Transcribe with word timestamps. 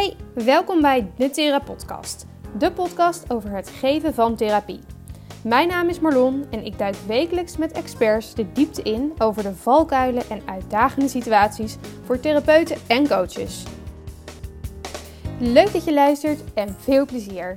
Hey, 0.00 0.16
welkom 0.34 0.80
bij 0.80 1.10
de 1.16 1.30
Therapodcast, 1.30 2.26
de 2.58 2.72
podcast 2.72 3.32
over 3.32 3.50
het 3.50 3.68
geven 3.68 4.14
van 4.14 4.36
therapie. 4.36 4.80
Mijn 5.44 5.68
naam 5.68 5.88
is 5.88 6.00
Marlon 6.00 6.46
en 6.50 6.64
ik 6.64 6.78
duik 6.78 6.94
wekelijks 7.06 7.56
met 7.56 7.72
experts 7.72 8.34
de 8.34 8.52
diepte 8.52 8.82
in 8.82 9.12
over 9.18 9.42
de 9.42 9.54
valkuilen 9.54 10.22
en 10.30 10.42
uitdagende 10.46 11.08
situaties 11.08 11.76
voor 12.04 12.20
therapeuten 12.20 12.76
en 12.86 13.08
coaches. 13.08 13.62
Leuk 15.38 15.72
dat 15.72 15.84
je 15.84 15.92
luistert 15.92 16.40
en 16.54 16.76
veel 16.78 17.06
plezier. 17.06 17.56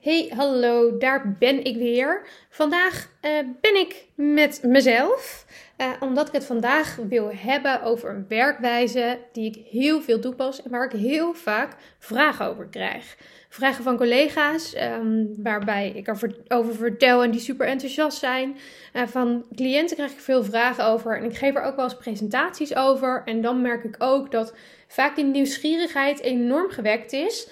Hey, 0.00 0.32
hallo, 0.36 0.98
daar 0.98 1.36
ben 1.38 1.64
ik 1.64 1.76
weer. 1.76 2.26
Vandaag 2.50 3.10
uh, 3.22 3.30
ben 3.60 3.76
ik 3.80 4.06
met 4.14 4.62
mezelf, 4.62 5.46
uh, 5.82 5.88
omdat 6.00 6.26
ik 6.26 6.32
het 6.32 6.44
vandaag 6.44 6.96
wil 7.08 7.30
hebben 7.34 7.82
over 7.82 8.10
een 8.10 8.24
werkwijze 8.28 9.18
die 9.32 9.50
ik 9.50 9.66
heel 9.70 10.00
veel 10.00 10.20
toepas 10.20 10.62
en 10.62 10.70
waar 10.70 10.84
ik 10.84 11.00
heel 11.00 11.34
vaak 11.34 11.76
vragen 11.98 12.46
over 12.46 12.66
krijg. 12.66 13.16
Vragen 13.48 13.84
van 13.84 13.96
collega's, 13.96 14.74
um, 14.76 15.34
waarbij 15.42 15.90
ik 15.90 16.08
erover 16.48 16.74
vertel 16.74 17.22
en 17.22 17.30
die 17.30 17.40
super 17.40 17.66
enthousiast 17.66 18.18
zijn. 18.18 18.56
Uh, 18.94 19.02
van 19.06 19.44
cliënten 19.54 19.96
krijg 19.96 20.12
ik 20.12 20.20
veel 20.20 20.44
vragen 20.44 20.84
over 20.84 21.16
en 21.16 21.24
ik 21.24 21.36
geef 21.36 21.54
er 21.54 21.62
ook 21.62 21.76
wel 21.76 21.84
eens 21.84 21.96
presentaties 21.96 22.74
over. 22.74 23.22
En 23.24 23.40
dan 23.40 23.62
merk 23.62 23.84
ik 23.84 23.96
ook 23.98 24.30
dat 24.30 24.54
vaak 24.88 25.16
die 25.16 25.24
nieuwsgierigheid 25.24 26.20
enorm 26.20 26.70
gewekt 26.70 27.12
is. 27.12 27.48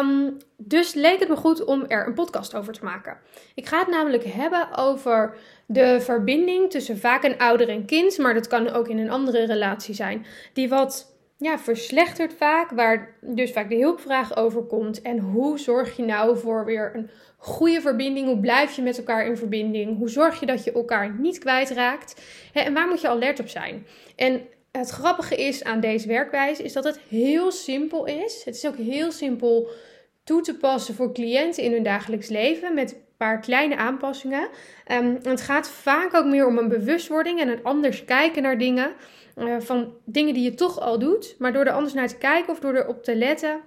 Um, 0.00 0.36
dus 0.56 0.94
leek 0.94 1.18
het 1.18 1.28
me 1.28 1.36
goed 1.36 1.64
om 1.64 1.84
er 1.88 2.06
een 2.06 2.14
podcast 2.14 2.54
over 2.54 2.72
te 2.72 2.84
maken. 2.84 3.18
Ik 3.54 3.66
ga 3.66 3.78
het 3.78 3.88
namelijk 3.88 4.24
hebben 4.24 4.76
over 4.76 5.36
de 5.72 6.00
verbinding 6.00 6.70
tussen 6.70 6.98
vaak 6.98 7.24
een 7.24 7.38
ouder 7.38 7.68
en 7.68 7.84
kind, 7.84 8.18
maar 8.18 8.34
dat 8.34 8.46
kan 8.46 8.70
ook 8.70 8.88
in 8.88 8.98
een 8.98 9.10
andere 9.10 9.44
relatie 9.44 9.94
zijn, 9.94 10.26
die 10.52 10.68
wat 10.68 11.16
ja, 11.36 11.58
verslechtert 11.58 12.34
vaak, 12.34 12.70
waar 12.70 13.14
dus 13.20 13.52
vaak 13.52 13.68
de 13.68 13.76
hulpvraag 13.76 14.36
over 14.36 14.62
komt. 14.62 15.02
En 15.02 15.18
hoe 15.18 15.58
zorg 15.58 15.96
je 15.96 16.02
nou 16.02 16.38
voor 16.38 16.64
weer 16.64 16.90
een 16.94 17.10
goede 17.36 17.80
verbinding? 17.80 18.26
Hoe 18.26 18.40
blijf 18.40 18.76
je 18.76 18.82
met 18.82 18.98
elkaar 18.98 19.26
in 19.26 19.36
verbinding? 19.36 19.98
Hoe 19.98 20.08
zorg 20.08 20.40
je 20.40 20.46
dat 20.46 20.64
je 20.64 20.72
elkaar 20.72 21.14
niet 21.18 21.38
kwijtraakt? 21.38 22.22
En 22.52 22.74
waar 22.74 22.88
moet 22.88 23.00
je 23.00 23.08
alert 23.08 23.40
op 23.40 23.48
zijn? 23.48 23.86
En 24.16 24.40
het 24.72 24.90
grappige 24.90 25.36
is 25.36 25.64
aan 25.64 25.80
deze 25.80 26.08
werkwijze 26.08 26.62
is 26.62 26.72
dat 26.72 26.84
het 26.84 27.00
heel 27.08 27.50
simpel 27.50 28.06
is. 28.06 28.44
Het 28.44 28.54
is 28.54 28.66
ook 28.66 28.76
heel 28.76 29.12
simpel 29.12 29.68
toe 30.24 30.42
te 30.42 30.56
passen 30.56 30.94
voor 30.94 31.12
cliënten 31.12 31.62
in 31.62 31.72
hun 31.72 31.82
dagelijks 31.82 32.28
leven 32.28 32.74
met 32.74 32.96
paar 33.20 33.40
kleine 33.40 33.76
aanpassingen. 33.76 34.48
Um, 34.92 35.18
het 35.22 35.40
gaat 35.40 35.68
vaak 35.68 36.14
ook 36.14 36.24
meer 36.24 36.46
om 36.46 36.58
een 36.58 36.68
bewustwording 36.68 37.40
en 37.40 37.48
een 37.48 37.64
anders 37.64 38.04
kijken 38.04 38.42
naar 38.42 38.58
dingen. 38.58 38.92
Uh, 39.36 39.56
van 39.58 39.92
dingen 40.04 40.34
die 40.34 40.42
je 40.42 40.54
toch 40.54 40.80
al 40.80 40.98
doet, 40.98 41.34
maar 41.38 41.52
door 41.52 41.64
er 41.64 41.72
anders 41.72 41.94
naar 41.94 42.08
te 42.08 42.16
kijken 42.16 42.52
of 42.52 42.60
door 42.60 42.74
erop 42.74 43.04
te 43.04 43.16
letten, 43.16 43.60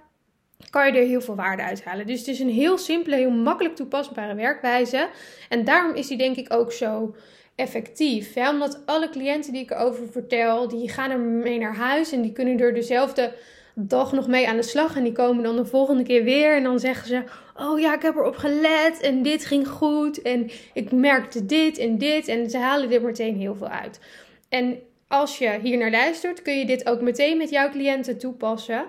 kan 0.70 0.86
je 0.86 0.98
er 0.98 1.06
heel 1.06 1.20
veel 1.20 1.34
waarde 1.34 1.62
uithalen. 1.62 2.06
Dus 2.06 2.18
het 2.18 2.28
is 2.28 2.40
een 2.40 2.50
heel 2.50 2.78
simpele, 2.78 3.16
heel 3.16 3.30
makkelijk 3.30 3.76
toepasbare 3.76 4.34
werkwijze. 4.34 5.08
En 5.48 5.64
daarom 5.64 5.94
is 5.94 6.06
die 6.06 6.18
denk 6.18 6.36
ik 6.36 6.52
ook 6.52 6.72
zo 6.72 7.14
effectief. 7.54 8.34
Ja, 8.34 8.50
omdat 8.50 8.82
alle 8.86 9.08
cliënten 9.08 9.52
die 9.52 9.62
ik 9.62 9.70
erover 9.70 10.08
vertel, 10.10 10.68
die 10.68 10.88
gaan 10.88 11.10
er 11.10 11.18
mee 11.18 11.58
naar 11.58 11.76
huis 11.76 12.12
en 12.12 12.22
die 12.22 12.32
kunnen 12.32 12.60
er 12.60 12.74
dezelfde 12.74 13.32
dag 13.74 14.12
nog 14.12 14.26
mee 14.26 14.48
aan 14.48 14.56
de 14.56 14.62
slag. 14.62 14.96
En 14.96 15.02
die 15.02 15.12
komen 15.12 15.44
dan 15.44 15.56
de 15.56 15.66
volgende 15.66 16.02
keer 16.02 16.24
weer 16.24 16.56
en 16.56 16.62
dan 16.62 16.78
zeggen 16.78 17.06
ze: 17.06 17.22
Oh 17.56 17.80
ja, 17.80 17.94
ik 17.94 18.02
heb 18.02 18.16
erop 18.16 18.36
gelet 18.36 19.00
en 19.00 19.22
dit 19.22 19.44
ging 19.44 19.68
goed 19.68 20.22
en 20.22 20.50
ik 20.72 20.92
merkte 20.92 21.46
dit 21.46 21.78
en 21.78 21.98
dit. 21.98 22.28
En 22.28 22.50
ze 22.50 22.58
halen 22.58 22.92
er 22.92 23.02
meteen 23.02 23.36
heel 23.36 23.54
veel 23.54 23.68
uit. 23.68 24.00
En 24.48 24.78
als 25.08 25.38
je 25.38 25.58
hier 25.62 25.78
naar 25.78 25.90
luistert, 25.90 26.42
kun 26.42 26.58
je 26.58 26.66
dit 26.66 26.88
ook 26.88 27.00
meteen 27.00 27.36
met 27.36 27.50
jouw 27.50 27.70
cliënten 27.70 28.18
toepassen. 28.18 28.84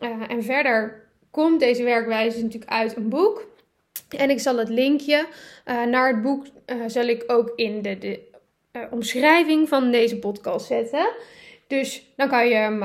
Uh, 0.00 0.10
en 0.28 0.42
verder 0.42 1.04
komt 1.30 1.60
deze 1.60 1.82
werkwijze 1.82 2.42
natuurlijk 2.42 2.72
uit 2.72 2.96
een 2.96 3.08
boek. 3.08 3.46
En 4.08 4.30
ik 4.30 4.40
zal 4.40 4.56
het 4.56 4.68
linkje 4.68 5.26
uh, 5.66 5.84
naar 5.84 6.08
het 6.08 6.22
boek 6.22 6.46
uh, 6.66 6.82
zal 6.86 7.04
ik 7.04 7.24
ook 7.26 7.52
in 7.56 7.82
de, 7.82 7.98
de 7.98 8.20
omschrijving 8.90 9.68
van 9.68 9.90
deze 9.90 10.18
podcast 10.18 10.66
zetten. 10.66 11.08
Dus 11.66 12.12
dan 12.16 12.28
kan 12.28 12.48
je 12.48 12.54
hem 12.54 12.82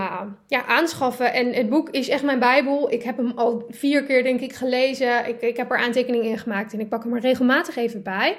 ja, 0.47 0.66
aanschaffen. 0.66 1.34
En 1.34 1.53
het 1.53 1.69
boek 1.69 1.90
is 1.90 2.09
echt 2.09 2.24
mijn 2.24 2.40
bijbel. 2.40 2.92
Ik 2.92 3.03
heb 3.03 3.18
hem 3.18 3.31
al 3.36 3.66
vier 3.69 4.03
keer 4.03 4.24
denk 4.24 4.40
ik 4.40 4.53
gelezen. 4.53 5.28
Ik, 5.28 5.42
ik 5.42 5.58
heb 5.58 5.72
er 5.72 5.78
aantekeningen 5.78 6.28
in 6.28 6.38
gemaakt 6.38 6.74
en 6.74 6.80
ik 6.80 6.90
pak 6.90 7.03
hem 7.03 7.16
er 7.16 7.22
regelmatig 7.22 7.75
even 7.75 8.03
bij. 8.03 8.38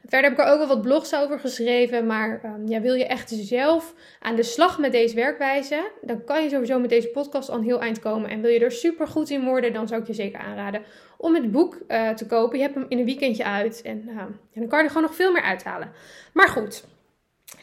Verder 0.00 0.30
heb 0.30 0.38
ik 0.38 0.44
er 0.44 0.52
ook 0.52 0.58
wel 0.58 0.66
wat 0.66 0.82
blogs 0.82 1.14
over 1.14 1.38
geschreven. 1.38 2.06
Maar 2.06 2.40
um, 2.44 2.68
ja, 2.68 2.80
wil 2.80 2.94
je 2.94 3.06
echt 3.06 3.30
zelf 3.30 3.94
aan 4.20 4.36
de 4.36 4.42
slag 4.42 4.78
met 4.78 4.92
deze 4.92 5.14
werkwijze, 5.14 5.90
dan 6.00 6.24
kan 6.24 6.42
je 6.42 6.48
sowieso 6.48 6.78
met 6.78 6.90
deze 6.90 7.08
podcast 7.08 7.50
al 7.50 7.60
heel 7.60 7.80
eind 7.80 7.98
komen. 7.98 8.30
En 8.30 8.40
wil 8.40 8.50
je 8.50 8.58
er 8.58 8.72
super 8.72 9.06
goed 9.06 9.30
in 9.30 9.44
worden, 9.44 9.72
dan 9.72 9.88
zou 9.88 10.00
ik 10.00 10.06
je 10.06 10.14
zeker 10.14 10.40
aanraden 10.40 10.82
om 11.16 11.34
het 11.34 11.50
boek 11.50 11.78
uh, 11.88 12.10
te 12.10 12.26
kopen. 12.26 12.58
Je 12.58 12.64
hebt 12.64 12.74
hem 12.74 12.86
in 12.88 12.98
een 12.98 13.04
weekendje 13.04 13.44
uit 13.44 13.82
en, 13.82 14.08
en 14.08 14.60
dan 14.60 14.68
kan 14.68 14.78
je 14.78 14.84
er 14.84 14.90
gewoon 14.90 15.06
nog 15.06 15.14
veel 15.14 15.32
meer 15.32 15.42
uithalen. 15.42 15.92
Maar 16.32 16.48
goed, 16.48 16.84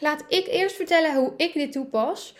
laat 0.00 0.24
ik 0.28 0.46
eerst 0.46 0.76
vertellen 0.76 1.14
hoe 1.14 1.32
ik 1.36 1.52
dit 1.52 1.72
toepas. 1.72 2.34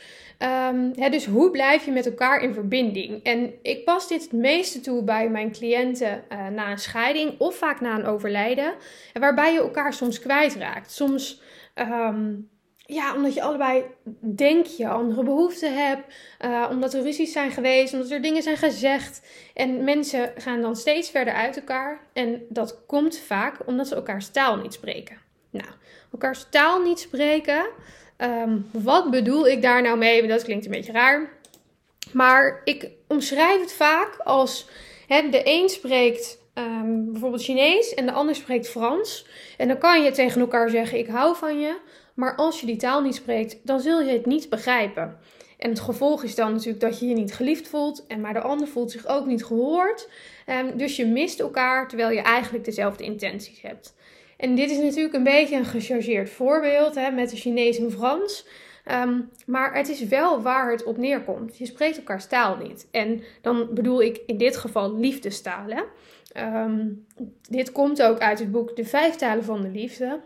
Um, 0.70 0.92
dus 1.10 1.26
hoe 1.26 1.50
blijf 1.50 1.84
je 1.84 1.90
met 1.90 2.06
elkaar 2.06 2.42
in 2.42 2.54
verbinding? 2.54 3.22
En 3.22 3.52
ik 3.62 3.84
pas 3.84 4.08
dit 4.08 4.22
het 4.22 4.32
meeste 4.32 4.80
toe 4.80 5.02
bij 5.02 5.28
mijn 5.28 5.52
cliënten 5.52 6.24
uh, 6.32 6.46
na 6.48 6.70
een 6.70 6.78
scheiding 6.78 7.40
of 7.40 7.54
vaak 7.54 7.80
na 7.80 7.94
een 7.94 8.06
overlijden. 8.06 8.74
Waarbij 9.12 9.52
je 9.52 9.58
elkaar 9.58 9.92
soms 9.92 10.20
kwijtraakt. 10.20 10.92
Soms 10.92 11.42
um, 11.74 12.48
ja, 12.90 13.14
omdat 13.14 13.34
je 13.34 13.42
allebei 13.42 13.84
denk 14.20 14.66
je 14.66 14.88
andere 14.88 15.22
behoeften 15.22 15.86
hebt. 15.86 16.14
Uh, 16.44 16.66
omdat 16.70 16.94
er 16.94 17.02
ruzies 17.02 17.32
zijn 17.32 17.50
geweest, 17.50 17.92
omdat 17.92 18.10
er 18.10 18.22
dingen 18.22 18.42
zijn 18.42 18.56
gezegd. 18.56 19.26
En 19.54 19.84
mensen 19.84 20.32
gaan 20.36 20.60
dan 20.60 20.76
steeds 20.76 21.10
verder 21.10 21.34
uit 21.34 21.56
elkaar. 21.56 22.00
En 22.12 22.42
dat 22.48 22.86
komt 22.86 23.18
vaak 23.18 23.66
omdat 23.66 23.88
ze 23.88 23.94
elkaars 23.94 24.28
taal 24.28 24.56
niet 24.56 24.72
spreken. 24.72 25.18
Nou, 25.50 25.68
elkaars 26.12 26.46
taal 26.50 26.82
niet 26.82 26.98
spreken. 26.98 27.66
Um, 28.18 28.68
wat 28.72 29.10
bedoel 29.10 29.48
ik 29.48 29.62
daar 29.62 29.82
nou 29.82 29.98
mee? 29.98 30.26
Dat 30.26 30.44
klinkt 30.44 30.64
een 30.64 30.70
beetje 30.70 30.92
raar. 30.92 31.30
Maar 32.12 32.60
ik 32.64 32.90
omschrijf 33.06 33.60
het 33.60 33.72
vaak 33.72 34.16
als 34.24 34.68
de 35.08 35.40
een 35.44 35.68
spreekt 35.68 36.38
um, 36.54 37.12
bijvoorbeeld 37.12 37.42
Chinees 37.42 37.94
en 37.94 38.06
de 38.06 38.12
ander 38.12 38.34
spreekt 38.34 38.68
Frans. 38.68 39.26
En 39.56 39.68
dan 39.68 39.78
kan 39.78 40.02
je 40.02 40.10
tegen 40.10 40.40
elkaar 40.40 40.70
zeggen: 40.70 40.98
Ik 40.98 41.06
hou 41.06 41.36
van 41.36 41.60
je. 41.60 41.76
Maar 42.14 42.36
als 42.36 42.60
je 42.60 42.66
die 42.66 42.76
taal 42.76 43.02
niet 43.02 43.14
spreekt, 43.14 43.56
dan 43.62 43.80
zul 43.80 44.00
je 44.02 44.12
het 44.12 44.26
niet 44.26 44.48
begrijpen. 44.48 45.18
En 45.58 45.70
het 45.70 45.80
gevolg 45.80 46.22
is 46.22 46.34
dan 46.34 46.52
natuurlijk 46.52 46.80
dat 46.80 46.98
je 46.98 47.06
je 47.06 47.14
niet 47.14 47.34
geliefd 47.34 47.68
voelt, 47.68 48.06
en 48.06 48.20
maar 48.20 48.32
de 48.32 48.40
ander 48.40 48.68
voelt 48.68 48.90
zich 48.90 49.06
ook 49.06 49.26
niet 49.26 49.44
gehoord. 49.44 50.08
Um, 50.46 50.76
dus 50.76 50.96
je 50.96 51.06
mist 51.06 51.40
elkaar 51.40 51.88
terwijl 51.88 52.10
je 52.10 52.20
eigenlijk 52.20 52.64
dezelfde 52.64 53.04
intenties 53.04 53.60
hebt. 53.60 53.94
En 54.38 54.54
dit 54.54 54.70
is 54.70 54.78
natuurlijk 54.78 55.14
een 55.14 55.22
beetje 55.22 55.56
een 55.56 55.64
gechargeerd 55.64 56.30
voorbeeld 56.30 56.94
hè, 56.94 57.10
met 57.10 57.30
de 57.30 57.36
Chinees 57.36 57.78
en 57.78 57.90
Frans. 57.90 58.46
Um, 58.90 59.30
maar 59.46 59.74
het 59.74 59.88
is 59.88 60.02
wel 60.02 60.42
waar 60.42 60.70
het 60.70 60.84
op 60.84 60.96
neerkomt. 60.96 61.58
Je 61.58 61.66
spreekt 61.66 61.96
elkaars 61.96 62.26
taal 62.26 62.56
niet. 62.56 62.88
En 62.90 63.22
dan 63.42 63.68
bedoel 63.74 64.02
ik 64.02 64.20
in 64.26 64.36
dit 64.36 64.56
geval 64.56 64.98
liefdestaal. 64.98 65.66
Um, 66.36 67.06
dit 67.48 67.72
komt 67.72 68.02
ook 68.02 68.18
uit 68.18 68.38
het 68.38 68.50
boek 68.50 68.76
De 68.76 68.84
Vijf 68.84 69.14
Talen 69.14 69.44
van 69.44 69.62
de 69.62 69.68
Liefde. 69.68 70.20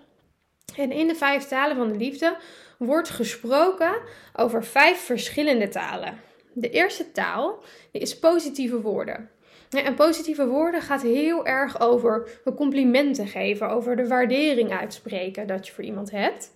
En 0.76 0.92
in 0.92 1.06
de 1.06 1.14
vijf 1.14 1.44
talen 1.44 1.76
van 1.76 1.88
de 1.88 1.98
liefde 1.98 2.36
wordt 2.78 3.08
gesproken 3.08 3.94
over 4.36 4.64
vijf 4.64 4.98
verschillende 4.98 5.68
talen. 5.68 6.20
De 6.52 6.70
eerste 6.70 7.12
taal 7.12 7.62
is 7.90 8.18
positieve 8.18 8.80
woorden. 8.80 9.30
En 9.72 9.94
positieve 9.94 10.46
woorden 10.46 10.82
gaat 10.82 11.02
heel 11.02 11.46
erg 11.46 11.80
over 11.80 12.40
complimenten 12.56 13.26
geven, 13.26 13.68
over 13.68 13.96
de 13.96 14.08
waardering 14.08 14.72
uitspreken 14.72 15.46
dat 15.46 15.66
je 15.66 15.72
voor 15.72 15.84
iemand 15.84 16.10
hebt. 16.10 16.52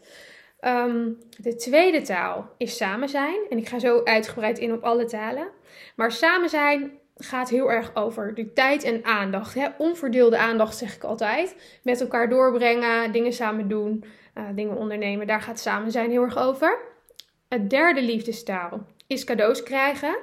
Um, 0.61 1.19
de 1.39 1.55
tweede 1.55 2.03
taal 2.03 2.51
is 2.59 2.77
samen 2.77 3.09
zijn. 3.09 3.39
En 3.51 3.59
ik 3.59 3.69
ga 3.69 3.79
zo 3.79 4.05
uitgebreid 4.05 4.59
in 4.59 4.73
op 4.73 4.83
alle 4.83 5.05
talen. 5.05 5.49
Maar 5.97 6.13
samen 6.13 6.49
zijn 6.49 6.93
gaat 7.17 7.49
heel 7.49 7.71
erg 7.71 7.95
over 7.95 8.35
de 8.35 8.53
tijd 8.53 8.85
en 8.85 9.05
aandacht. 9.05 9.55
Hè? 9.55 9.67
Onverdeelde 9.79 10.39
aandacht 10.39 10.77
zeg 10.77 10.95
ik 10.95 11.05
altijd. 11.05 11.79
Met 11.83 12.01
elkaar 12.01 12.29
doorbrengen, 12.29 13.13
dingen 13.13 13.33
samen 13.33 13.69
doen, 13.69 14.05
uh, 14.35 14.45
dingen 14.55 14.77
ondernemen. 14.77 15.27
Daar 15.27 15.43
gaat 15.43 15.61
samen 15.61 15.91
zijn 15.91 16.11
heel 16.11 16.23
erg 16.23 16.39
over. 16.39 16.79
Het 17.49 17.71
derde 17.71 18.03
liefdestaal 18.03 18.87
is 19.07 19.25
cadeaus 19.25 19.63
krijgen. 19.63 20.17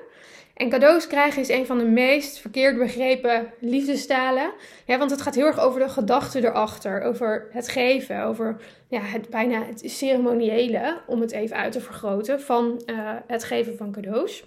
En 0.53 0.69
cadeaus 0.69 1.07
krijgen 1.07 1.41
is 1.41 1.49
een 1.49 1.65
van 1.65 1.77
de 1.77 1.85
meest 1.85 2.37
verkeerd 2.37 2.77
begrepen 2.77 3.53
liefdestalen. 3.59 4.53
Ja, 4.85 4.97
want 4.97 5.11
het 5.11 5.21
gaat 5.21 5.35
heel 5.35 5.45
erg 5.45 5.59
over 5.59 5.79
de 5.79 5.89
gedachten 5.89 6.45
erachter. 6.45 7.01
Over 7.01 7.47
het 7.51 7.67
geven. 7.67 8.23
Over 8.23 8.61
ja, 8.87 8.99
het 8.99 9.29
bijna 9.29 9.65
het 9.65 9.81
ceremoniële, 9.85 11.01
om 11.07 11.21
het 11.21 11.31
even 11.31 11.55
uit 11.55 11.71
te 11.71 11.81
vergroten, 11.81 12.41
van 12.41 12.81
uh, 12.85 13.11
het 13.27 13.43
geven 13.43 13.77
van 13.77 13.91
cadeaus. 13.91 14.43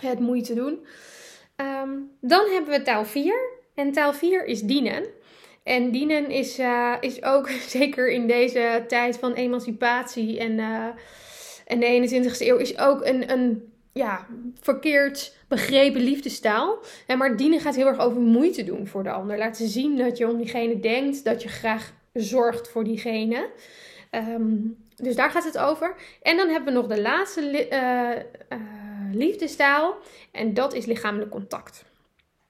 Het 0.00 0.18
moeite 0.18 0.54
doen. 0.54 0.86
Um, 1.56 2.10
dan 2.20 2.50
hebben 2.50 2.70
we 2.70 2.82
taal 2.82 3.04
4. 3.04 3.56
En 3.74 3.92
taal 3.92 4.12
4 4.12 4.44
is 4.44 4.62
dienen. 4.62 5.06
En 5.62 5.90
dienen 5.90 6.30
is, 6.30 6.58
uh, 6.58 6.94
is 7.00 7.22
ook 7.22 7.48
zeker 7.78 8.10
in 8.10 8.26
deze 8.26 8.84
tijd 8.86 9.16
van 9.18 9.32
emancipatie 9.32 10.38
en, 10.38 10.58
uh, 10.58 10.86
en 11.66 11.80
de 11.80 12.20
21ste 12.22 12.46
eeuw 12.46 12.56
is 12.56 12.78
ook 12.78 13.04
een, 13.04 13.30
een 13.30 13.72
ja, 13.98 14.26
verkeerd 14.60 15.36
begrepen 15.48 16.00
liefdestaal. 16.00 16.78
En 17.06 17.18
maar 17.18 17.36
dienen 17.36 17.60
gaat 17.60 17.76
heel 17.76 17.86
erg 17.86 17.98
over 17.98 18.20
moeite 18.20 18.64
doen 18.64 18.86
voor 18.86 19.02
de 19.02 19.10
ander. 19.10 19.38
Laten 19.38 19.68
zien 19.68 19.96
dat 19.96 20.18
je 20.18 20.28
om 20.28 20.36
diegene 20.36 20.80
denkt, 20.80 21.24
dat 21.24 21.42
je 21.42 21.48
graag 21.48 21.92
zorgt 22.12 22.68
voor 22.68 22.84
diegene. 22.84 23.50
Ehm, 24.10 24.56
dus 24.96 25.16
daar 25.16 25.30
gaat 25.30 25.44
het 25.44 25.58
over. 25.58 25.94
En 26.22 26.36
dan 26.36 26.48
hebben 26.48 26.74
we 26.74 26.80
nog 26.80 26.88
de 26.88 27.00
laatste 27.00 27.68
uh, 27.70 28.58
liefdestaal. 29.12 29.96
En 30.32 30.54
dat 30.54 30.74
is 30.74 30.86
lichamelijk 30.86 31.30
contact. 31.30 31.84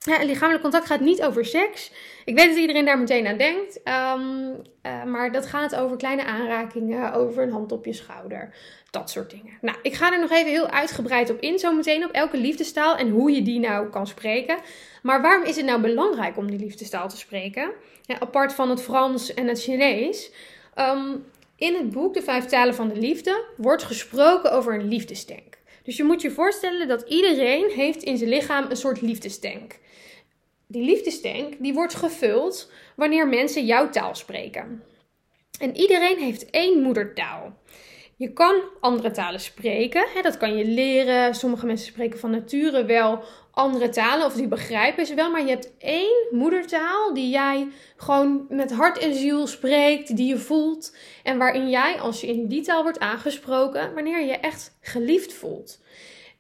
Ja, 0.09 0.25
lichamelijk 0.25 0.63
contact 0.63 0.87
gaat 0.87 1.01
niet 1.01 1.23
over 1.23 1.45
seks. 1.45 1.93
Ik 2.25 2.37
weet 2.37 2.49
dat 2.49 2.57
iedereen 2.57 2.85
daar 2.85 2.99
meteen 2.99 3.27
aan 3.27 3.37
denkt. 3.37 3.83
Ehm, 3.83 4.51
eh, 4.83 5.05
maar 5.05 5.33
dat 5.33 5.47
gaat 5.47 5.75
over 5.75 5.97
kleine 5.97 6.25
aanrakingen, 6.25 7.13
over 7.13 7.43
een 7.43 7.53
hand 7.53 7.73
op 7.73 7.85
je 7.85 7.93
schouder. 7.93 8.55
Dat 8.91 9.11
soort 9.11 9.31
dingen. 9.31 9.59
Nou, 9.61 9.79
ik 9.83 9.95
ga 9.95 10.13
er 10.13 10.21
nog 10.21 10.31
even 10.31 10.51
heel 10.51 10.69
uitgebreid 10.69 11.31
op 11.31 11.41
in, 11.41 11.59
zometeen 11.59 12.05
op 12.05 12.11
elke 12.11 12.37
liefdestaal 12.37 12.97
en 12.97 13.11
hoe 13.11 13.31
je 13.31 13.43
die 13.43 13.61
nou 13.61 13.89
kan 13.89 14.07
spreken. 14.07 14.57
Maar 15.03 15.23
waarom 15.23 15.45
is 15.45 15.57
het 15.57 15.65
nou 15.65 15.81
belangrijk 15.81 16.37
om 16.37 16.51
die 16.51 16.59
liefdestaal 16.59 17.09
te 17.09 17.17
spreken? 17.17 17.71
Apart 18.19 18.53
van 18.53 18.71
het 18.71 18.83
Frans 18.83 19.35
en 19.35 19.49
het 19.49 19.63
Chinees. 19.63 20.33
Ehm, 20.75 21.17
in 21.57 21.75
het 21.75 21.91
boek 21.91 22.15
De 22.15 22.23
Vijf 22.23 22.45
Talen 22.45 22.75
van 22.75 22.89
de 22.89 23.01
Liefde 23.01 23.45
wordt 23.57 23.83
gesproken 23.83 24.53
over 24.53 24.75
een 24.75 24.89
liefdestank. 24.89 25.59
Dus 25.83 25.97
je 25.97 26.05
moet 26.05 26.23
je 26.23 26.31
voorstellen 26.31 26.89
dat 26.89 27.05
iedereen 27.09 27.71
heeft 27.71 28.03
in 28.03 28.17
zijn 28.17 28.31
lichaam 28.31 28.67
een 28.71 28.77
soort 28.77 29.01
liefdestank 29.01 29.79
die 30.69 30.83
liefdestank 30.83 31.55
die 31.59 31.75
wordt 31.75 31.95
gevuld 31.95 32.71
wanneer 32.97 33.29
mensen 33.29 33.67
jouw 33.67 33.91
taal 33.91 34.15
spreken. 34.15 34.83
En 35.61 35.77
iedereen 35.77 36.19
heeft 36.19 36.51
één 36.51 36.83
moedertaal. 36.83 37.57
Je 38.17 38.33
kan 38.33 38.61
andere 38.81 39.11
talen 39.11 39.41
spreken, 39.41 40.07
hè, 40.15 40.23
dat 40.23 40.37
kan 40.37 40.57
je 40.57 40.65
leren. 40.65 41.35
Sommige 41.35 41.67
mensen 41.67 41.87
spreken 41.87 42.19
van 42.19 42.31
nature 42.31 42.85
wel 42.85 43.23
andere 43.51 43.89
talen 43.89 44.27
of 44.27 44.35
die 44.35 44.49
begrijpen 44.49 45.07
ze 45.07 45.15
wel, 45.15 45.31
maar 45.31 45.43
je 45.43 45.49
hebt 45.49 45.73
één 45.79 46.27
moedertaal 46.31 47.15
die 47.15 47.31
jij 47.31 47.69
gewoon 47.97 48.47
met 48.49 48.73
hart 48.73 48.99
en 48.99 49.15
ziel 49.15 49.47
spreekt, 49.47 50.17
die 50.17 50.29
je 50.29 50.39
voelt 50.39 50.97
en 51.23 51.39
waarin 51.39 51.71
jij, 51.71 52.01
als 52.01 52.21
je 52.21 52.27
in 52.27 52.47
die 52.47 52.63
taal 52.63 52.83
wordt 52.83 52.99
aangesproken, 52.99 53.95
wanneer 53.95 54.21
je 54.21 54.33
echt 54.33 54.79
geliefd 54.81 55.33
voelt. 55.33 55.81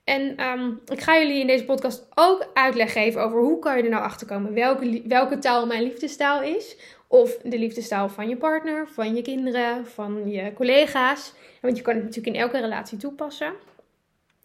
En 0.08 0.37
ehm, 0.37 0.70
ik 0.87 1.00
ga 1.00 1.19
jullie 1.19 1.40
in 1.40 1.46
deze 1.46 1.64
podcast 1.64 2.06
ook 2.14 2.50
uitleg 2.55 2.93
geven 2.93 3.22
over 3.22 3.40
hoe 3.40 3.58
kan 3.58 3.76
je 3.76 3.82
er 3.82 3.90
nou 3.90 4.02
achter 4.02 4.26
komen 4.26 4.55
welke, 4.55 5.02
welke 5.06 5.38
taal 5.38 5.66
mijn 5.66 5.82
liefdestaal 5.82 6.43
is. 6.43 6.76
Of 7.06 7.37
de 7.37 7.58
liefdestaal 7.58 8.08
van 8.08 8.28
je 8.28 8.37
partner, 8.37 8.88
van 8.88 9.14
je 9.14 9.22
kinderen, 9.22 9.87
van 9.87 10.31
je 10.31 10.52
collega's. 10.52 11.32
Want 11.60 11.76
je 11.76 11.82
kan 11.82 11.94
het 11.94 12.05
natuurlijk 12.05 12.37
in 12.37 12.43
elke 12.43 12.60
relatie 12.60 12.99
toepassen. 12.99 13.52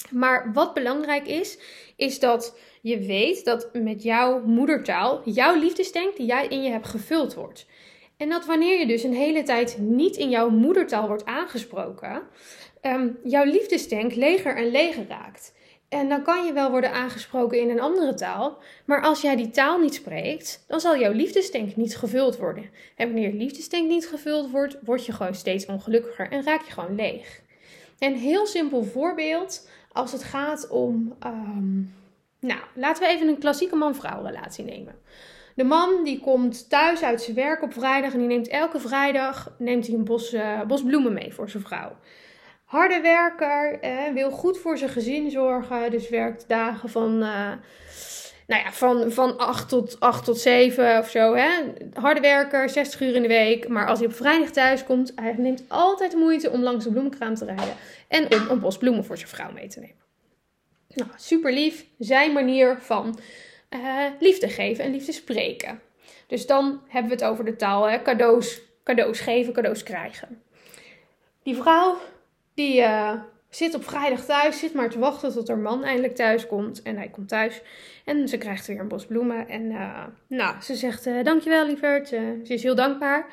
Maar 0.09 0.51
wat 0.53 0.73
belangrijk 0.73 1.27
is, 1.27 1.57
is 1.95 2.19
dat 2.19 2.57
je 2.81 2.99
weet 2.99 3.45
dat 3.45 3.69
met 3.73 4.03
jouw 4.03 4.41
moedertaal 4.45 5.21
jouw 5.25 5.55
liefdestank 5.55 6.15
die 6.15 6.25
jij 6.25 6.47
in 6.47 6.63
je 6.63 6.69
hebt 6.69 6.87
gevuld 6.87 7.33
wordt. 7.33 7.65
En 8.17 8.29
dat 8.29 8.45
wanneer 8.45 8.79
je 8.79 8.87
dus 8.87 9.03
een 9.03 9.13
hele 9.13 9.43
tijd 9.43 9.77
niet 9.79 10.15
in 10.15 10.29
jouw 10.29 10.49
moedertaal 10.49 11.07
wordt 11.07 11.25
aangesproken, 11.25 12.21
um, 12.85 13.19
jouw 13.23 13.43
liefdestank 13.43 14.15
leger 14.15 14.55
en 14.55 14.71
leger 14.71 15.05
raakt. 15.07 15.53
En 15.89 16.09
dan 16.09 16.23
kan 16.23 16.45
je 16.45 16.53
wel 16.53 16.71
worden 16.71 16.91
aangesproken 16.91 17.59
in 17.59 17.69
een 17.69 17.79
andere 17.79 18.13
taal, 18.13 18.57
maar 18.85 19.01
als 19.01 19.21
jij 19.21 19.35
die 19.35 19.49
taal 19.49 19.79
niet 19.79 19.93
spreekt, 19.93 20.63
dan 20.67 20.79
zal 20.79 20.97
jouw 20.97 21.11
liefdestank 21.11 21.75
niet 21.75 21.97
gevuld 21.97 22.37
worden. 22.37 22.69
En 22.95 23.07
wanneer 23.07 23.29
je 23.29 23.37
liefdestank 23.37 23.87
niet 23.87 24.07
gevuld 24.07 24.51
wordt, 24.51 24.77
word 24.81 25.05
je 25.05 25.11
gewoon 25.11 25.35
steeds 25.35 25.65
ongelukkiger 25.65 26.31
en 26.31 26.43
raak 26.43 26.61
je 26.61 26.71
gewoon 26.71 26.95
leeg. 26.95 27.41
Een 27.99 28.15
heel 28.15 28.45
simpel 28.45 28.83
voorbeeld 28.83 29.69
als 29.91 30.11
het 30.11 30.23
gaat 30.23 30.69
om, 30.69 31.15
um, 31.25 31.93
nou, 32.39 32.59
laten 32.75 33.03
we 33.03 33.09
even 33.09 33.27
een 33.27 33.39
klassieke 33.39 33.75
man-vrouw 33.75 34.23
relatie 34.23 34.63
nemen. 34.63 34.95
De 35.55 35.63
man 35.63 36.03
die 36.03 36.19
komt 36.19 36.69
thuis 36.69 37.03
uit 37.03 37.21
zijn 37.21 37.35
werk 37.35 37.61
op 37.61 37.73
vrijdag 37.73 38.13
en 38.13 38.19
die 38.19 38.27
neemt 38.27 38.47
elke 38.47 38.79
vrijdag 38.79 39.55
neemt 39.57 39.87
hij 39.87 39.95
een 39.95 40.03
bos, 40.03 40.33
uh, 40.33 40.61
bos 40.61 40.83
bloemen 40.83 41.13
mee 41.13 41.33
voor 41.33 41.49
zijn 41.49 41.63
vrouw. 41.63 41.95
Harde 42.73 43.01
werker, 43.01 43.79
eh, 43.79 44.13
wil 44.13 44.31
goed 44.31 44.57
voor 44.57 44.77
zijn 44.77 44.89
gezin 44.89 45.31
zorgen, 45.31 45.91
dus 45.91 46.09
werkt 46.09 46.45
dagen 46.47 46.89
van, 46.89 47.13
uh, 47.13 47.51
nou 48.47 48.63
ja, 48.63 48.71
van, 48.71 49.11
van 49.11 49.37
8 49.37 49.69
tot, 49.69 49.99
8 49.99 50.25
tot 50.25 50.39
7 50.39 50.99
of 50.99 51.09
zo. 51.09 51.35
Hè? 51.35 51.49
Harde 51.93 52.19
werker, 52.19 52.69
60 52.69 53.01
uur 53.01 53.15
in 53.15 53.21
de 53.21 53.27
week. 53.27 53.67
Maar 53.67 53.87
als 53.87 53.99
hij 53.99 54.07
op 54.07 54.13
vrijdag 54.13 54.49
thuis 54.49 54.83
komt, 54.83 55.11
hij 55.15 55.35
neemt 55.37 55.63
altijd 55.67 56.11
de 56.11 56.17
moeite 56.17 56.51
om 56.51 56.61
langs 56.61 56.83
de 56.83 56.91
bloemenkraam 56.91 57.35
te 57.35 57.45
rijden 57.45 57.75
en 58.07 58.23
om 58.23 58.49
een 58.49 58.59
bos 58.59 58.77
bloemen 58.77 59.05
voor 59.05 59.17
zijn 59.17 59.29
vrouw 59.29 59.51
mee 59.51 59.67
te 59.67 59.79
nemen. 59.79 60.03
Nou, 60.87 61.09
super 61.15 61.53
lief, 61.53 61.85
zijn 61.97 62.33
manier 62.33 62.77
van 62.79 63.19
uh, 63.69 64.05
liefde 64.19 64.49
geven 64.49 64.83
en 64.83 64.91
liefde 64.91 65.11
spreken. 65.11 65.81
Dus 66.27 66.45
dan 66.45 66.81
hebben 66.87 67.11
we 67.11 67.17
het 67.17 67.31
over 67.31 67.45
de 67.45 67.55
taal, 67.55 67.89
hè? 67.89 68.01
Cadeaus, 68.01 68.61
cadeaus 68.83 69.19
geven, 69.19 69.53
cadeaus 69.53 69.83
krijgen. 69.83 70.41
Die 71.43 71.55
vrouw, 71.55 71.97
die 72.53 72.79
uh, 72.79 73.13
zit 73.49 73.75
op 73.75 73.83
vrijdag 73.83 74.25
thuis, 74.25 74.59
zit 74.59 74.73
maar 74.73 74.89
te 74.89 74.99
wachten 74.99 75.33
tot 75.33 75.47
haar 75.47 75.57
man 75.57 75.83
eindelijk 75.83 76.15
thuis 76.15 76.47
komt. 76.47 76.81
En 76.81 76.97
hij 76.97 77.09
komt 77.09 77.27
thuis 77.27 77.61
en 78.05 78.27
ze 78.27 78.37
krijgt 78.37 78.67
weer 78.67 78.79
een 78.79 78.87
bos 78.87 79.05
bloemen. 79.05 79.47
En 79.47 79.63
uh, 79.63 80.03
nou, 80.27 80.61
ze 80.61 80.75
zegt, 80.75 81.07
uh, 81.07 81.23
dankjewel 81.23 81.65
lieverd, 81.65 82.07
ze 82.07 82.39
is 82.43 82.63
heel 82.63 82.75
dankbaar. 82.75 83.25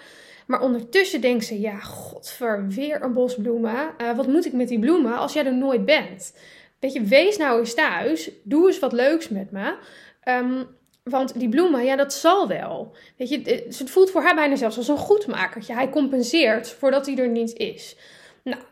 Maar 0.47 0.61
ondertussen 0.61 1.21
denkt 1.21 1.45
ze, 1.45 1.61
ja, 1.61 1.79
godver, 1.79 2.69
weer 2.69 3.03
een 3.03 3.13
bos 3.13 3.35
bloemen. 3.35 3.95
wat 4.17 4.27
moet 4.27 4.47
ik 4.47 4.53
met 4.53 4.69
die 4.69 4.79
bloemen 4.79 5.17
als 5.17 5.33
jij 5.33 5.47
er 5.47 5.55
nooit 5.55 5.85
bent? 5.85 6.35
Weet 6.79 6.93
je, 6.93 7.03
wees 7.03 7.37
nou 7.37 7.59
eens 7.59 7.75
thuis, 7.75 8.31
doe 8.43 8.67
eens 8.67 8.79
wat 8.79 8.93
leuks 8.93 9.29
met 9.29 9.51
me. 9.51 9.77
Um, 10.25 10.67
want 11.03 11.39
die 11.39 11.49
bloemen, 11.49 11.85
ja, 11.85 11.97
dat 11.97 12.13
zal 12.13 12.49
wel. 12.49 12.95
Weet 13.17 13.29
je, 13.29 13.65
het 13.79 13.91
voelt 13.91 14.11
voor 14.11 14.23
haar 14.23 14.35
bijna 14.35 14.57
zelfs 14.57 14.77
als 14.77 14.89
een 14.89 14.97
goedmakertje. 14.97 15.75
Hij 15.75 15.91
compenseert 15.91 16.71
voordat 16.71 17.07
hij 17.07 17.17
er 17.17 17.29
niet 17.29 17.57
is. 17.57 17.97
Nou, 18.45 18.63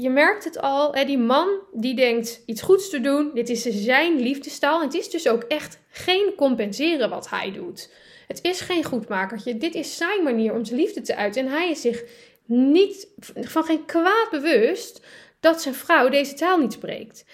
je 0.00 0.10
merkt 0.10 0.44
het 0.44 0.60
al. 0.60 0.94
Hè, 0.94 1.04
die 1.04 1.18
man 1.18 1.48
die 1.72 1.94
denkt 1.94 2.42
iets 2.46 2.62
goeds 2.62 2.90
te 2.90 3.00
doen. 3.00 3.30
Dit 3.34 3.48
is 3.48 3.62
zijn 3.62 4.20
liefdestaal. 4.20 4.80
Het 4.80 4.94
is 4.94 5.10
dus 5.10 5.28
ook 5.28 5.42
echt 5.42 5.78
geen 5.88 6.32
compenseren 6.36 7.10
wat 7.10 7.30
hij 7.30 7.52
doet. 7.52 7.92
Het 8.26 8.42
is 8.42 8.60
geen 8.60 8.84
goedmakertje. 8.84 9.56
Dit 9.56 9.74
is 9.74 9.96
zijn 9.96 10.22
manier 10.22 10.52
om 10.52 10.64
zijn 10.64 10.80
liefde 10.80 11.00
te 11.00 11.16
uiten. 11.16 11.44
En 11.44 11.50
hij 11.50 11.70
is 11.70 11.80
zich 11.80 12.04
niet 12.44 13.08
van 13.40 13.64
geen 13.64 13.84
kwaad 13.84 14.28
bewust 14.30 15.06
dat 15.40 15.62
zijn 15.62 15.74
vrouw 15.74 16.08
deze 16.08 16.34
taal 16.34 16.58
niet 16.58 16.72
spreekt. 16.72 17.24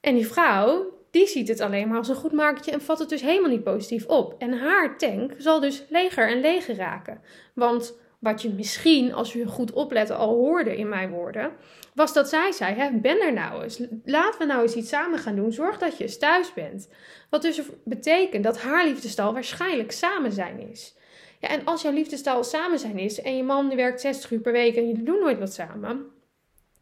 En 0.00 0.14
die 0.14 0.26
vrouw, 0.26 0.98
die 1.10 1.26
ziet 1.26 1.48
het 1.48 1.60
alleen 1.60 1.88
maar 1.88 1.98
als 1.98 2.08
een 2.08 2.14
goed 2.14 2.32
makertje 2.32 2.70
en 2.70 2.80
vat 2.80 2.98
het 2.98 3.08
dus 3.08 3.22
helemaal 3.22 3.50
niet 3.50 3.64
positief 3.64 4.06
op. 4.06 4.34
En 4.38 4.58
haar 4.58 4.98
tank 4.98 5.32
zal 5.38 5.60
dus 5.60 5.84
leger 5.88 6.28
en 6.28 6.40
leger 6.40 6.76
raken. 6.76 7.20
Want 7.54 7.94
wat 8.24 8.42
je 8.42 8.48
misschien, 8.48 9.14
als 9.14 9.32
je 9.32 9.46
goed 9.46 9.72
opletten, 9.72 10.16
al 10.16 10.34
hoorde 10.34 10.76
in 10.76 10.88
mijn 10.88 11.10
woorden, 11.10 11.52
was 11.94 12.12
dat 12.12 12.28
zij 12.28 12.52
zei: 12.52 12.74
hè, 12.74 12.90
Ben 12.90 13.20
er 13.20 13.32
nou 13.32 13.62
eens. 13.62 13.82
Laten 14.04 14.38
we 14.38 14.46
nou 14.46 14.62
eens 14.62 14.74
iets 14.74 14.88
samen 14.88 15.18
gaan 15.18 15.36
doen. 15.36 15.52
Zorg 15.52 15.78
dat 15.78 15.98
je 15.98 16.04
eens 16.04 16.18
thuis 16.18 16.52
bent. 16.52 16.88
Wat 17.30 17.42
dus 17.42 17.60
betekent 17.84 18.44
dat 18.44 18.60
haar 18.60 18.86
liefdestal 18.86 19.32
waarschijnlijk 19.32 19.92
samen 19.92 20.32
zijn 20.32 20.70
is. 20.70 20.94
Ja, 21.40 21.48
en 21.48 21.64
als 21.64 21.82
jouw 21.82 21.92
liefdestal 21.92 22.44
samen 22.44 22.78
zijn 22.78 22.98
is 22.98 23.20
en 23.20 23.36
je 23.36 23.42
man 23.42 23.76
werkt 23.76 24.00
60 24.00 24.30
uur 24.30 24.40
per 24.40 24.52
week 24.52 24.76
en 24.76 24.88
je 24.88 25.02
doet 25.02 25.20
nooit 25.20 25.38
wat 25.38 25.52
samen, 25.52 26.04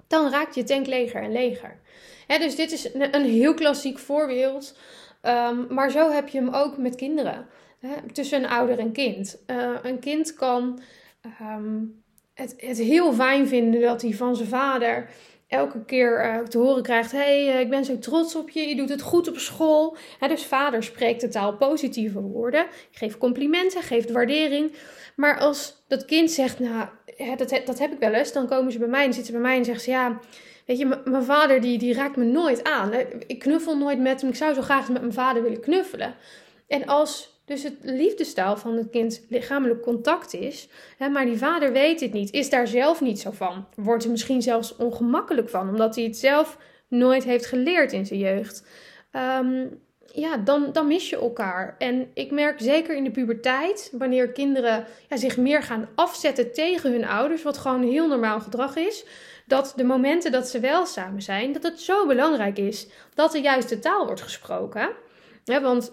dan 0.07 0.31
raakt 0.31 0.55
je 0.55 0.65
tank 0.65 0.87
leger 0.87 1.23
en 1.23 1.33
leger 1.33 1.81
dus 2.39 2.57
dit 2.57 2.73
is 2.73 2.95
een, 2.95 3.25
heel 3.25 3.55
klassiek 3.55 3.99
voorbeeld. 3.99 4.77
Um, 5.23 5.67
maar 5.69 5.91
zo 5.91 6.11
heb 6.11 6.29
je 6.29 6.39
hem 6.39 6.55
ook 6.55 6.77
met 6.77 6.95
kinderen. 6.95 7.47
tussen 8.13 8.43
een 8.43 8.51
ouder 8.51 8.79
en 8.79 8.93
kind. 8.93 9.43
Uh, 9.47 9.75
een 9.83 9.99
kind 9.99 10.35
kan 10.35 10.81
um, 11.41 12.03
het, 12.35 12.55
het 12.57 12.79
heel 12.79 13.13
fijn 13.13 13.49
vinden 13.49 13.81
dat 13.81 14.03
hij 14.03 14.13
van 14.13 14.37
zijn 14.37 14.49
vader 14.49 15.11
elke 15.49 15.85
keer 15.85 16.25
uh, 16.25 16.39
te 16.39 16.59
horen 16.59 16.83
krijgt: 16.83 17.13
hey, 17.13 17.55
uh, 17.55 17.61
ik 17.61 17.71
ben 17.71 17.85
zo 17.85 17.99
trots 17.99 18.37
op 18.37 18.51
je, 18.51 18.69
je 18.69 18.77
doet 18.77 18.89
het 18.89 19.03
goed 19.03 19.29
op 19.29 19.39
school. 19.39 19.97
dus 20.21 20.45
vader 20.45 20.83
spreekt 20.83 21.21
de 21.21 21.29
taal 21.29 21.57
positieve 21.57 22.21
woorden, 22.21 22.67
geeft 22.91 23.19
complimenten, 23.19 23.83
geeft 23.83 24.11
waardering. 24.11 24.73
Maar 25.17 25.39
als 25.39 25.85
dat 25.89 26.05
kind 26.05 26.31
zegt: 26.31 26.59
Nou, 26.59 26.89
dat, 27.37 27.61
dat 27.65 27.79
heb 27.79 27.93
ik 27.93 27.99
wel 27.99 28.13
eens, 28.13 28.33
dan 28.33 28.47
komen 28.47 28.73
ze 28.73 28.79
bij 28.79 28.89
mij 28.89 29.05
en 29.05 29.13
zitten 29.13 29.33
ze 29.33 29.41
bij 29.41 29.49
mij 29.49 29.57
en 29.57 29.65
zeggen 29.65 29.85
ze: 29.85 29.91
Ja 29.91 30.21
Weet 30.67 30.79
je, 30.79 31.01
mijn 31.05 31.25
vader 31.25 31.61
die, 31.61 31.79
die 31.79 31.95
raakt 31.95 32.17
me 32.17 32.25
nooit 32.25 32.65
aan. 32.65 32.93
Ik 33.27 33.39
knuffel 33.39 33.77
nooit 33.79 33.99
met 33.99 34.21
hem. 34.21 34.31
Ik 34.31 34.37
zou 34.37 34.55
zo 34.55 34.63
graag 34.63 34.89
met 34.89 35.01
mijn 35.01 35.13
vader 35.13 35.43
willen 35.43 35.61
knuffelen. 35.61 36.15
En 36.69 36.87
als 36.87 37.42
dus 37.53 37.63
het 37.63 37.77
liefdestaal 37.83 38.57
van 38.57 38.77
het 38.77 38.91
kind 38.91 39.23
lichamelijk 39.29 39.83
contact 39.83 40.35
is, 40.35 40.69
hè, 40.99 41.09
maar 41.09 41.25
die 41.25 41.39
vader 41.39 41.73
weet 41.73 42.01
het 42.01 42.13
niet, 42.13 42.33
is 42.33 42.51
daar 42.51 42.67
zelf 42.67 43.01
niet 43.01 43.21
zo 43.21 43.31
van. 43.31 43.67
Wordt 43.75 44.05
er 44.05 44.11
misschien 44.11 44.43
zelfs 44.43 44.77
ongemakkelijk 44.77 45.49
van, 45.49 45.69
omdat 45.69 45.95
hij 45.95 46.05
het 46.05 46.17
zelf 46.17 46.59
nooit 46.89 47.25
heeft 47.25 47.47
geleerd 47.47 47.93
in 47.93 48.07
zijn 48.07 48.21
jeugd. 48.21 48.67
Um, 49.13 49.81
ja, 50.15 50.37
dan, 50.37 50.73
dan 50.73 50.87
mis 50.87 51.11
je 51.11 51.17
elkaar. 51.17 51.75
En 51.79 52.11
ik 52.15 52.31
merk 52.31 52.61
zeker 52.61 52.97
in 52.97 53.05
de 53.05 53.11
puberteit, 53.11 53.93
wanneer 53.93 54.33
kinderen 54.33 54.87
ja, 55.09 55.17
zich 55.17 55.37
meer 55.37 55.63
gaan 55.63 55.89
afzetten 55.95 56.53
tegen 56.53 56.93
hun 56.93 57.05
ouders, 57.05 57.43
wat 57.43 57.59
gewoon 57.59 57.83
heel 57.83 58.09
normaal 58.09 58.41
gedrag 58.41 58.77
is, 58.77 59.05
dat 59.47 59.73
de 59.77 59.85
momenten 59.85 60.33
dat 60.33 60.49
ze 60.49 60.61
wel 60.61 60.87
samen 60.87 61.23
zijn, 61.23 61.53
dat 61.53 61.63
het 61.63 61.81
zo 61.81 62.07
belangrijk 62.07 62.59
is 62.59 62.87
dat 63.15 63.33
de 63.33 63.41
juiste 63.41 63.79
taal 63.79 64.07
wordt 64.07 64.23
gesproken. 64.23 64.91
Ja, 65.45 65.61
want 65.61 65.93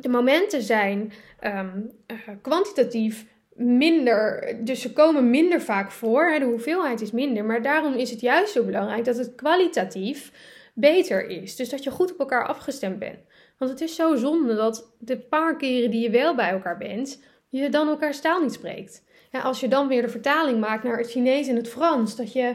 de 0.00 0.08
momenten 0.08 0.62
zijn 0.62 1.12
ehm, 1.40 1.80
eh, 2.06 2.16
kwantitatief 2.42 3.26
minder, 3.54 4.54
dus 4.60 4.80
ze 4.80 4.92
komen 4.92 5.30
minder 5.30 5.60
vaak 5.60 5.90
voor. 5.90 6.30
Hè, 6.30 6.38
de 6.38 6.44
hoeveelheid 6.44 7.00
is 7.00 7.10
minder, 7.10 7.44
maar 7.44 7.62
daarom 7.62 7.94
is 7.94 8.10
het 8.10 8.20
juist 8.20 8.52
zo 8.52 8.64
belangrijk 8.64 9.04
dat 9.04 9.16
het 9.16 9.34
kwalitatief 9.34 10.32
beter 10.74 11.26
is. 11.28 11.56
Dus 11.56 11.68
dat 11.68 11.84
je 11.84 11.90
goed 11.90 12.12
op 12.12 12.18
elkaar 12.18 12.46
afgestemd 12.46 12.98
bent. 12.98 13.18
Want 13.58 13.70
het 13.70 13.80
is 13.80 13.94
zo 13.94 14.16
zonde 14.16 14.54
dat 14.54 14.92
de 14.98 15.18
paar 15.18 15.56
keren 15.56 15.90
die 15.90 16.02
je 16.02 16.10
wel 16.10 16.34
bij 16.34 16.50
elkaar 16.50 16.78
bent, 16.78 17.22
je 17.48 17.68
dan 17.68 17.88
elkaar 17.88 18.20
taal 18.20 18.40
niet 18.42 18.52
spreekt. 18.52 19.04
Ja, 19.30 19.40
als 19.40 19.60
je 19.60 19.68
dan 19.68 19.88
weer 19.88 20.02
de 20.02 20.08
vertaling 20.08 20.60
maakt 20.60 20.84
naar 20.84 20.98
het 20.98 21.10
Chinees 21.10 21.48
en 21.48 21.56
het 21.56 21.68
Frans, 21.68 22.16
dat 22.16 22.32
je 22.32 22.54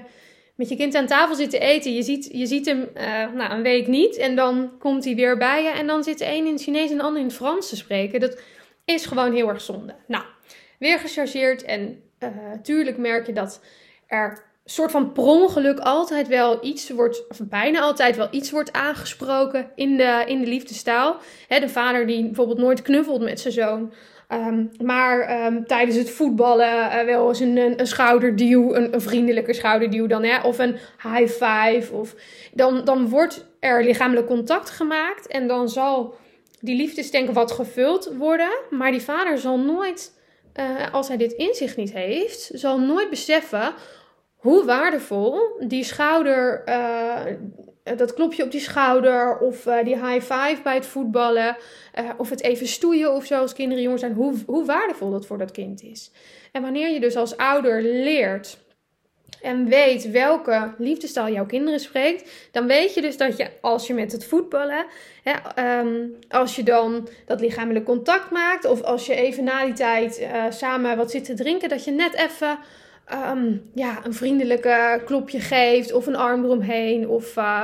met 0.56 0.70
je 0.70 0.76
kind 0.76 0.96
aan 0.96 1.06
tafel 1.06 1.36
zit 1.36 1.50
te 1.50 1.60
eten, 1.60 1.94
je 1.94 2.04
ziet, 2.04 2.30
je 2.32 2.46
ziet 2.46 2.66
hem 2.66 2.90
uh, 2.98 3.04
nou, 3.34 3.54
een 3.54 3.62
week 3.62 3.88
niet 3.88 4.18
en 4.18 4.36
dan 4.36 4.72
komt 4.80 5.06
hij 5.06 5.16
weer 5.16 5.38
bij 5.38 5.64
je 5.64 5.70
en 5.70 5.88
dan 5.88 6.04
zit 6.04 6.18
de 6.18 6.26
een 6.26 6.46
in 6.46 6.54
het 6.54 6.62
Chinees 6.62 6.92
en 6.92 6.98
de 6.98 7.04
ander 7.04 7.22
in 7.22 7.28
het 7.28 7.36
Frans 7.36 7.70
te 7.70 7.76
spreken. 7.76 8.20
Dat 8.20 8.42
is 8.86 9.06
gewoon 9.06 9.34
heel 9.34 9.50
erg 9.50 9.62
zonde. 9.62 9.96
Nou, 10.08 10.24
weer 10.80 11.00
gechargeerd 11.00 11.64
en 11.64 12.02
uh, 12.20 12.30
tuurlijk 12.62 12.98
merk 12.98 13.26
je 13.26 13.34
dat 13.34 13.62
er 14.08 14.44
soort 14.66 14.92
van 14.92 15.12
per 15.12 15.24
ongeluk 15.24 15.80
altijd 15.80 16.28
wel 16.28 16.66
iets 16.66 16.90
wordt, 16.90 17.28
of 17.28 17.40
bijna 17.42 17.80
altijd 17.80 18.16
wel 18.16 18.28
iets 18.32 18.52
wordt 18.52 18.74
aangesproken 18.74 19.72
in 19.76 19.98
de, 19.98 20.24
in 20.26 20.40
de 20.40 20.48
liefdestaal. 20.48 21.18
de 21.48 21.70
vader 21.70 22.08
die 22.08 22.24
bijvoorbeeld 22.24 22.58
nooit 22.58 22.82
knuffelt 22.82 23.22
met 23.22 23.40
zijn 23.40 23.54
zoon. 23.54 23.94
Um, 24.30 24.72
maar 24.84 25.46
um, 25.46 25.66
tijdens 25.66 25.98
het 25.98 26.10
voetballen 26.10 26.68
uh, 26.68 27.04
wel 27.04 27.28
eens 27.28 27.40
een, 27.40 27.58
een, 27.58 27.80
een 27.80 27.88
schouderduw, 27.88 28.76
een, 28.76 29.02
vriendelijke 29.02 29.54
schouderduw 29.54 30.08
dan, 30.08 30.24
hè, 30.24 30.42
of 30.42 30.60
een 30.60 30.78
high 31.04 31.32
five. 31.44 31.94
Of, 31.94 32.16
dan, 32.54 32.86
dan 32.86 33.10
wordt 33.10 33.46
er 33.60 33.84
lichamelijk 33.84 34.28
contact 34.28 34.70
gemaakt 34.70 35.28
en 35.28 35.48
dan 35.48 35.70
zal 35.70 36.16
die 36.60 36.76
liefdestank 36.76 37.30
wat 37.30 37.52
gevuld 37.52 38.12
worden. 38.18 38.52
Maar 38.70 38.92
die 38.92 39.02
vader 39.02 39.38
zal 39.38 39.60
nooit, 39.60 40.14
uh, 40.60 40.94
als 40.94 41.08
hij 41.08 41.18
dit 41.18 41.32
inzicht 41.32 41.78
niet 41.78 41.94
heeft, 41.94 42.50
zal 42.54 42.80
nooit 42.80 43.10
beseffen 43.10 43.74
hoe 44.36 44.66
waardevol 44.66 45.40
die 45.68 45.84
schouder, 45.84 46.64
uh, 46.66 47.22
dat 47.98 48.14
klopje 48.14 48.44
op 48.44 48.52
die 48.52 48.62
schouder 48.62 49.38
of 49.38 49.66
uh, 49.66 49.84
die 49.84 49.96
high 49.96 50.34
five 50.34 50.62
bij 50.64 50.74
het 50.74 50.86
voetballen 50.86 51.58
uh, 52.00 52.10
of 52.18 52.30
het 52.30 52.42
even 52.42 52.68
stoeien 52.68 53.14
of 53.14 53.26
zo 53.26 53.40
als 53.40 53.54
kinderen 53.54 53.84
jong 53.84 54.00
zijn, 54.00 54.14
hoe, 54.14 54.34
hoe 54.46 54.66
waardevol 54.66 55.12
dat 55.12 55.26
voor 55.26 55.38
dat 55.38 55.52
kind 55.52 55.84
is. 55.84 56.12
En 56.52 56.62
wanneer 56.62 56.90
je 56.90 57.00
dus 57.00 57.16
als 57.16 57.38
ouder 57.38 57.82
leert 57.82 58.58
en 59.42 59.68
weet 59.68 60.12
welke 60.12 60.74
liefdestaal 60.78 61.30
jouw 61.30 61.46
kinderen 61.46 61.80
spreekt, 61.80 62.50
dan 62.52 62.68
weet 62.68 62.94
je 62.94 63.02
dus 63.02 63.18
dat 63.18 63.38
je 63.38 63.50
als 63.62 63.88
je 63.88 63.94
met 63.94 64.12
het 64.12 64.26
voetballen, 64.26 64.86
hè, 65.24 65.80
um, 65.80 66.16
als 66.30 66.56
je 66.56 66.64
dan 66.64 67.08
dat 67.26 67.40
lichamelijk 67.40 67.86
contact 67.86 68.32
maakt 68.32 68.66
of 68.66 68.82
als 68.82 69.06
je 69.06 69.16
even 69.16 69.44
na 69.44 69.66
die 69.66 69.74
tijd 69.74 70.28
samen 70.50 70.98
wat 70.98 71.12
zit 71.12 71.26
te 71.26 71.34
drinken, 71.34 71.70
dat 71.70 71.84
je 71.84 71.92
net 71.92 72.14
even 72.14 72.58
um, 73.14 73.70
ja, 73.74 74.06
een 74.06 74.14
vriendelijke 74.14 75.02
klopje 75.06 75.40
geeft 75.40 75.94
of 75.94 76.08
een 76.08 76.16
arm 76.16 76.44
eromheen. 76.44 77.08
Of 77.08 77.36
uh, 77.36 77.64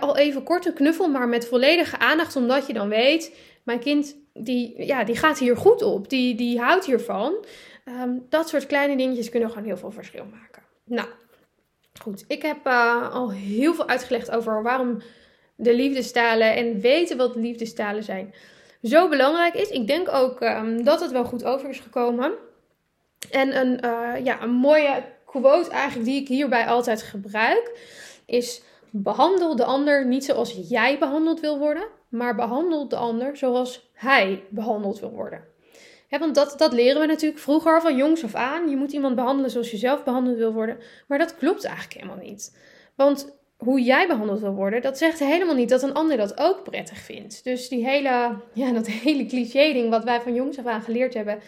al 0.00 0.16
even 0.16 0.42
kort 0.42 0.66
een 0.66 0.72
knuffel, 0.72 1.08
maar 1.08 1.28
met 1.28 1.46
volledige 1.46 1.98
aandacht, 1.98 2.36
omdat 2.36 2.66
je 2.66 2.72
dan 2.72 2.88
weet, 2.88 3.36
mijn 3.62 3.78
kind 3.78 4.16
die, 4.32 4.86
ja, 4.86 5.04
die 5.04 5.16
gaat 5.16 5.38
hier 5.38 5.56
goed 5.56 5.82
op, 5.82 6.08
die, 6.08 6.34
die 6.34 6.60
houdt 6.60 6.86
hiervan. 6.86 7.44
Um, 8.02 8.26
dat 8.28 8.48
soort 8.48 8.66
kleine 8.66 8.96
dingetjes 8.96 9.28
kunnen 9.28 9.48
gewoon 9.48 9.64
heel 9.64 9.76
veel 9.76 9.90
verschil 9.90 10.24
maken. 10.30 10.62
Nou, 10.84 11.08
goed. 12.00 12.24
Ik 12.28 12.42
heb 12.42 12.66
uh, 12.66 13.12
al 13.12 13.32
heel 13.32 13.74
veel 13.74 13.88
uitgelegd 13.88 14.30
over 14.30 14.62
waarom 14.62 15.02
de 15.56 15.74
liefdestalen 15.74 16.56
en 16.56 16.80
weten 16.80 17.16
wat 17.16 17.36
liefdestalen 17.36 18.02
zijn 18.02 18.34
zo 18.82 19.08
belangrijk 19.08 19.54
is. 19.54 19.68
Ik 19.68 19.86
denk 19.86 20.08
ook 20.12 20.40
um, 20.40 20.84
dat 20.84 21.00
het 21.00 21.10
wel 21.10 21.24
goed 21.24 21.44
over 21.44 21.68
is 21.68 21.80
gekomen. 21.80 22.32
En 23.30 23.60
een, 23.60 23.84
uh, 23.84 24.24
ja, 24.24 24.42
een 24.42 24.50
mooie 24.50 25.02
quote 25.24 25.70
eigenlijk 25.70 26.08
die 26.08 26.20
ik 26.20 26.28
hierbij 26.28 26.66
altijd 26.66 27.02
gebruik 27.02 27.78
is 28.26 28.62
behandel 28.90 29.56
de 29.56 29.64
ander 29.64 30.06
niet 30.06 30.24
zoals 30.24 30.60
jij 30.68 30.98
behandeld 30.98 31.40
wil 31.40 31.58
worden, 31.58 31.86
maar 32.08 32.34
behandel 32.34 32.88
de 32.88 32.96
ander 32.96 33.36
zoals 33.36 33.90
hij 33.92 34.44
behandeld 34.50 35.00
wil 35.00 35.10
worden. 35.10 35.52
Want 36.18 36.34
dat, 36.34 36.54
dat 36.58 36.72
leren 36.72 37.00
we 37.00 37.06
natuurlijk 37.06 37.40
vroeger 37.40 37.80
van 37.80 37.96
jongs 37.96 38.24
af 38.24 38.34
aan. 38.34 38.68
Je 38.68 38.76
moet 38.76 38.92
iemand 38.92 39.14
behandelen 39.14 39.50
zoals 39.50 39.70
je 39.70 39.76
zelf 39.76 40.04
behandeld 40.04 40.36
wil 40.36 40.52
worden. 40.52 40.78
Maar 41.08 41.18
dat 41.18 41.36
klopt 41.36 41.64
eigenlijk 41.64 41.94
helemaal 41.94 42.24
niet. 42.24 42.58
Want 42.94 43.38
hoe 43.56 43.82
jij 43.82 44.06
behandeld 44.06 44.40
wil 44.40 44.54
worden, 44.54 44.82
dat 44.82 44.98
zegt 44.98 45.18
helemaal 45.18 45.54
niet 45.54 45.68
dat 45.68 45.82
een 45.82 45.94
ander 45.94 46.16
dat 46.16 46.38
ook 46.38 46.64
prettig 46.64 46.98
vindt. 46.98 47.44
Dus 47.44 47.68
die 47.68 47.86
hele, 47.86 48.36
ja, 48.52 48.72
dat 48.72 48.86
hele 49.06 49.26
cliché 49.26 49.72
ding 49.72 49.90
wat 49.90 50.04
wij 50.04 50.20
van 50.20 50.34
jongs 50.34 50.58
af 50.58 50.66
aan 50.66 50.82
geleerd 50.82 51.14
hebben, 51.14 51.38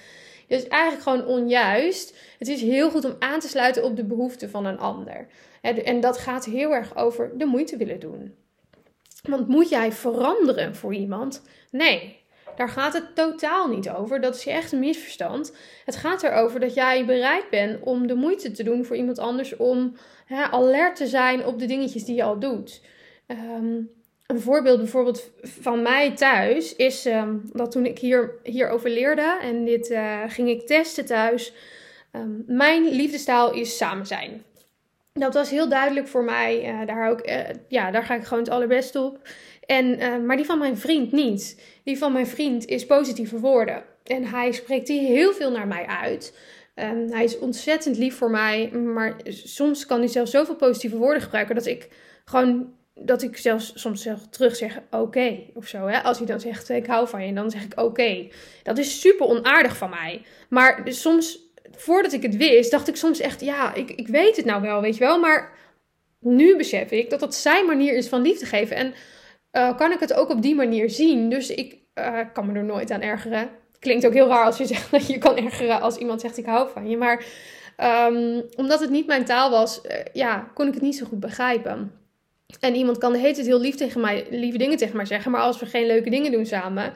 dus 0.46 0.68
eigenlijk 0.68 1.02
gewoon 1.02 1.26
onjuist. 1.26 2.16
Het 2.38 2.48
is 2.48 2.60
heel 2.60 2.90
goed 2.90 3.04
om 3.04 3.16
aan 3.18 3.40
te 3.40 3.48
sluiten 3.48 3.84
op 3.84 3.96
de 3.96 4.04
behoeften 4.04 4.50
van 4.50 4.66
een 4.66 4.78
ander. 4.78 5.26
En 5.60 6.00
dat 6.00 6.18
gaat 6.18 6.44
heel 6.44 6.74
erg 6.74 6.96
over 6.96 7.38
de 7.38 7.44
moeite 7.44 7.76
willen 7.76 8.00
doen. 8.00 8.34
Want 9.22 9.48
moet 9.48 9.68
jij 9.68 9.92
veranderen 9.92 10.74
voor 10.74 10.94
iemand? 10.94 11.42
Nee, 11.70 12.24
daar 12.56 12.68
gaat 12.68 12.92
het 12.92 13.14
totaal 13.14 13.68
niet 13.68 13.90
over. 13.90 14.20
Dat 14.20 14.34
is 14.34 14.46
echt 14.46 14.72
een 14.72 14.78
misverstand. 14.78 15.56
Het 15.84 15.96
gaat 15.96 16.22
erover 16.22 16.60
dat 16.60 16.74
jij 16.74 17.04
bereid 17.04 17.50
bent 17.50 17.82
om 17.82 18.06
de 18.06 18.14
moeite 18.14 18.50
te 18.50 18.62
doen 18.62 18.84
voor 18.84 18.96
iemand 18.96 19.18
anders. 19.18 19.56
Om 19.56 19.96
alert 20.50 20.96
te 20.96 21.06
zijn 21.06 21.46
op 21.46 21.58
de 21.58 21.66
dingetjes 21.66 22.04
die 22.04 22.14
je 22.14 22.22
al 22.22 22.38
doet. 22.38 22.82
Um, 23.26 23.90
een 24.26 24.40
voorbeeld 24.40 24.78
bijvoorbeeld 24.78 25.30
van 25.42 25.82
mij 25.82 26.16
thuis 26.16 26.76
is 26.76 27.06
um, 27.06 27.50
dat 27.52 27.70
toen 27.70 27.86
ik 27.86 27.98
hier, 27.98 28.34
hierover 28.42 28.90
leerde 28.90 29.38
en 29.42 29.64
dit 29.64 29.90
uh, 29.90 30.22
ging 30.26 30.48
ik 30.48 30.66
testen 30.66 31.06
thuis. 31.06 31.52
Um, 32.12 32.44
mijn 32.46 32.88
liefdestaal 32.88 33.52
is 33.52 33.76
samen 33.76 34.06
zijn. 34.06 34.44
Dat 35.12 35.34
was 35.34 35.50
heel 35.50 35.68
duidelijk 35.68 36.08
voor 36.08 36.24
mij. 36.24 36.68
Uh, 36.68 36.86
daar, 36.86 37.26
uh, 37.26 37.40
ja, 37.68 37.90
daar 37.90 38.04
ga 38.04 38.14
ik 38.14 38.24
gewoon 38.24 38.42
het 38.42 38.52
allerbeste 38.52 39.00
op. 39.00 39.28
En, 39.66 40.26
maar 40.26 40.36
die 40.36 40.46
van 40.46 40.58
mijn 40.58 40.76
vriend 40.76 41.12
niet. 41.12 41.62
Die 41.84 41.98
van 41.98 42.12
mijn 42.12 42.26
vriend 42.26 42.64
is 42.66 42.86
positieve 42.86 43.38
woorden. 43.38 43.82
En 44.04 44.24
hij 44.24 44.52
spreekt 44.52 44.86
die 44.86 45.00
heel 45.00 45.32
veel 45.32 45.50
naar 45.50 45.66
mij 45.66 45.86
uit. 45.86 46.38
Um, 46.74 47.10
hij 47.10 47.24
is 47.24 47.38
ontzettend 47.38 47.98
lief 47.98 48.16
voor 48.16 48.30
mij. 48.30 48.70
Maar 48.70 49.16
soms 49.26 49.86
kan 49.86 49.98
hij 49.98 50.08
zelfs 50.08 50.30
zoveel 50.30 50.56
positieve 50.56 50.96
woorden 50.96 51.22
gebruiken 51.22 51.54
dat 51.54 51.66
ik 51.66 51.88
gewoon 52.24 52.75
dat 53.00 53.22
ik 53.22 53.36
zelfs 53.36 53.72
soms 53.74 54.02
zelf 54.02 54.28
terug 54.30 54.56
zeg 54.56 54.80
oké 54.90 55.38
of 55.54 55.66
zo. 55.66 55.86
Hè? 55.86 56.02
Als 56.02 56.18
hij 56.18 56.26
dan 56.26 56.40
zegt 56.40 56.68
ik 56.68 56.86
hou 56.86 57.08
van 57.08 57.26
je, 57.26 57.32
dan 57.32 57.50
zeg 57.50 57.64
ik 57.64 57.80
oké. 57.80 58.28
Dat 58.62 58.78
is 58.78 59.00
super 59.00 59.26
onaardig 59.26 59.76
van 59.76 59.90
mij. 59.90 60.22
Maar 60.48 60.82
soms, 60.84 61.38
voordat 61.70 62.12
ik 62.12 62.22
het 62.22 62.36
wist, 62.36 62.70
dacht 62.70 62.88
ik 62.88 62.96
soms 62.96 63.20
echt 63.20 63.40
ja, 63.40 63.74
ik, 63.74 63.90
ik 63.90 64.08
weet 64.08 64.36
het 64.36 64.44
nou 64.44 64.62
wel, 64.62 64.80
weet 64.80 64.96
je 64.96 65.04
wel. 65.04 65.18
Maar 65.18 65.52
nu 66.20 66.56
besef 66.56 66.90
ik 66.90 67.10
dat 67.10 67.20
dat 67.20 67.34
zijn 67.34 67.66
manier 67.66 67.96
is 67.96 68.08
van 68.08 68.22
liefde 68.22 68.46
geven. 68.46 68.76
En 68.76 68.94
uh, 69.52 69.76
kan 69.76 69.92
ik 69.92 70.00
het 70.00 70.14
ook 70.14 70.30
op 70.30 70.42
die 70.42 70.54
manier 70.54 70.90
zien. 70.90 71.28
Dus 71.30 71.50
ik 71.50 71.76
uh, 71.94 72.18
kan 72.32 72.46
me 72.46 72.58
er 72.58 72.64
nooit 72.64 72.90
aan 72.90 73.00
ergeren. 73.00 73.48
Klinkt 73.78 74.06
ook 74.06 74.12
heel 74.12 74.28
raar 74.28 74.44
als 74.44 74.58
je 74.58 74.66
zegt 74.66 74.90
dat 74.90 75.06
je 75.06 75.18
kan 75.18 75.36
ergeren 75.36 75.80
als 75.80 75.96
iemand 75.96 76.20
zegt 76.20 76.38
ik 76.38 76.46
hou 76.46 76.68
van 76.72 76.88
je. 76.88 76.96
Maar 76.96 77.24
um, 78.10 78.44
omdat 78.56 78.80
het 78.80 78.90
niet 78.90 79.06
mijn 79.06 79.24
taal 79.24 79.50
was, 79.50 79.80
uh, 79.84 79.92
ja, 80.12 80.50
kon 80.54 80.66
ik 80.66 80.74
het 80.74 80.82
niet 80.82 80.96
zo 80.96 81.06
goed 81.06 81.20
begrijpen. 81.20 82.05
En 82.60 82.74
iemand 82.74 82.98
kan 82.98 83.12
de 83.12 83.18
hele 83.18 83.34
tijd 83.34 83.46
heel 83.46 83.60
lief 83.60 83.74
tegen 83.74 84.00
mij, 84.00 84.26
lieve 84.30 84.58
dingen 84.58 84.76
tegen 84.76 84.96
mij 84.96 85.04
zeggen. 85.04 85.30
Maar 85.30 85.40
als 85.40 85.58
we 85.58 85.66
geen 85.66 85.86
leuke 85.86 86.10
dingen 86.10 86.32
doen 86.32 86.46
samen, 86.46 86.92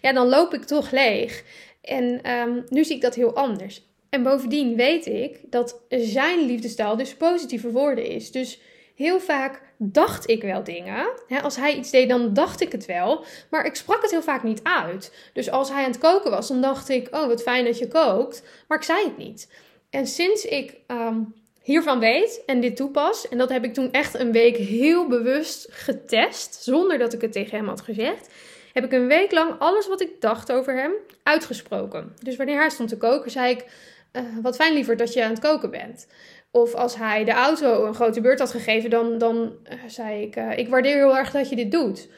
ja, 0.00 0.12
dan 0.12 0.28
loop 0.28 0.54
ik 0.54 0.64
toch 0.64 0.90
leeg. 0.90 1.44
En 1.82 2.30
um, 2.30 2.64
nu 2.68 2.84
zie 2.84 2.96
ik 2.96 3.02
dat 3.02 3.14
heel 3.14 3.34
anders. 3.34 3.82
En 4.08 4.22
bovendien 4.22 4.76
weet 4.76 5.06
ik 5.06 5.40
dat 5.50 5.80
zijn 5.88 6.46
liefdestaal 6.46 6.96
dus 6.96 7.14
positieve 7.14 7.70
woorden 7.70 8.06
is. 8.06 8.30
Dus 8.30 8.60
heel 8.94 9.20
vaak 9.20 9.62
dacht 9.76 10.28
ik 10.28 10.42
wel 10.42 10.64
dingen. 10.64 11.06
als 11.42 11.56
hij 11.56 11.74
iets 11.74 11.90
deed, 11.90 12.08
dan 12.08 12.34
dacht 12.34 12.60
ik 12.60 12.72
het 12.72 12.86
wel. 12.86 13.24
Maar 13.50 13.64
ik 13.64 13.74
sprak 13.74 14.02
het 14.02 14.10
heel 14.10 14.22
vaak 14.22 14.42
niet 14.42 14.62
uit. 14.62 15.30
Dus 15.32 15.50
als 15.50 15.68
hij 15.68 15.84
aan 15.84 15.90
het 15.90 16.00
koken 16.00 16.30
was, 16.30 16.48
dan 16.48 16.60
dacht 16.60 16.88
ik: 16.88 17.08
Oh, 17.10 17.26
wat 17.26 17.42
fijn 17.42 17.64
dat 17.64 17.78
je 17.78 17.88
kookt. 17.88 18.42
Maar 18.68 18.78
ik 18.78 18.84
zei 18.84 19.04
het 19.04 19.16
niet. 19.16 19.52
En 19.90 20.06
sinds 20.06 20.44
ik 20.44 20.76
um, 20.86 21.34
hiervan 21.62 21.98
weet 21.98 22.42
en 22.46 22.60
dit 22.60 22.76
toepas. 22.76 23.28
En 23.28 23.38
dat 23.38 23.48
heb 23.48 23.64
ik 23.64 23.74
toen 23.74 23.92
echt 23.92 24.18
een 24.18 24.32
week 24.32 24.56
heel 24.56 25.06
bewust 25.08 25.66
getest, 25.70 26.54
zonder 26.62 26.98
dat 26.98 27.12
ik 27.12 27.20
het 27.20 27.32
tegen 27.32 27.56
hem 27.56 27.68
had 27.68 27.80
gezegd. 27.80 28.28
Heb 28.72 28.84
ik 28.84 28.92
een 28.92 29.06
week 29.06 29.32
lang 29.32 29.54
alles 29.58 29.88
wat 29.88 30.00
ik 30.00 30.20
dacht 30.20 30.52
over 30.52 30.76
hem 30.76 30.92
uitgesproken. 31.22 32.14
Dus 32.22 32.36
wanneer 32.36 32.58
hij 32.58 32.70
stond 32.70 32.88
te 32.88 32.96
koken, 32.96 33.30
zei 33.30 33.50
ik: 33.50 33.64
uh, 34.12 34.22
Wat 34.42 34.56
fijn 34.56 34.74
liever 34.74 34.96
dat 34.96 35.12
je 35.12 35.24
aan 35.24 35.30
het 35.30 35.40
koken 35.40 35.70
bent. 35.70 36.06
Of 36.50 36.74
als 36.74 36.96
hij 36.96 37.24
de 37.24 37.32
auto 37.32 37.86
een 37.86 37.94
grote 37.94 38.20
beurt 38.20 38.38
had 38.38 38.50
gegeven, 38.50 38.90
dan, 38.90 39.18
dan 39.18 39.56
uh, 39.72 39.78
zei 39.86 40.22
ik: 40.22 40.36
uh, 40.36 40.58
Ik 40.58 40.68
waardeer 40.68 40.96
heel 40.96 41.16
erg 41.16 41.30
dat 41.30 41.48
je 41.48 41.56
dit 41.56 41.70
doet. 41.70 42.08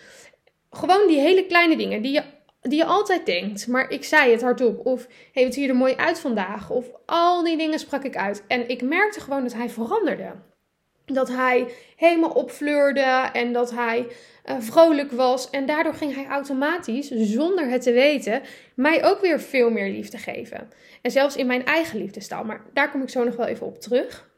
Gewoon 0.71 1.07
die 1.07 1.21
hele 1.21 1.47
kleine 1.47 1.77
dingen 1.77 2.03
die 2.03 2.13
je 2.13 2.23
die 2.69 2.79
je 2.79 2.85
altijd 2.85 3.27
denkt, 3.27 3.67
maar 3.67 3.91
ik 3.91 4.05
zei 4.05 4.31
het 4.31 4.43
hardop. 4.43 4.87
Of, 4.87 5.07
hey, 5.33 5.45
wat 5.45 5.55
zie 5.55 5.63
je 5.63 5.69
er 5.69 5.77
mooi 5.77 5.95
uit 5.95 6.21
vandaag? 6.21 6.71
Of 6.71 6.87
al 7.07 7.45
die 7.45 7.57
dingen 7.57 7.79
sprak 7.79 8.05
ik 8.05 8.17
uit. 8.17 8.45
En 8.47 8.69
ik 8.69 8.83
merkte 8.83 9.21
gewoon 9.21 9.43
dat 9.43 9.53
hij 9.53 9.71
veranderde. 9.71 10.33
dat 11.05 11.29
hij 11.29 11.69
helemaal 11.97 12.31
opfleurde 12.31 13.31
en 13.33 13.53
dat 13.53 13.71
hij 13.71 14.07
uh, 14.47 14.57
vrolijk 14.59 15.13
was. 15.13 15.51
En 15.51 15.67
daardoor 15.67 15.95
ging 15.95 16.15
hij 16.15 16.27
automatisch, 16.27 17.09
zonder 17.11 17.69
het 17.69 17.83
te 17.83 17.93
weten, 17.93 18.43
mij 18.75 19.05
ook 19.05 19.21
weer 19.21 19.41
veel 19.41 19.71
meer 19.71 19.91
liefde 19.91 20.19
geven. 20.19 20.71
En 21.03 21.11
zelfs 21.11 21.37
in 21.37 21.47
mijn 21.47 21.65
eigen 21.65 21.99
liefdestaal. 21.99 22.45
Maar 22.45 22.65
daar 22.73 22.91
kom 22.91 23.03
ik 23.03 23.09
zo 23.09 23.25
nog 23.25 23.37
wel 23.37 23.47
even 23.47 23.67
op 23.67 23.81
terug. 23.81 24.33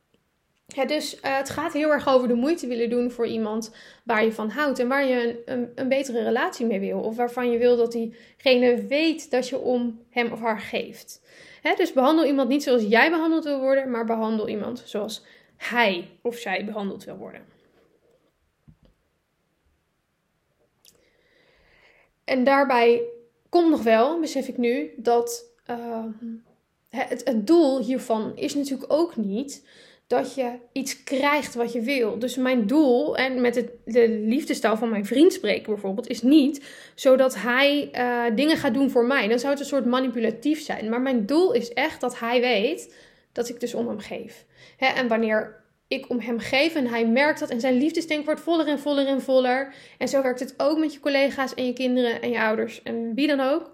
Dus 0.66 1.14
uh, 1.14 1.36
het 1.36 1.50
gaat 1.50 1.72
heel 1.72 1.90
erg 1.90 2.08
over 2.08 2.28
de 2.28 2.34
moeite 2.34 2.66
willen 2.66 2.90
doen 2.90 3.10
voor 3.10 3.26
iemand 3.26 3.74
waar 4.04 4.24
je 4.24 4.32
van 4.32 4.50
houdt 4.50 4.78
en 4.78 4.88
waar 4.88 5.06
je 5.06 5.42
een, 5.44 5.72
een, 5.74 5.88
betere 5.88 6.22
relatie 6.22 6.66
mee 6.66 6.80
wil. 6.80 7.00
Of 7.00 7.16
waarvan 7.16 7.50
je 7.50 7.58
wil 7.58 7.76
dat 7.76 7.92
diegene 7.92 8.86
weet 8.86 9.30
dat 9.30 9.48
je 9.48 9.58
om 9.58 10.04
hem 10.10 10.32
of 10.32 10.40
haar 10.40 10.60
geeft. 10.60 11.22
Hè, 11.62 11.74
dus 11.74 11.92
behandel 11.92 12.24
iemand 12.24 12.48
niet 12.48 12.62
zoals 12.62 12.82
jij 12.82 13.10
behandeld 13.10 13.44
wil 13.44 13.60
worden, 13.60 13.90
maar 13.90 14.04
behandel 14.04 14.48
iemand 14.48 14.82
zoals 14.84 15.24
hij 15.56 16.08
of 16.22 16.36
zij 16.36 16.64
behandeld 16.64 17.04
wil 17.04 17.16
worden. 17.16 17.44
En 22.24 22.44
daarbij 22.44 23.02
komt 23.48 23.70
nog 23.70 23.82
wel, 23.82 24.20
besef 24.20 24.48
ik 24.48 24.56
nu, 24.56 24.90
dat 24.96 25.44
het, 26.88 27.24
het 27.24 27.46
doel 27.46 27.80
hiervan 27.80 28.36
is 28.36 28.54
natuurlijk 28.54 28.92
ook 28.92 29.16
niet 29.16 29.64
dat 30.06 30.34
je 30.34 30.52
iets 30.72 31.02
krijgt 31.02 31.54
wat 31.54 31.72
je 31.72 31.80
wil. 31.80 32.18
Dus 32.18 32.36
mijn 32.36 32.66
doel, 32.66 33.16
en 33.16 33.40
met 33.40 33.54
het, 33.54 33.70
de 33.84 34.08
liefdestaal 34.08 34.76
van 34.76 34.88
mijn 34.88 35.06
vriend 35.06 35.32
spreken 35.32 35.72
bijvoorbeeld, 35.72 36.08
is 36.08 36.22
niet 36.22 36.64
zodat 36.94 37.34
hij 37.34 37.90
uh, 37.92 38.36
dingen 38.36 38.56
gaat 38.56 38.74
doen 38.74 38.90
voor 38.90 39.04
mij. 39.06 39.28
Dan 39.28 39.38
zou 39.38 39.52
het 39.52 39.60
een 39.60 39.66
soort 39.68 39.84
manipulatief 39.86 40.62
zijn. 40.62 40.88
Maar 40.88 41.00
mijn 41.00 41.26
doel 41.26 41.52
is 41.52 41.72
echt 41.72 42.00
dat 42.00 42.18
hij 42.18 42.40
weet 42.40 42.94
dat 43.32 43.48
ik 43.48 43.60
dus 43.60 43.74
om 43.74 43.88
hem 43.88 43.98
geef. 43.98 44.44
Hè, 44.76 44.86
en 44.86 45.08
wanneer 45.08 45.64
ik 45.88 46.10
om 46.10 46.20
hem 46.20 46.38
geef 46.38 46.74
en 46.74 46.86
hij 46.86 47.06
merkt 47.06 47.40
dat 47.40 47.50
en 47.50 47.60
zijn 47.60 47.78
liefdesdenk 47.78 48.24
wordt 48.24 48.40
voller 48.40 48.66
en 48.66 48.78
voller 48.78 49.06
en 49.06 49.22
voller. 49.22 49.74
En 49.98 50.08
zo 50.08 50.22
werkt 50.22 50.40
het 50.40 50.54
ook 50.56 50.78
met 50.78 50.92
je 50.92 51.00
collega's 51.00 51.54
en 51.54 51.66
je 51.66 51.72
kinderen 51.72 52.22
en 52.22 52.30
je 52.30 52.40
ouders 52.40 52.82
en 52.82 53.14
wie 53.14 53.26
dan 53.26 53.40
ook 53.40 53.70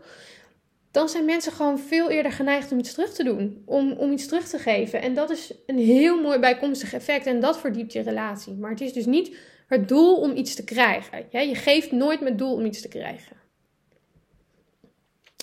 dan 0.93 1.09
zijn 1.09 1.25
mensen 1.25 1.53
gewoon 1.53 1.79
veel 1.79 2.11
eerder 2.11 2.33
geneigd 2.33 2.73
om 2.73 2.79
iets 2.79 2.93
terug 2.93 3.13
te 3.13 3.25
doen. 3.25 3.63
Om, 3.65 3.93
om 3.93 4.13
iets 4.13 4.27
terug 4.27 4.49
te 4.49 4.59
geven. 4.59 5.03
En 5.03 5.15
dat 5.15 5.31
is 5.31 5.53
een 5.67 5.79
heel 5.79 6.21
mooi 6.21 6.39
bijkomstig 6.39 6.93
effect. 6.93 7.27
En 7.27 7.41
dat 7.41 7.59
verdiept 7.59 7.93
je 7.93 8.01
relatie. 8.01 8.55
Maar 8.55 8.71
het 8.71 8.81
is 8.81 8.93
dus 8.93 9.07
niet 9.07 9.37
het 9.67 9.89
doel 9.89 10.17
om 10.17 10.37
iets 10.37 10.55
te 10.55 10.65
krijgen. 10.65 11.27
Je 11.31 11.55
geeft 11.55 11.93
nooit 11.93 12.21
met 12.21 12.39
doel 12.39 12.55
om 12.55 12.65
iets 12.65 12.81
te 12.81 12.89
krijgen. 12.89 13.37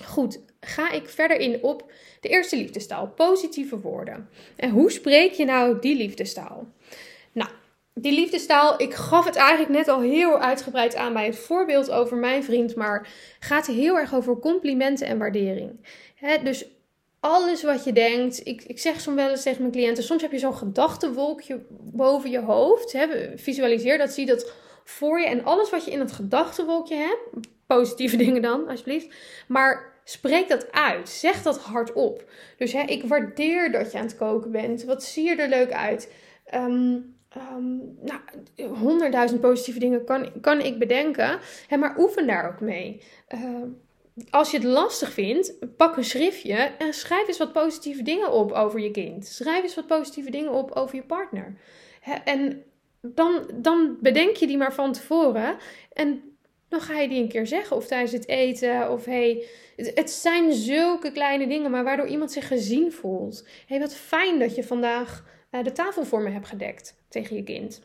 Goed, 0.03 0.39
ga 0.60 0.91
ik 0.91 1.10
verder 1.10 1.39
in 1.39 1.63
op 1.63 1.91
de 2.22 2.29
eerste 2.29 2.58
liefdestaal. 2.58 3.08
Positieve 3.08 3.79
woorden. 3.79 4.29
En 4.56 4.70
hoe 4.70 4.91
spreek 4.91 5.32
je 5.32 5.46
nou 5.46 5.79
die 5.79 5.96
liefdestaal? 5.96 6.68
Die 8.01 8.13
liefdestaal, 8.13 8.82
ik 8.82 8.94
gaf 8.94 9.25
het 9.25 9.36
eigenlijk 9.36 9.70
net 9.70 9.88
al 9.88 10.01
heel 10.01 10.39
uitgebreid 10.39 10.96
aan 10.96 11.13
bij 11.13 11.25
het 11.25 11.38
voorbeeld 11.38 11.91
over 11.91 12.18
mijn 12.18 12.44
vriend, 12.44 12.75
maar 12.75 13.08
gaat 13.39 13.68
heel 13.68 13.98
erg 13.98 14.15
over 14.15 14.39
complimenten 14.39 15.08
en 15.08 15.18
waardering. 15.18 15.86
dus 16.44 16.65
alles 17.20 17.63
wat 17.63 17.84
je 17.84 17.94
denkt, 17.94 18.48
ik, 18.48 18.63
ik 18.63 18.79
zeg 18.79 19.00
soms 19.00 19.15
wel 19.15 19.29
eens 19.29 19.44
tegen 19.44 19.62
mijn 19.62 19.72
cliënten, 19.72 20.03
soms 20.03 20.22
heb 20.22 20.32
je 20.32 20.39
zo'n 20.39 20.56
gedachtenwolkje 20.56 21.65
boven 21.70 22.29
je 22.29 22.39
hoofd. 22.39 22.98
visualiseer 23.36 23.98
dat, 23.98 24.12
zie 24.12 24.25
dat 24.25 24.51
voor 24.84 25.20
je 25.20 25.25
en 25.25 25.44
alles 25.44 25.70
wat 25.70 25.86
je 25.86 25.91
in 25.91 26.00
het 26.00 26.12
gedachtenwolkje 26.12 26.96
hebt, 26.96 27.48
positieve 27.68 28.18
dingen 28.25 28.41
dan, 28.41 28.68
alsjeblieft, 28.68 29.15
maar 29.48 30.01
spreek 30.03 30.50
dat 30.50 30.72
uit, 30.72 31.10
zeg 31.10 31.41
dat 31.41 31.60
hardop. 31.60 32.32
Dus 32.58 32.74
ik 32.74 33.03
waardeer 33.03 33.72
dat 33.72 33.91
je 33.91 33.98
aan 33.98 34.06
het 34.06 34.18
koken 34.18 34.51
bent, 34.51 34.84
wat 34.84 35.03
zie 35.03 35.24
je 35.24 35.36
er 35.36 35.50
leuk 35.50 35.72
uit. 35.72 36.13
Um, 36.53 37.18
Um, 37.38 37.98
nou, 38.01 38.19
honderdduizend 38.74 39.41
positieve 39.41 39.79
dingen 39.79 40.05
kan, 40.05 40.31
kan 40.41 40.62
ik 40.62 40.79
bedenken. 40.79 41.39
Hè, 41.67 41.77
maar 41.77 42.00
oefen 42.00 42.27
daar 42.27 42.48
ook 42.48 42.59
mee. 42.59 43.01
Uh, 43.36 43.63
als 44.29 44.51
je 44.51 44.58
het 44.58 44.65
lastig 44.65 45.12
vindt, 45.12 45.54
pak 45.77 45.97
een 45.97 46.04
schriftje 46.04 46.56
en 46.56 46.93
schrijf 46.93 47.27
eens 47.27 47.38
wat 47.38 47.54
positieve 47.54 48.01
dingen 48.01 48.32
op 48.32 48.51
over 48.51 48.80
je 48.80 48.91
kind. 48.91 49.25
Schrijf 49.25 49.63
eens 49.63 49.75
wat 49.75 49.88
positieve 49.88 50.30
dingen 50.30 50.51
op 50.51 50.71
over 50.71 50.95
je 50.95 51.04
partner. 51.04 51.56
Hè, 52.01 52.13
en 52.13 52.63
dan, 53.01 53.51
dan 53.56 53.97
bedenk 54.01 54.36
je 54.36 54.47
die 54.47 54.58
maar 54.58 54.73
van 54.73 54.91
tevoren. 54.91 55.58
En 55.93 56.38
dan 56.69 56.82
ga 56.82 56.99
je 56.99 57.08
die 57.08 57.21
een 57.21 57.27
keer 57.30 57.47
zeggen. 57.47 57.77
Of 57.77 57.88
tijdens 57.88 58.12
het 58.12 58.27
eten. 58.27 58.91
Of 58.91 59.06
hey, 59.06 59.45
het, 59.75 60.12
zijn 60.12 60.54
zulke 60.54 61.12
kleine 61.12 61.47
dingen, 61.47 61.71
maar 61.71 61.84
waardoor 61.84 62.08
iemand 62.08 62.32
zich 62.32 62.47
gezien 62.47 62.91
voelt. 62.91 63.47
hey, 63.67 63.80
wat 63.80 63.95
fijn 63.95 64.39
dat 64.39 64.56
je 64.56 64.63
vandaag 64.63 65.25
uh, 65.51 65.63
de 65.63 65.71
tafel 65.71 66.06
voor 66.06 66.21
me 66.21 66.30
hebt 66.30 66.47
gedekt 66.47 66.98
tegen 67.10 67.36
je 67.36 67.43
kind. 67.43 67.82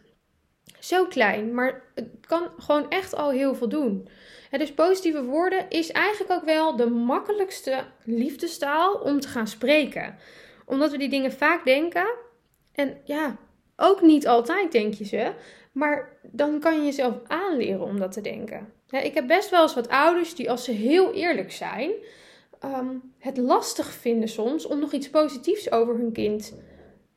Zo 0.78 1.06
klein, 1.06 1.54
maar 1.54 1.82
het 1.94 2.08
kan 2.20 2.48
gewoon 2.58 2.90
echt 2.90 3.14
al 3.14 3.30
heel 3.30 3.54
veel 3.54 3.68
doen. 3.68 4.08
dus 4.50 4.72
positieve 4.72 5.24
woorden 5.24 5.66
is 5.68 5.90
eigenlijk 5.90 6.32
ook 6.32 6.44
wel 6.44 6.76
de 6.76 6.86
makkelijkste 6.86 7.84
liefdestaal 8.04 8.94
om 8.94 9.20
te 9.20 9.28
gaan 9.28 9.46
spreken. 9.46 10.16
Omdat 10.64 10.90
we 10.90 10.98
die 10.98 11.08
dingen 11.08 11.32
vaak 11.32 11.64
denken. 11.64 12.06
En 12.72 13.00
ja, 13.04 13.36
ook 13.76 14.02
niet 14.02 14.26
altijd 14.26 14.72
denk 14.72 14.94
je 14.94 15.04
ze. 15.04 15.32
Maar 15.72 16.18
dan 16.22 16.60
kan 16.60 16.78
je 16.78 16.84
jezelf 16.84 17.14
aanleren 17.26 17.82
om 17.82 17.98
dat 17.98 18.12
te 18.12 18.20
denken. 18.20 18.72
ik 18.90 19.14
heb 19.14 19.26
best 19.26 19.50
wel 19.50 19.62
eens 19.62 19.74
wat 19.74 19.88
ouders 19.88 20.34
die, 20.34 20.50
als 20.50 20.64
ze 20.64 20.72
heel 20.72 21.12
eerlijk 21.12 21.52
zijn, 21.52 21.90
ehm, 22.60 22.96
het 23.18 23.36
lastig 23.36 23.92
vinden 23.92 24.28
soms 24.28 24.66
om 24.66 24.78
nog 24.78 24.92
iets 24.92 25.10
positiefs 25.10 25.70
over 25.70 25.96
hun 25.96 26.12
kind 26.12 26.54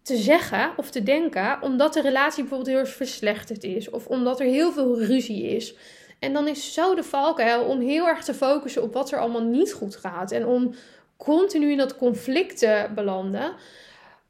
te 0.08 0.17
zeggen 0.17 0.72
of 0.78 0.89
te 0.89 1.04
denken, 1.04 1.62
omdat 1.62 1.93
de 1.93 2.02
relatie 2.02 2.41
bijvoorbeeld 2.41 2.70
heel 2.70 2.80
erg 2.80 2.96
verslechterd 2.96 3.63
is 3.63 3.89
of 3.89 4.08
omdat 4.08 4.39
er 4.39 4.46
heel 4.46 4.72
veel 4.72 5.02
ruzie 5.02 5.43
is. 5.43 5.76
En 6.20 6.34
dan 6.34 6.48
is 6.48 6.74
zo 6.74 6.96
de 6.96 7.04
valkuil 7.04 7.63
om 7.63 7.80
heel 7.80 8.08
erg 8.08 8.24
te 8.24 8.34
focussen 8.34 8.84
op 8.84 8.93
wat 8.93 9.12
er 9.12 9.20
allemaal 9.20 9.43
niet 9.43 9.74
goed 9.74 9.96
gaat 9.96 10.32
en 10.32 10.46
om 10.46 10.74
continu 11.17 11.72
in 11.72 11.78
dat 11.78 11.98
conflict 11.98 12.58
te 12.58 12.88
belanden. 12.96 13.56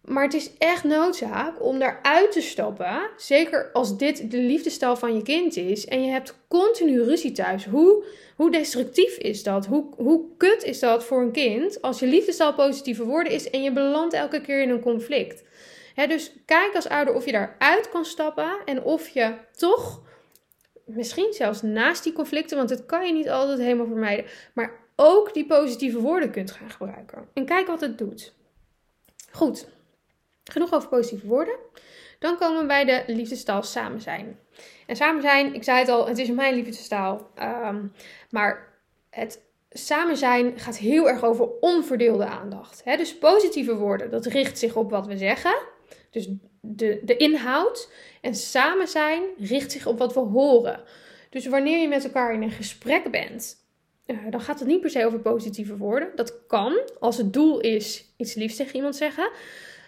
Maar 0.07 0.23
het 0.23 0.33
is 0.33 0.57
echt 0.57 0.83
noodzaak 0.83 1.63
om 1.63 1.79
daaruit 1.79 2.31
te 2.31 2.41
stappen. 2.41 3.09
Zeker 3.17 3.69
als 3.73 3.97
dit 3.97 4.31
de 4.31 4.37
liefdestal 4.37 4.95
van 4.95 5.15
je 5.15 5.21
kind 5.21 5.55
is. 5.55 5.85
En 5.85 6.03
je 6.03 6.11
hebt 6.11 6.37
continu 6.47 7.03
ruzie 7.03 7.31
thuis. 7.31 7.65
Hoe, 7.65 8.03
hoe 8.35 8.51
destructief 8.51 9.17
is 9.17 9.43
dat? 9.43 9.65
Hoe, 9.65 9.85
hoe 9.97 10.25
kut 10.37 10.63
is 10.63 10.79
dat 10.79 11.03
voor 11.03 11.21
een 11.21 11.31
kind 11.31 11.81
als 11.81 11.99
je 11.99 12.07
liefdestal 12.07 12.53
positieve 12.53 13.05
woorden 13.05 13.33
is 13.33 13.49
en 13.49 13.63
je 13.63 13.71
belandt 13.71 14.13
elke 14.13 14.41
keer 14.41 14.61
in 14.61 14.69
een 14.69 14.81
conflict? 14.81 15.43
dus 16.05 16.31
kijk 16.45 16.75
als 16.75 16.89
ouder 16.89 17.13
of 17.13 17.25
je 17.25 17.31
daaruit 17.31 17.89
kan 17.89 18.05
stappen 18.05 18.57
en 18.65 18.83
of 18.83 19.07
je 19.07 19.33
toch, 19.55 20.01
misschien 20.85 21.33
zelfs 21.33 21.61
naast 21.61 22.03
die 22.03 22.13
conflicten, 22.13 22.57
want 22.57 22.69
het 22.69 22.85
kan 22.85 23.07
je 23.07 23.13
niet 23.13 23.29
altijd 23.29 23.59
helemaal 23.59 23.85
vermijden, 23.85 24.25
maar 24.53 24.71
ook 24.95 25.33
die 25.33 25.45
positieve 25.45 25.99
woorden 25.99 26.31
kunt 26.31 26.51
gaan 26.51 26.69
gebruiken. 26.69 27.27
En 27.33 27.45
kijk 27.45 27.67
wat 27.67 27.81
het 27.81 27.97
doet. 27.97 28.33
Goed, 29.31 29.67
genoeg 30.49 30.73
over 30.73 30.89
positieve 30.89 31.27
woorden. 31.27 31.55
Dan 32.19 32.37
komen 32.37 32.61
we 32.61 32.65
bij 32.65 32.85
de 32.85 33.03
liefdestaal 33.07 33.63
samen 33.63 34.01
zijn. 34.01 34.39
En 34.85 34.95
samen 34.95 35.21
zijn, 35.21 35.53
ik 35.53 35.63
zei 35.63 35.79
het 35.79 35.89
al, 35.89 36.07
het 36.07 36.17
is 36.17 36.29
mijn 36.29 36.55
liefdestaal. 36.55 37.31
Um, 37.39 37.93
maar 38.29 38.73
het 39.09 39.41
samen 39.69 40.17
zijn 40.17 40.59
gaat 40.59 40.77
heel 40.77 41.09
erg 41.09 41.23
over 41.23 41.49
onverdeelde 41.59 42.25
aandacht. 42.25 42.81
dus 42.85 43.17
positieve 43.17 43.75
woorden, 43.75 44.11
dat 44.11 44.25
richt 44.25 44.59
zich 44.59 44.75
op 44.75 44.89
wat 44.89 45.07
we 45.07 45.17
zeggen. 45.17 45.55
Dus 46.11 46.29
de, 46.61 46.99
de 47.03 47.17
inhoud 47.17 47.91
en 48.21 48.35
samen 48.35 48.87
zijn 48.87 49.23
richt 49.37 49.71
zich 49.71 49.85
op 49.85 49.97
wat 49.97 50.13
we 50.13 50.19
horen. 50.19 50.83
Dus 51.29 51.47
wanneer 51.47 51.77
je 51.81 51.87
met 51.87 52.03
elkaar 52.03 52.33
in 52.33 52.41
een 52.41 52.51
gesprek 52.51 53.11
bent, 53.11 53.55
uh, 54.05 54.17
dan 54.29 54.41
gaat 54.41 54.59
het 54.59 54.67
niet 54.67 54.81
per 54.81 54.89
se 54.89 55.05
over 55.05 55.19
positieve 55.19 55.77
woorden. 55.77 56.09
Dat 56.15 56.45
kan 56.47 56.79
als 56.99 57.17
het 57.17 57.33
doel 57.33 57.59
is 57.59 58.05
iets 58.17 58.33
liefs 58.33 58.55
tegen 58.55 58.75
iemand 58.75 58.95
zeggen. 58.95 59.29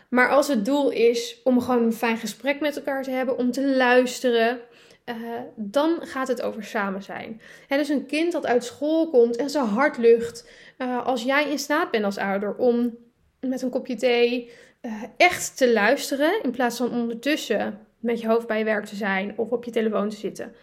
Maar 0.09 0.29
als 0.29 0.47
het 0.47 0.65
doel 0.65 0.89
is 0.89 1.41
om 1.43 1.61
gewoon 1.61 1.83
een 1.83 1.93
fijn 1.93 2.17
gesprek 2.17 2.59
met 2.59 2.75
elkaar 2.75 3.03
te 3.03 3.11
hebben, 3.11 3.37
om 3.37 3.51
te 3.51 3.75
luisteren, 3.75 4.59
uh, 5.05 5.15
dan 5.55 5.97
gaat 6.01 6.27
het 6.27 6.41
over 6.41 6.63
samen 6.63 7.03
zijn. 7.03 7.41
En 7.67 7.77
dus 7.77 7.89
een 7.89 8.05
kind 8.05 8.31
dat 8.31 8.45
uit 8.45 8.63
school 8.63 9.09
komt 9.09 9.35
en 9.35 9.49
zijn 9.49 9.65
hart 9.65 9.97
lucht, 9.97 10.49
uh, 10.77 11.05
als 11.05 11.23
jij 11.23 11.49
in 11.49 11.59
staat 11.59 11.91
bent 11.91 12.05
als 12.05 12.17
ouder 12.17 12.55
om 12.55 12.97
met 13.39 13.61
een 13.61 13.69
kopje 13.69 13.95
thee 13.95 14.51
uh, 14.81 15.03
echt 15.17 15.57
te 15.57 15.73
luisteren 15.73 16.43
in 16.43 16.51
plaats 16.51 16.77
van 16.77 16.91
ondertussen 16.91 17.87
met 17.99 18.21
je 18.21 18.27
hoofd 18.27 18.47
bij 18.47 18.57
je 18.57 18.63
werk 18.63 18.85
te 18.85 18.95
zijn 18.95 19.33
of 19.37 19.49
op 19.49 19.63
je 19.63 19.71
telefoon 19.71 20.09
te 20.09 20.15
zitten. 20.15 20.55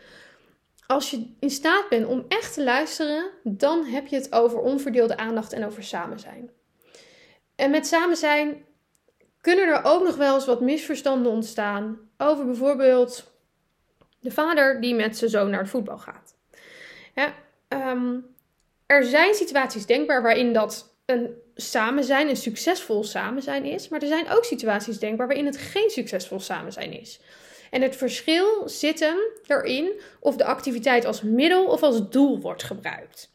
Als 0.87 1.11
je 1.11 1.27
in 1.41 1.51
staat 1.51 1.89
bent 1.89 2.07
om 2.07 2.25
echt 2.29 2.55
te 2.55 2.65
luisteren, 2.65 3.31
dan 3.43 3.85
heb 3.85 4.07
je 4.07 4.17
het 4.17 4.33
over 4.33 4.59
onverdeelde 4.59 5.17
aandacht 5.17 5.53
en 5.53 5.67
over 5.67 5.83
samen 5.83 6.19
zijn. 6.19 6.51
En 7.57 7.71
met 7.71 7.87
samen 7.87 8.17
zijn 8.17 8.65
kunnen 9.47 9.69
er 9.69 9.85
ook 9.85 10.05
nog 10.05 10.17
wel 10.17 10.35
eens 10.35 10.47
wat 10.47 10.61
misverstanden 10.61 11.33
ontstaan 11.33 11.99
over 12.17 12.45
bijvoorbeeld 12.47 13.33
de 14.21 14.31
vader 14.31 14.81
die 14.81 14.95
met 14.95 15.17
zijn 15.17 15.31
zoon 15.31 15.51
naar 15.51 15.61
het 15.61 15.69
voetbal 15.69 15.99
gaat. 15.99 16.35
Ja, 17.15 17.35
um, 17.69 18.27
er 18.87 19.05
zijn 19.05 19.35
situaties 19.35 19.87
denkbaar 19.87 20.23
waarin 20.23 20.53
dat 20.53 20.95
een 21.05 21.35
samen 21.55 22.05
zijn, 22.05 22.29
een 22.29 22.37
succesvol 22.37 23.05
samen 23.05 23.43
zijn 23.43 23.65
is. 23.65 23.89
Maar 23.89 24.01
er 24.01 24.09
zijn 24.09 24.29
ook 24.29 24.45
situaties 24.45 24.99
denkbaar 24.99 25.27
waarin 25.27 25.47
het 25.47 25.57
geen 25.57 25.91
succesvol 25.91 26.41
samen 26.41 26.73
zijn 26.73 27.01
is. 27.01 27.21
En 27.71 27.83
het 27.83 27.97
verschil 27.97 28.63
zit 28.69 29.01
hem 29.01 29.19
erin 29.47 30.01
of 30.21 30.37
de 30.37 30.45
activiteit 30.45 31.05
als 31.05 31.23
middel 31.23 31.67
of 31.67 31.83
als 31.83 32.11
doel 32.11 32.41
wordt 32.41 32.63
gebruikt. 32.63 33.35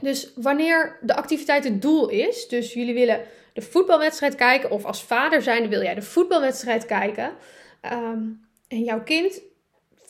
Dus 0.00 0.32
wanneer 0.34 0.98
de 1.00 1.14
activiteit 1.14 1.64
het 1.64 1.82
doel 1.82 2.08
is, 2.08 2.48
dus 2.48 2.72
jullie 2.72 2.94
willen 2.94 3.20
de 3.58 3.66
voetbalwedstrijd 3.66 4.34
kijken, 4.34 4.70
of 4.70 4.84
als 4.84 5.02
vader 5.02 5.42
zijn 5.42 5.68
wil 5.68 5.82
jij 5.82 5.94
de 5.94 6.02
voetbalwedstrijd 6.02 6.86
kijken, 6.86 7.32
ehm, 7.80 8.22
en 8.68 8.82
jouw 8.82 9.02
kind 9.02 9.40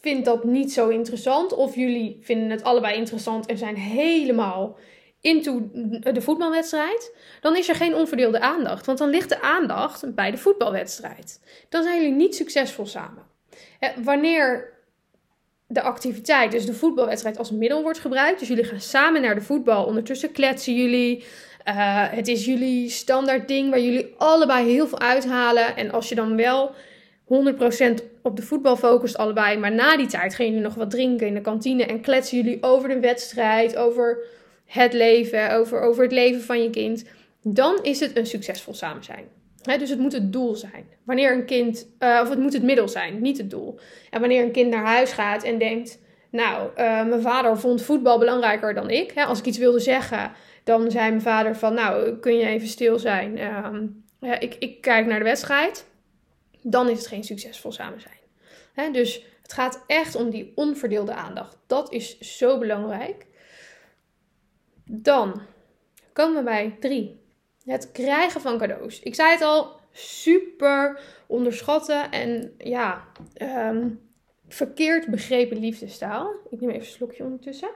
vindt 0.01 0.25
dat 0.25 0.45
niet 0.45 0.73
zo 0.73 0.89
interessant, 0.89 1.53
of 1.53 1.75
jullie 1.75 2.19
vinden 2.21 2.51
het 2.51 2.63
allebei 2.63 2.97
interessant 2.97 3.47
en 3.47 3.59
zijn 3.59 3.77
helemaal 3.77 4.79
into 5.21 5.71
de 6.01 6.21
voetbalwedstrijd, 6.21 7.17
dan 7.41 7.57
is 7.57 7.69
er 7.69 7.75
geen 7.75 7.95
onverdeelde 7.95 8.41
aandacht. 8.41 8.87
Want 8.87 8.99
dan 8.99 9.11
ligt 9.11 9.29
de 9.29 9.41
aandacht 9.41 10.15
bij 10.15 10.31
de 10.31 10.37
voetbalwedstrijd. 10.37 11.41
Dan 11.69 11.83
zijn 11.83 11.97
jullie 12.01 12.17
niet 12.17 12.35
succesvol 12.35 12.87
samen. 12.87 13.23
Wanneer 14.03 14.77
de 15.67 15.83
activiteit, 15.83 16.51
dus 16.51 16.67
de 16.67 16.75
voetbalwedstrijd, 16.75 17.39
als 17.39 17.51
middel 17.51 17.83
wordt 17.83 17.99
gebruikt. 17.99 18.39
Dus 18.39 18.49
jullie 18.49 18.65
gaan 18.65 18.81
samen 18.81 19.23
naar 19.23 19.35
de 19.35 19.41
voetbal. 19.41 19.85
Ondertussen 19.85 20.33
kletsen 20.33 20.75
jullie. 20.75 21.25
Uh, 21.69 22.05
het 22.11 22.29
is 22.29 22.45
jullie 22.45 22.89
standaard 22.89 23.49
ding 23.49 23.71
waar 23.71 23.81
jullie 23.81 24.15
allebei 24.17 24.71
heel 24.71 24.89
veel 24.89 25.01
uithalen. 25.01 25.77
En 25.77 25.91
als 25.91 26.09
je 26.09 26.15
dan 26.15 26.37
wel 26.37 26.71
100% 26.71 26.75
op 28.23 28.37
de 28.37 28.43
voetbal 28.43 28.77
focust, 28.77 29.17
allebei. 29.17 29.57
Maar 29.57 29.73
na 29.73 29.97
die 29.97 30.07
tijd 30.07 30.35
gaan 30.35 30.47
jullie 30.47 30.61
nog 30.61 30.75
wat 30.75 30.91
drinken 30.91 31.27
in 31.27 31.35
de 31.35 31.41
kantine. 31.41 31.85
En 31.85 32.01
kletsen 32.01 32.37
jullie 32.37 32.63
over 32.63 32.89
de 32.89 33.01
wedstrijd, 33.01 33.77
over 33.77 34.19
het 34.67 34.93
leven, 34.93 35.53
over, 35.53 35.81
over 35.81 36.03
het 36.03 36.13
leven 36.13 36.41
van 36.41 36.63
je 36.63 36.71
kind. 36.71 37.05
Dan 37.43 37.79
is 37.83 38.01
het 38.01 38.17
een 38.17 38.27
succesvol 38.27 38.75
samen 38.75 39.05
zijn 39.05 39.25
dus 39.77 39.91
het 39.91 39.99
moet 39.99 40.13
het 40.13 40.33
doel 40.33 40.55
zijn. 40.55 40.87
Wanneer 41.05 41.33
een 41.33 41.45
kind, 41.45 41.89
uh, 41.99 42.21
of 42.23 42.29
het 42.29 42.39
moet 42.39 42.53
het 42.53 42.63
middel 42.63 42.89
zijn, 42.89 43.21
niet 43.21 43.39
het 43.39 43.51
doel. 43.51 43.79
En 44.11 44.21
wanneer 44.21 44.43
een 44.43 44.53
kind 44.53 44.71
naar 44.71 44.85
huis 44.85 45.13
gaat 45.13 45.43
en 45.43 45.59
denkt, 45.59 45.99
nou, 46.31 46.69
uh, 46.71 47.05
mijn 47.05 47.21
vader 47.21 47.59
vond 47.59 47.83
voetbal 47.83 48.19
belangrijker 48.19 48.75
dan 48.75 48.91
ik. 48.91 49.13
Als 49.17 49.39
ik 49.39 49.45
iets 49.45 49.59
wilde 49.59 49.81
zeggen, 49.81 50.33
dan 50.69 50.91
zei 50.91 51.09
mijn 51.09 51.23
vader 51.23 51.57
van, 51.57 51.75
nou, 51.75 52.17
kun 52.17 52.37
je 52.37 52.47
even 52.47 52.69
stil 52.69 52.99
zijn. 52.99 53.37
Uh, 53.37 53.81
ja, 54.21 54.39
ik, 54.39 54.55
ik 54.59 54.81
kijk 54.81 55.07
naar 55.07 55.19
de 55.19 55.25
wedstrijd. 55.25 55.87
Dan 56.63 56.89
is 56.89 56.99
het 56.99 57.07
geen 57.07 57.25
succesvol 57.25 57.73
samen 57.73 58.01
zijn. 58.01 58.93
Dus 58.93 59.25
het 59.43 59.53
gaat 59.53 59.85
echt 59.87 60.15
om 60.15 60.31
die 60.31 60.53
onverdeelde 60.55 61.13
aandacht. 61.15 61.57
Dat 61.67 61.93
is 61.93 62.19
zo 62.19 62.59
belangrijk. 62.59 63.27
Dan 64.85 65.43
komen 66.13 66.37
we 66.37 66.43
bij 66.43 66.77
drie. 66.81 67.21
Het 67.65 67.93
krijgen 67.93 68.41
van 68.41 68.59
cadeaus. 68.59 69.01
Ik 69.01 69.15
zei 69.15 69.31
het 69.31 69.43
al, 69.43 69.81
super 69.93 71.01
onderschatten 71.27 72.11
en 72.11 72.55
ja, 72.59 73.05
ehm, 73.35 73.89
verkeerd 74.49 75.07
begrepen 75.07 75.59
liefdestaal. 75.59 76.31
Ik 76.51 76.61
neem 76.61 76.71
even 76.71 76.81
een 76.81 76.87
slokje 76.87 77.25
ondertussen. 77.25 77.71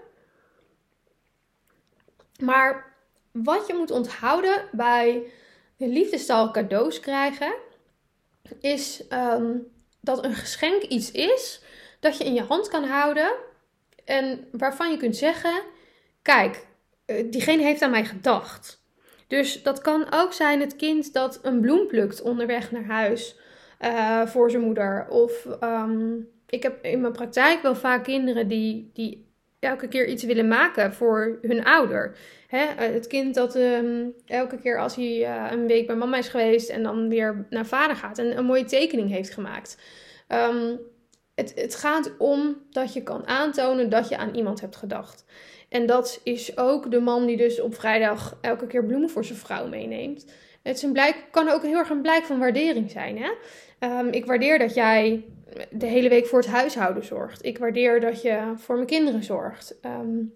Maar 2.41 2.95
wat 3.33 3.67
je 3.67 3.75
moet 3.75 3.91
onthouden 3.91 4.69
bij 4.73 5.23
de 5.77 5.89
liefdestaal 5.89 6.51
cadeaus 6.51 7.01
krijgen, 7.01 7.55
is 8.61 9.07
ehm, 9.09 9.57
dat 10.01 10.25
een 10.25 10.35
geschenk 10.35 10.83
iets 10.83 11.11
is 11.11 11.63
dat 12.01 12.19
je 12.19 12.25
in 12.25 12.35
je 12.35 12.43
hand 12.43 12.69
kan 12.69 12.85
houden 12.85 13.33
en 14.05 14.49
waarvan 14.53 14.91
je 14.91 14.97
kunt 14.97 15.17
zeggen: 15.17 15.63
Kijk, 16.23 16.67
eh, 17.05 17.31
diegene 17.31 17.63
heeft 17.63 17.83
aan 17.83 17.91
mij 17.91 18.05
gedacht. 18.05 18.83
Dus 19.27 19.63
dat 19.63 19.81
kan 19.81 20.07
ook 20.13 20.33
zijn 20.33 20.61
het 20.61 20.77
kind 20.77 21.13
dat 21.13 21.39
een 21.43 21.61
bloem 21.61 21.87
plukt 21.87 22.23
onderweg 22.23 22.71
naar 22.71 22.85
huis 22.85 23.37
uh, 23.81 24.27
voor 24.27 24.51
zijn 24.51 24.63
moeder. 24.63 25.07
Of 25.09 25.47
um, 25.61 26.29
ik 26.47 26.63
heb 26.63 26.85
in 26.85 27.01
mijn 27.01 27.13
praktijk 27.13 27.63
wel 27.63 27.75
vaak 27.75 28.05
kinderen 28.05 28.49
die, 28.49 28.91
die 28.93 29.32
elke 29.63 29.89
keer 29.89 30.07
iets 30.07 30.25
willen 30.25 30.49
maken 30.49 30.93
voor 30.93 31.39
hun 31.43 31.65
ouder. 31.65 32.17
Hè? 32.47 32.65
Eh, 32.65 32.93
het 32.93 33.07
kind 33.07 33.35
dat 33.35 33.57
um, 33.57 34.15
elke 34.27 34.59
keer 34.59 34.79
als 34.79 34.97
hij 34.97 35.21
uh, 35.21 35.47
een 35.51 35.67
week 35.67 35.87
bij 35.87 35.97
mama 35.97 36.17
is 36.17 36.29
geweest 36.29 36.69
en 36.69 36.83
dan 36.83 37.09
weer 37.09 37.47
naar 37.51 37.67
vader 37.67 37.97
gaat 37.97 38.19
en 38.19 38.39
een 38.39 38.45
mooie 38.45 38.65
tekening 38.65 39.11
heeft 39.11 39.31
gemaakt. 39.31 39.79
Um, 40.29 40.81
het, 41.35 41.53
het 41.55 41.75
gaat 41.75 42.13
om 42.19 42.57
dat 42.71 42.93
je 42.93 43.03
kan 43.03 43.27
aantonen 43.27 43.89
dat 43.89 44.09
je 44.09 44.17
aan 44.17 44.35
iemand 44.35 44.61
hebt 44.61 44.77
gedacht. 44.77 45.25
En 45.69 45.87
dat 45.87 46.21
is 46.23 46.59
ook 46.59 46.91
de 46.91 47.01
man 47.01 47.27
die 47.27 47.37
dus 47.37 47.61
op 47.61 47.75
vrijdag 47.75 48.39
elke 48.41 48.67
keer 48.67 48.85
bloemen 48.85 49.11
voor 49.11 49.25
zijn 49.25 49.39
vrouw 49.39 49.69
meeneemt. 49.69 50.27
Het 50.63 50.83
is 50.83 51.13
kan 51.31 51.49
ook 51.49 51.63
heel 51.63 51.79
erg 51.79 51.91
een 51.91 52.03
blijk 52.03 52.25
van 52.25 52.39
waardering 52.39 52.91
zijn. 52.91 53.19
Hè? 53.19 53.31
Um, 53.99 54.09
ik 54.09 54.27
waardeer 54.27 54.59
dat 54.59 54.75
jij 54.75 55.25
de 55.71 55.87
hele 55.87 56.09
week 56.09 56.27
voor 56.27 56.39
het 56.39 56.49
huishouden 56.49 57.05
zorgt. 57.05 57.45
Ik 57.45 57.59
waardeer 57.59 58.01
dat 58.01 58.23
je 58.23 58.53
voor 58.57 58.75
mijn 58.75 58.87
kinderen 58.87 59.23
zorgt. 59.23 59.79
Um, 59.85 60.35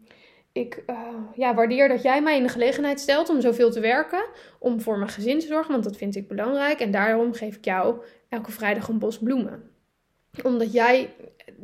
ik 0.52 0.82
uh, 0.86 0.98
ja, 1.34 1.54
waardeer 1.54 1.88
dat 1.88 2.02
jij 2.02 2.22
mij 2.22 2.36
in 2.36 2.42
de 2.42 2.48
gelegenheid 2.48 3.00
stelt 3.00 3.28
om 3.28 3.40
zoveel 3.40 3.70
te 3.70 3.80
werken. 3.80 4.24
Om 4.58 4.80
voor 4.80 4.98
mijn 4.98 5.10
gezin 5.10 5.38
te 5.38 5.46
zorgen, 5.46 5.72
want 5.72 5.84
dat 5.84 5.96
vind 5.96 6.16
ik 6.16 6.28
belangrijk. 6.28 6.80
En 6.80 6.90
daarom 6.90 7.32
geef 7.32 7.56
ik 7.56 7.64
jou 7.64 8.02
elke 8.28 8.52
vrijdag 8.52 8.88
een 8.88 8.98
bos 8.98 9.18
bloemen. 9.18 9.70
Omdat 10.42 10.72
jij 10.72 11.14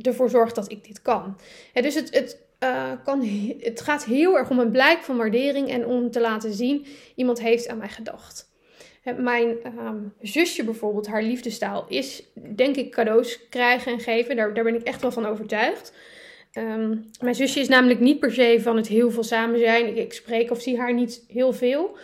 ervoor 0.00 0.30
zorgt 0.30 0.54
dat 0.54 0.70
ik 0.70 0.84
dit 0.84 1.02
kan. 1.02 1.36
Dus 1.72 1.94
het, 1.94 2.14
het 2.14 2.42
uh, 2.62 2.92
kan, 3.04 3.24
het 3.58 3.80
gaat 3.80 4.04
heel 4.04 4.38
erg 4.38 4.50
om 4.50 4.58
een 4.58 4.70
blijk 4.70 4.98
van 4.98 5.16
waardering 5.16 5.68
en 5.68 5.86
om 5.86 6.10
te 6.10 6.20
laten 6.20 6.52
zien, 6.52 6.86
iemand 7.14 7.40
heeft 7.40 7.68
aan 7.68 7.78
mij 7.78 7.88
gedacht. 7.88 8.51
Mijn 9.16 9.56
um, 9.78 10.12
zusje 10.20 10.64
bijvoorbeeld, 10.64 11.06
haar 11.06 11.22
liefdestaal 11.22 11.84
is 11.88 12.22
denk 12.54 12.76
ik 12.76 12.90
cadeaus 12.90 13.48
krijgen 13.48 13.92
en 13.92 14.00
geven. 14.00 14.36
Daar, 14.36 14.54
daar 14.54 14.64
ben 14.64 14.74
ik 14.74 14.82
echt 14.82 15.02
wel 15.02 15.12
van 15.12 15.26
overtuigd. 15.26 15.92
Um, 16.58 17.10
mijn 17.20 17.34
zusje 17.34 17.60
is 17.60 17.68
namelijk 17.68 18.00
niet 18.00 18.20
per 18.20 18.32
se 18.32 18.58
van 18.60 18.76
het 18.76 18.86
heel 18.86 19.10
veel 19.10 19.22
samen 19.22 19.58
zijn. 19.58 19.96
Ik, 19.96 20.12
spreek 20.12 20.50
of 20.50 20.60
zie 20.60 20.78
haar 20.78 20.94
niet 20.94 21.24
heel 21.28 21.52
veel. 21.52 21.96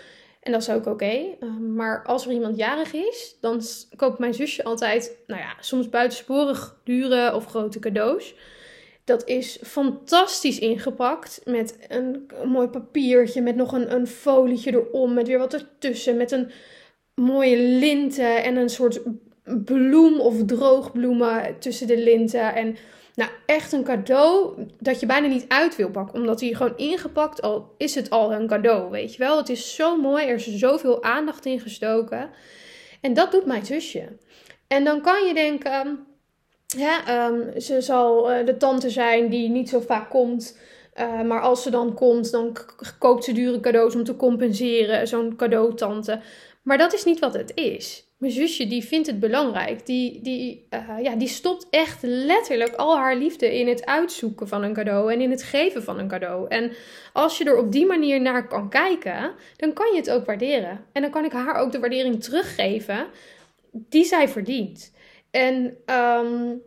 En 0.42 0.52
dat 0.52 0.60
is 0.60 0.70
ook 0.70 0.86
oké. 0.86 1.36
Um, 1.40 1.74
maar 1.74 2.04
als 2.04 2.26
er 2.26 2.32
iemand 2.32 2.56
jarig 2.56 2.92
is, 2.92 3.36
dan 3.40 3.62
koopt 3.96 4.18
mijn 4.18 4.34
zusje 4.34 4.64
altijd, 4.64 5.18
nou 5.26 5.40
ja, 5.40 5.54
soms 5.60 5.88
buitensporig 5.88 6.80
dure 6.84 7.34
of 7.34 7.46
grote 7.46 7.78
cadeaus. 7.78 8.34
Dat 9.04 9.26
is 9.28 9.58
fantastisch 9.62 10.58
ingepakt. 10.58 11.40
Met 11.44 11.78
een, 11.88 12.30
mooi 12.44 12.68
papiertje. 12.68 13.40
Met 13.40 13.56
nog 13.56 13.72
een, 13.72 13.92
een 13.92 14.06
folietje 14.06 14.72
erom. 14.72 15.14
Met 15.14 15.26
weer 15.26 15.38
wat 15.38 15.54
ertussen. 15.54 16.16
Met 16.16 16.32
een 16.32 16.50
mooie 17.18 17.58
linten. 17.58 18.44
En 18.44 18.56
een 18.56 18.68
soort 18.68 19.00
bloem 19.64 20.20
of 20.20 20.44
droogbloemen 20.44 21.58
tussen 21.58 21.86
de 21.86 21.98
linten. 21.98 22.54
En 22.54 22.76
nou, 23.14 23.30
echt 23.46 23.72
een 23.72 23.84
cadeau 23.84 24.64
dat 24.78 25.00
je 25.00 25.06
bijna 25.06 25.26
niet 25.26 25.44
uit 25.48 25.76
wil 25.76 25.90
pakken. 25.90 26.20
Omdat 26.20 26.40
hij 26.40 26.52
gewoon 26.52 26.76
ingepakt 26.76 27.42
al 27.42 27.74
is 27.76 27.94
het 27.94 28.10
al 28.10 28.32
een 28.32 28.46
cadeau. 28.46 28.90
Weet 28.90 29.12
je 29.12 29.18
wel. 29.18 29.36
Het 29.36 29.48
is 29.48 29.74
zo 29.74 29.96
mooi. 29.96 30.26
Er 30.26 30.34
is 30.34 30.56
zoveel 30.56 31.02
aandacht 31.02 31.46
in 31.46 31.60
gestoken. 31.60 32.30
En 33.00 33.14
dat 33.14 33.32
doet 33.32 33.46
mijn 33.46 33.66
zusje. 33.66 34.16
En 34.66 34.84
dan 34.84 35.00
kan 35.00 35.26
je 35.26 35.34
denken 35.34 36.06
ja, 36.76 37.26
um, 37.26 37.60
ze 37.60 37.80
zal 37.80 38.32
uh, 38.32 38.46
de 38.46 38.56
tante 38.56 38.90
zijn 38.90 39.28
die 39.28 39.48
niet 39.48 39.68
zo 39.68 39.80
vaak 39.80 40.10
komt. 40.10 40.58
Uh, 41.00 41.22
maar 41.22 41.40
als 41.40 41.62
ze 41.62 41.70
dan 41.70 41.94
komt, 41.94 42.30
dan 42.30 42.56
koopt 42.98 43.24
ze 43.24 43.32
dure 43.32 43.60
cadeaus 43.60 43.94
om 43.94 44.04
te 44.04 44.16
compenseren. 44.16 45.08
Zo'n 45.08 45.36
cadeautante. 45.36 46.20
Maar 46.68 46.78
dat 46.78 46.92
is 46.92 47.04
niet 47.04 47.18
wat 47.18 47.34
het 47.34 47.52
is. 47.54 48.06
Mijn 48.18 48.32
zusje 48.32 48.66
die 48.66 48.84
vindt 48.84 49.06
het 49.06 49.20
belangrijk. 49.20 49.86
Die, 49.86 50.22
die, 50.22 50.66
uh, 50.70 51.02
ja, 51.02 51.14
die 51.14 51.28
stopt 51.28 51.66
echt 51.70 52.02
letterlijk 52.02 52.74
al 52.74 52.96
haar 52.96 53.16
liefde 53.16 53.58
in 53.58 53.68
het 53.68 53.86
uitzoeken 53.86 54.48
van 54.48 54.62
een 54.62 54.72
cadeau 54.72 55.12
en 55.12 55.20
in 55.20 55.30
het 55.30 55.42
geven 55.42 55.82
van 55.82 55.98
een 55.98 56.08
cadeau. 56.08 56.48
En 56.48 56.72
als 57.12 57.38
je 57.38 57.44
er 57.44 57.56
op 57.56 57.72
die 57.72 57.86
manier 57.86 58.20
naar 58.20 58.48
kan 58.48 58.70
kijken, 58.70 59.32
dan 59.56 59.72
kan 59.72 59.92
je 59.92 59.96
het 59.96 60.10
ook 60.10 60.26
waarderen. 60.26 60.84
En 60.92 61.02
dan 61.02 61.10
kan 61.10 61.24
ik 61.24 61.32
haar 61.32 61.54
ook 61.54 61.72
de 61.72 61.78
waardering 61.78 62.22
teruggeven 62.22 63.06
die 63.72 64.04
zij 64.04 64.28
verdient. 64.28 64.92
En 65.30 65.76
um, 65.86 66.62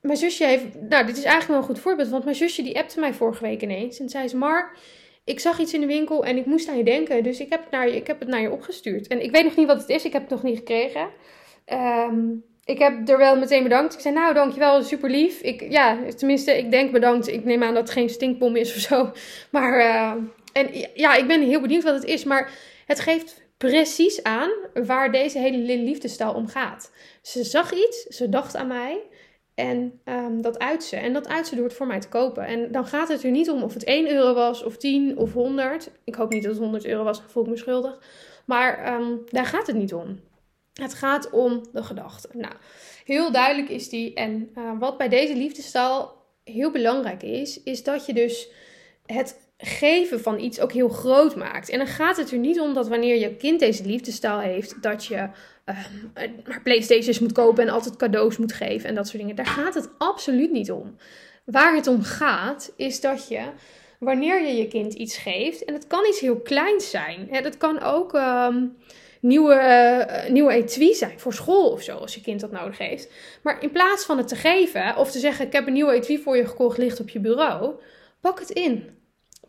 mijn 0.00 0.18
zusje 0.18 0.44
heeft, 0.44 0.80
nou 0.80 1.06
dit 1.06 1.16
is 1.16 1.24
eigenlijk 1.24 1.46
wel 1.46 1.56
een 1.56 1.74
goed 1.74 1.78
voorbeeld, 1.78 2.08
want 2.08 2.24
mijn 2.24 2.36
zusje 2.36 2.62
die 2.62 2.78
appte 2.78 3.00
mij 3.00 3.14
vorige 3.14 3.42
week 3.42 3.62
ineens. 3.62 4.00
En 4.00 4.08
zei 4.08 4.28
ze, 4.28 4.36
Mar, 4.36 4.76
ik 5.24 5.40
zag 5.40 5.58
iets 5.58 5.74
in 5.74 5.80
de 5.80 5.86
winkel 5.86 6.24
en 6.24 6.36
ik 6.36 6.46
moest 6.46 6.68
aan 6.68 6.76
je 6.76 6.84
denken, 6.84 7.22
dus 7.22 7.40
ik 7.40 7.50
heb, 7.50 7.60
het 7.60 7.70
naar 7.70 7.88
je, 7.88 7.96
ik 7.96 8.06
heb 8.06 8.18
het 8.18 8.28
naar 8.28 8.40
je 8.40 8.50
opgestuurd. 8.50 9.06
En 9.06 9.22
ik 9.22 9.30
weet 9.30 9.44
nog 9.44 9.56
niet 9.56 9.66
wat 9.66 9.80
het 9.80 9.88
is, 9.88 10.04
ik 10.04 10.12
heb 10.12 10.22
het 10.22 10.30
nog 10.30 10.42
niet 10.42 10.58
gekregen. 10.58 11.08
Um, 11.72 12.44
ik 12.64 12.78
heb 12.78 13.08
er 13.08 13.18
wel 13.18 13.36
meteen 13.36 13.62
bedankt. 13.62 13.94
Ik 13.94 14.00
zei, 14.00 14.14
nou 14.14 14.34
dankjewel, 14.34 14.82
super 14.82 15.10
lief. 15.10 15.40
Ik, 15.40 15.70
ja, 15.70 15.98
tenminste, 16.16 16.58
ik 16.58 16.70
denk 16.70 16.92
bedankt. 16.92 17.28
Ik 17.28 17.44
neem 17.44 17.62
aan 17.62 17.74
dat 17.74 17.82
het 17.82 17.92
geen 17.92 18.08
stinkbom 18.08 18.56
is 18.56 18.74
of 18.74 18.80
zo. 18.80 19.12
Maar, 19.50 19.78
uh, 19.78 20.12
en 20.52 20.88
ja, 20.94 21.14
ik 21.14 21.26
ben 21.26 21.42
heel 21.42 21.60
benieuwd 21.60 21.82
wat 21.82 21.94
het 21.94 22.04
is. 22.04 22.24
Maar 22.24 22.50
het 22.86 23.00
geeft 23.00 23.42
precies 23.56 24.22
aan 24.22 24.50
waar 24.74 25.12
deze 25.12 25.38
hele 25.38 25.58
liefdestaal 25.58 26.34
om 26.34 26.46
gaat. 26.46 26.92
Ze 27.22 27.44
zag 27.44 27.72
iets, 27.72 28.02
ze 28.02 28.28
dacht 28.28 28.56
aan 28.56 28.66
mij 28.66 29.00
en 29.60 30.00
um, 30.04 30.42
dat 30.42 30.58
uit 30.58 30.84
ze. 30.84 30.96
En 30.96 31.12
dat 31.12 31.28
uit 31.28 31.46
ze 31.46 31.54
door 31.54 31.64
het 31.64 31.74
voor 31.74 31.86
mij 31.86 32.00
te 32.00 32.08
kopen. 32.08 32.46
En 32.46 32.72
dan 32.72 32.86
gaat 32.86 33.08
het 33.08 33.24
er 33.24 33.30
niet 33.30 33.50
om 33.50 33.62
of 33.62 33.74
het 33.74 33.84
1 33.84 34.10
euro 34.10 34.34
was, 34.34 34.62
of 34.62 34.76
10 34.76 35.16
of 35.16 35.32
100. 35.32 35.90
Ik 36.04 36.14
hoop 36.14 36.32
niet 36.32 36.42
dat 36.42 36.52
het 36.52 36.60
100 36.60 36.84
euro 36.84 37.04
was, 37.04 37.22
voel 37.26 37.42
ik 37.42 37.48
me 37.48 37.56
schuldig. 37.56 37.98
Maar 38.44 39.00
um, 39.00 39.22
daar 39.28 39.46
gaat 39.46 39.66
het 39.66 39.76
niet 39.76 39.94
om. 39.94 40.20
Het 40.72 40.94
gaat 40.94 41.30
om 41.30 41.62
de 41.72 41.82
gedachte. 41.82 42.28
Nou, 42.32 42.54
heel 43.04 43.32
duidelijk 43.32 43.68
is 43.68 43.88
die. 43.88 44.14
En 44.14 44.50
uh, 44.58 44.78
wat 44.78 44.98
bij 44.98 45.08
deze 45.08 45.36
liefdestaal 45.36 46.24
heel 46.44 46.70
belangrijk 46.70 47.22
is, 47.22 47.62
is 47.62 47.82
dat 47.82 48.06
je 48.06 48.14
dus 48.14 48.48
het 49.06 49.49
geven 49.60 50.20
van 50.20 50.40
iets 50.40 50.60
ook 50.60 50.72
heel 50.72 50.88
groot 50.88 51.36
maakt. 51.36 51.68
En 51.68 51.78
dan 51.78 51.86
gaat 51.86 52.16
het 52.16 52.30
er 52.30 52.38
niet 52.38 52.60
om 52.60 52.74
dat 52.74 52.88
wanneer 52.88 53.18
je 53.18 53.36
kind 53.36 53.60
deze 53.60 53.84
liefdestaal 53.84 54.40
heeft, 54.40 54.82
dat 54.82 55.04
je 55.04 55.28
uh, 55.66 55.76
maar 56.46 56.62
PlayStations 56.62 57.18
moet 57.18 57.32
kopen 57.32 57.62
en 57.62 57.72
altijd 57.72 57.96
cadeaus 57.96 58.36
moet 58.36 58.52
geven 58.52 58.88
en 58.88 58.94
dat 58.94 59.06
soort 59.06 59.18
dingen. 59.18 59.36
Daar 59.36 59.46
gaat 59.46 59.74
het 59.74 59.88
absoluut 59.98 60.52
niet 60.52 60.70
om. 60.70 60.96
Waar 61.44 61.74
het 61.74 61.86
om 61.86 62.02
gaat, 62.02 62.72
is 62.76 63.00
dat 63.00 63.28
je 63.28 63.42
wanneer 63.98 64.46
je 64.46 64.56
je 64.56 64.68
kind 64.68 64.94
iets 64.94 65.16
geeft, 65.16 65.64
en 65.64 65.74
het 65.74 65.86
kan 65.86 66.06
iets 66.06 66.20
heel 66.20 66.40
kleins 66.40 66.90
zijn. 66.90 67.28
Hè, 67.30 67.40
dat 67.40 67.56
kan 67.56 67.82
ook 67.82 68.12
um, 68.12 68.76
nieuwe, 69.20 69.54
uh, 69.54 70.32
nieuwe 70.32 70.52
etui 70.52 70.94
zijn 70.94 71.20
voor 71.20 71.32
school 71.32 71.70
of 71.70 71.82
zo, 71.82 71.96
als 71.96 72.14
je 72.14 72.20
kind 72.20 72.40
dat 72.40 72.50
nodig 72.50 72.78
heeft. 72.78 73.12
Maar 73.42 73.62
in 73.62 73.70
plaats 73.70 74.04
van 74.04 74.18
het 74.18 74.28
te 74.28 74.36
geven 74.36 74.96
of 74.96 75.10
te 75.10 75.18
zeggen: 75.18 75.46
Ik 75.46 75.52
heb 75.52 75.66
een 75.66 75.72
nieuwe 75.72 75.92
etui 75.92 76.18
voor 76.18 76.36
je 76.36 76.46
gekocht, 76.46 76.78
ligt 76.78 77.00
op 77.00 77.08
je 77.08 77.20
bureau, 77.20 77.74
pak 78.20 78.38
het 78.38 78.50
in. 78.50 78.99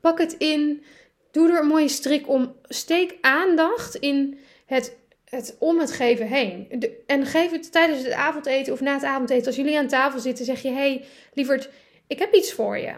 Pak 0.01 0.19
het 0.19 0.35
in. 0.37 0.83
Doe 1.31 1.51
er 1.51 1.59
een 1.59 1.67
mooie 1.67 1.87
strik 1.87 2.29
om. 2.29 2.55
Steek 2.63 3.17
aandacht 3.21 3.95
in 3.95 4.39
het, 4.65 4.97
het 5.25 5.55
om 5.59 5.79
het 5.79 5.91
geven 5.91 6.27
heen. 6.27 6.83
En 7.05 7.25
geef 7.25 7.51
het 7.51 7.71
tijdens 7.71 8.03
het 8.03 8.13
avondeten 8.13 8.73
of 8.73 8.81
na 8.81 8.93
het 8.93 9.03
avondeten. 9.03 9.45
Als 9.45 9.55
jullie 9.55 9.77
aan 9.77 9.87
tafel 9.87 10.19
zitten, 10.19 10.45
zeg 10.45 10.61
je: 10.61 10.69
hey, 10.69 11.05
lieverd, 11.33 11.69
ik 12.07 12.19
heb 12.19 12.33
iets 12.33 12.53
voor 12.53 12.77
je. 12.77 12.93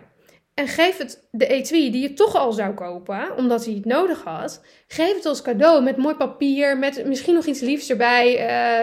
En 0.53 0.67
geef 0.67 0.97
het 0.97 1.27
de 1.31 1.47
etui 1.47 1.91
die 1.91 2.01
je 2.01 2.13
toch 2.13 2.35
al 2.35 2.51
zou 2.51 2.73
kopen, 2.73 3.37
omdat 3.37 3.65
hij 3.65 3.73
het 3.73 3.85
nodig 3.85 4.23
had. 4.23 4.61
Geef 4.87 5.15
het 5.15 5.25
als 5.25 5.41
cadeau 5.41 5.83
met 5.83 5.97
mooi 5.97 6.15
papier, 6.15 6.77
met 6.77 7.05
misschien 7.05 7.33
nog 7.33 7.45
iets 7.45 7.59
liefs 7.59 7.89
erbij 7.89 8.33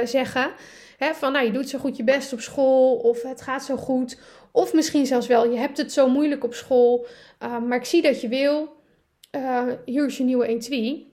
uh, 0.00 0.06
zeggen. 0.06 0.50
Van 0.98 1.32
nou, 1.32 1.46
je 1.46 1.52
doet 1.52 1.68
zo 1.68 1.78
goed 1.78 1.96
je 1.96 2.04
best 2.04 2.32
op 2.32 2.40
school, 2.40 2.94
of 2.96 3.22
het 3.22 3.42
gaat 3.42 3.64
zo 3.64 3.76
goed. 3.76 4.18
Of 4.52 4.72
misschien 4.72 5.06
zelfs 5.06 5.26
wel, 5.26 5.50
je 5.50 5.58
hebt 5.58 5.76
het 5.76 5.92
zo 5.92 6.08
moeilijk 6.08 6.44
op 6.44 6.54
school, 6.54 7.06
uh, 7.42 7.58
maar 7.58 7.78
ik 7.78 7.84
zie 7.84 8.02
dat 8.02 8.20
je 8.20 8.28
wil. 8.28 8.78
Uh, 9.36 9.62
hier 9.84 10.06
is 10.06 10.16
je 10.16 10.24
nieuwe 10.24 10.46
etui. 10.46 11.12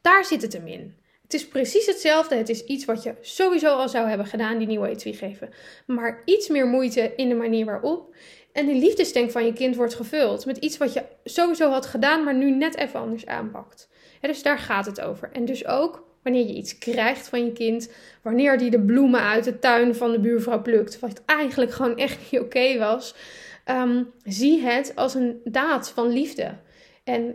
Daar 0.00 0.24
zit 0.24 0.42
het 0.42 0.52
hem 0.52 0.66
in. 0.66 0.96
Het 1.22 1.34
is 1.34 1.48
precies 1.48 1.86
hetzelfde. 1.86 2.34
Het 2.34 2.48
is 2.48 2.64
iets 2.64 2.84
wat 2.84 3.02
je 3.02 3.14
sowieso 3.20 3.76
al 3.76 3.88
zou 3.88 4.08
hebben 4.08 4.26
gedaan, 4.26 4.58
die 4.58 4.66
nieuwe 4.66 4.88
etui 4.88 5.14
geven. 5.14 5.50
Maar 5.86 6.22
iets 6.24 6.48
meer 6.48 6.66
moeite 6.66 7.12
in 7.16 7.28
de 7.28 7.34
manier 7.34 7.64
waarop. 7.64 8.14
En 8.52 8.66
die 8.66 8.80
liefdestank 8.80 9.30
van 9.30 9.44
je 9.44 9.52
kind 9.52 9.76
wordt 9.76 9.94
gevuld 9.94 10.46
met 10.46 10.56
iets 10.56 10.76
wat 10.76 10.92
je 10.92 11.04
sowieso 11.24 11.70
had 11.70 11.86
gedaan, 11.86 12.24
maar 12.24 12.34
nu 12.34 12.50
net 12.50 12.76
even 12.76 13.00
anders 13.00 13.26
aanpakt. 13.26 13.88
Dus 14.20 14.42
daar 14.42 14.58
gaat 14.58 14.86
het 14.86 15.00
over. 15.00 15.30
En 15.32 15.44
dus 15.44 15.66
ook 15.66 16.11
wanneer 16.22 16.46
je 16.46 16.54
iets 16.54 16.78
krijgt 16.78 17.28
van 17.28 17.44
je 17.44 17.52
kind, 17.52 17.90
wanneer 18.22 18.58
die 18.58 18.70
de 18.70 18.80
bloemen 18.80 19.20
uit 19.20 19.44
de 19.44 19.58
tuin 19.58 19.94
van 19.94 20.12
de 20.12 20.20
buurvrouw 20.20 20.62
plukt, 20.62 20.98
wat 20.98 21.22
eigenlijk 21.26 21.72
gewoon 21.72 21.96
echt 21.96 22.18
niet 22.30 22.40
oké 22.40 22.78
was, 22.78 23.14
um, 23.70 24.10
zie 24.24 24.60
het 24.60 24.92
als 24.96 25.14
een 25.14 25.40
daad 25.44 25.90
van 25.90 26.08
liefde. 26.08 26.58
En 27.04 27.34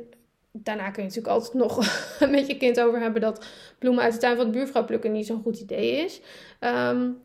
daarna 0.51 0.89
kun 0.89 1.03
je 1.03 1.07
natuurlijk 1.07 1.33
altijd 1.33 1.53
nog 1.53 1.77
met 2.35 2.47
je 2.47 2.57
kind 2.57 2.79
over 2.79 2.99
hebben 2.99 3.21
dat 3.21 3.45
bloemen 3.79 4.03
uit 4.03 4.13
de 4.13 4.19
tuin 4.19 4.35
van 4.35 4.45
de 4.45 4.51
buurvrouw 4.51 4.85
plukken 4.85 5.11
niet 5.11 5.25
zo'n 5.25 5.41
goed 5.41 5.59
idee 5.59 5.91
is. 5.91 6.21
Um, 6.59 7.17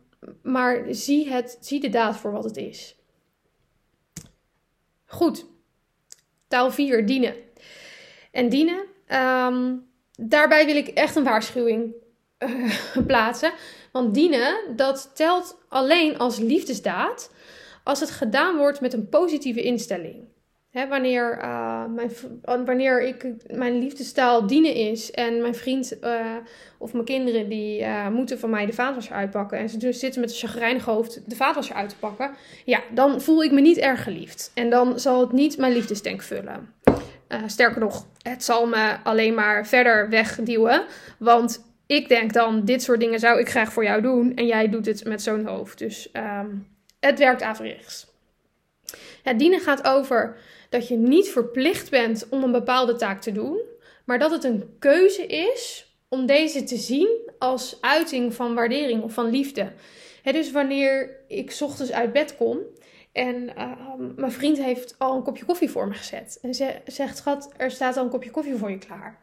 maar 0.43 0.85
zie, 0.91 1.29
het, 1.29 1.59
zie 1.61 1.81
de 1.81 1.89
daad 1.89 2.17
voor 2.17 2.33
wat 2.33 2.45
het 2.45 2.57
is. 2.57 2.97
Goed. 5.05 5.47
Taal 6.49 6.71
4, 6.71 7.07
dienen. 7.07 7.35
En 8.31 8.49
dienen, 8.49 8.85
um, 9.09 9.87
daarbij 10.17 10.67
wil 10.67 10.77
ik 10.77 10.89
echt 10.89 11.17
een 11.17 11.25
waarschuwing 11.25 11.95
uh, 12.39 12.77
plaatsen. 13.07 13.53
Want 13.93 14.15
dienen, 14.15 14.57
dat 14.77 15.11
telt 15.15 15.59
alleen 15.69 16.19
als 16.19 16.39
liefdesdaad 16.39 17.31
als 17.85 18.01
het 18.01 18.11
gedaan 18.11 18.57
wordt 18.57 18.81
met 18.81 18.93
een 18.93 19.09
positieve 19.09 19.63
instelling. 19.63 20.31
Wanneer, 20.89 21.39
uh, 21.39 21.85
mijn, 21.87 22.11
wanneer 22.65 23.03
ik, 23.03 23.27
mijn 23.47 23.79
liefdestaal 23.79 24.47
dienen 24.47 24.75
is 24.75 25.11
en 25.11 25.41
mijn 25.41 25.55
vriend 25.55 25.97
uh, 26.05 26.37
of 26.79 26.93
mijn 26.93 27.05
kinderen 27.05 27.49
die 27.49 27.87
moeten 28.11 28.39
van 28.39 28.51
mij 28.51 28.67
de 28.67 28.73
vaatwasser 28.73 29.15
uitpakken 29.15 29.59
en 29.59 29.69
ze 29.69 29.77
dus 29.77 29.99
zitten 29.99 30.21
met 30.21 30.31
een 30.31 30.37
chagrijnig 30.37 30.85
hoofd 30.85 31.31
de 31.31 31.37
vaatwasser 31.37 31.77
uit 31.77 31.89
te 31.89 31.97
pakken, 31.97 32.31
ja, 32.65 32.81
dan 32.95 33.21
voel 33.21 33.43
ik 33.43 33.53
me 33.53 33.61
niet 33.61 33.79
erg 33.79 34.03
geliefd. 34.03 34.51
En 34.55 34.71
dan 34.71 35.01
zal 35.01 35.21
het 35.21 35.33
niet 35.33 35.59
mijn 35.59 35.73
liefdestank 35.73 36.23
vullen. 36.23 36.75
Sterker 37.47 37.81
nog, 37.81 38.07
het 38.23 38.45
zal 38.45 38.67
me 38.67 38.97
alleen 39.03 39.35
maar 39.35 39.67
verder 39.67 40.09
wegduwen, 40.09 40.85
want 41.19 41.65
ik 41.87 42.09
denk 42.09 42.33
dan, 42.33 42.65
dit 42.65 42.83
soort 42.83 43.01
dingen 43.01 43.19
zou 43.19 43.41
ik 43.41 43.49
graag 43.49 43.73
voor 43.73 43.85
jou 43.85 44.03
doen 44.03 44.35
en 44.35 44.47
jij 44.47 44.69
doet 44.69 44.87
het 44.87 45.05
met 45.05 45.23
zo'n 45.23 45.47
hoofd. 45.47 45.79
Dus 45.79 46.09
um, 46.13 46.69
het 47.01 47.19
werkt 47.19 47.43
averechts. 47.43 48.07
Het 49.23 49.39
dienen 49.39 49.61
gaat 49.61 49.87
over 49.87 50.37
dat 50.69 50.89
je 50.89 50.97
niet 50.97 51.29
verplicht 51.29 51.91
bent 51.91 52.27
om 52.31 52.43
een 52.43 52.53
bepaalde 52.53 52.97
taak 52.97 53.21
te 53.21 53.33
doen, 53.33 53.61
maar 54.05 54.19
dat 54.19 54.31
het 54.31 54.45
een 54.45 54.77
keuze 54.79 55.27
is 55.27 55.87
om 56.09 56.27
deze 56.27 56.65
te 56.65 56.77
zien 56.77 57.31
als 57.39 57.79
uiting 57.81 58.35
van 58.35 58.55
waardering 58.55 59.03
of 59.03 59.13
van 59.13 59.31
liefde. 59.31 59.73
dus 60.23 60.51
wanneer 60.51 61.17
ik 61.29 61.57
ochtends 61.61 61.93
uit 61.93 62.13
bed 62.13 62.37
kom 62.37 62.59
en 63.13 63.53
uh, 63.59 63.73
mijn 64.17 64.33
vriend 64.33 64.59
heeft 64.59 64.95
al 64.99 65.17
een 65.17 65.23
kopje 65.23 65.45
koffie 65.45 65.71
voor 65.71 65.89
me 65.89 65.95
gezet 65.95 66.39
en 66.43 66.55
ze 66.55 66.81
zegt: 66.87 67.17
Schat, 67.17 67.53
er 67.57 67.71
staat 67.71 67.97
al 67.97 68.05
een 68.05 68.11
kopje 68.11 68.31
koffie 68.31 68.57
voor 68.57 68.71
je 68.71 68.79
klaar. 68.79 69.19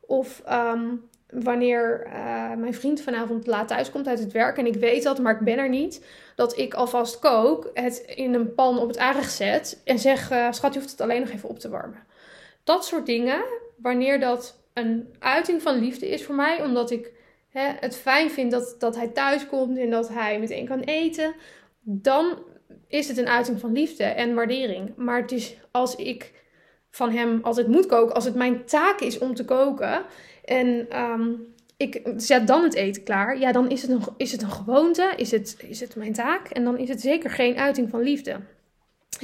Of 0.00 0.42
um, 0.50 1.08
wanneer 1.30 2.06
uh, 2.06 2.12
mijn 2.54 2.74
vriend 2.74 3.00
vanavond 3.00 3.46
laat 3.46 3.68
thuis 3.68 3.90
komt 3.90 4.08
uit 4.08 4.18
het 4.18 4.32
werk 4.32 4.58
en 4.58 4.66
ik 4.66 4.74
weet 4.74 5.02
dat, 5.02 5.18
maar 5.18 5.34
ik 5.34 5.44
ben 5.44 5.58
er 5.58 5.68
niet, 5.68 6.04
dat 6.34 6.58
ik 6.58 6.74
alvast 6.74 7.18
kook, 7.18 7.70
het 7.74 7.98
in 7.98 8.34
een 8.34 8.54
pan 8.54 8.78
op 8.78 8.88
het 8.88 8.98
aardig 8.98 9.28
zet 9.28 9.80
en 9.84 9.98
zeg: 9.98 10.30
uh, 10.30 10.52
Schat, 10.52 10.74
je 10.74 10.78
hoeft 10.78 10.90
het 10.90 11.00
alleen 11.00 11.20
nog 11.20 11.30
even 11.30 11.48
op 11.48 11.58
te 11.58 11.68
warmen. 11.68 12.06
Dat 12.64 12.84
soort 12.84 13.06
dingen, 13.06 13.44
wanneer 13.76 14.20
dat 14.20 14.60
een 14.72 15.14
uiting 15.18 15.62
van 15.62 15.78
liefde 15.78 16.08
is 16.08 16.24
voor 16.24 16.34
mij, 16.34 16.62
omdat 16.62 16.90
ik 16.90 17.12
hè, 17.48 17.72
het 17.80 17.96
fijn 17.96 18.30
vind 18.30 18.50
dat, 18.50 18.76
dat 18.78 18.96
hij 18.96 19.08
thuis 19.08 19.46
komt 19.46 19.78
en 19.78 19.90
dat 19.90 20.08
hij 20.08 20.38
meteen 20.38 20.66
kan 20.66 20.80
eten, 20.80 21.34
dan 21.80 22.38
is 22.88 23.08
het 23.08 23.18
een 23.18 23.28
uiting 23.28 23.60
van 23.60 23.72
liefde 23.72 24.04
en 24.04 24.34
waardering. 24.34 24.92
Maar 24.96 25.20
het 25.20 25.32
is 25.32 25.56
als 25.70 25.96
ik 25.96 26.32
van 26.90 27.10
hem 27.10 27.38
altijd 27.42 27.66
moet 27.66 27.86
koken, 27.86 28.14
als 28.14 28.24
het 28.24 28.34
mijn 28.34 28.64
taak 28.64 29.00
is 29.00 29.18
om 29.18 29.34
te 29.34 29.44
koken 29.44 30.04
en 30.44 30.98
um, 31.00 31.54
ik 31.76 32.02
zet 32.16 32.46
dan 32.46 32.62
het 32.62 32.74
eten 32.74 33.02
klaar, 33.02 33.38
ja, 33.38 33.52
dan 33.52 33.70
is 33.70 33.82
het 33.82 33.90
een, 33.90 34.02
is 34.16 34.32
het 34.32 34.42
een 34.42 34.50
gewoonte, 34.50 35.12
is 35.16 35.30
het, 35.30 35.56
is 35.68 35.80
het 35.80 35.96
mijn 35.96 36.12
taak 36.12 36.48
en 36.48 36.64
dan 36.64 36.78
is 36.78 36.88
het 36.88 37.00
zeker 37.00 37.30
geen 37.30 37.56
uiting 37.56 37.90
van 37.90 38.02
liefde. 38.02 38.40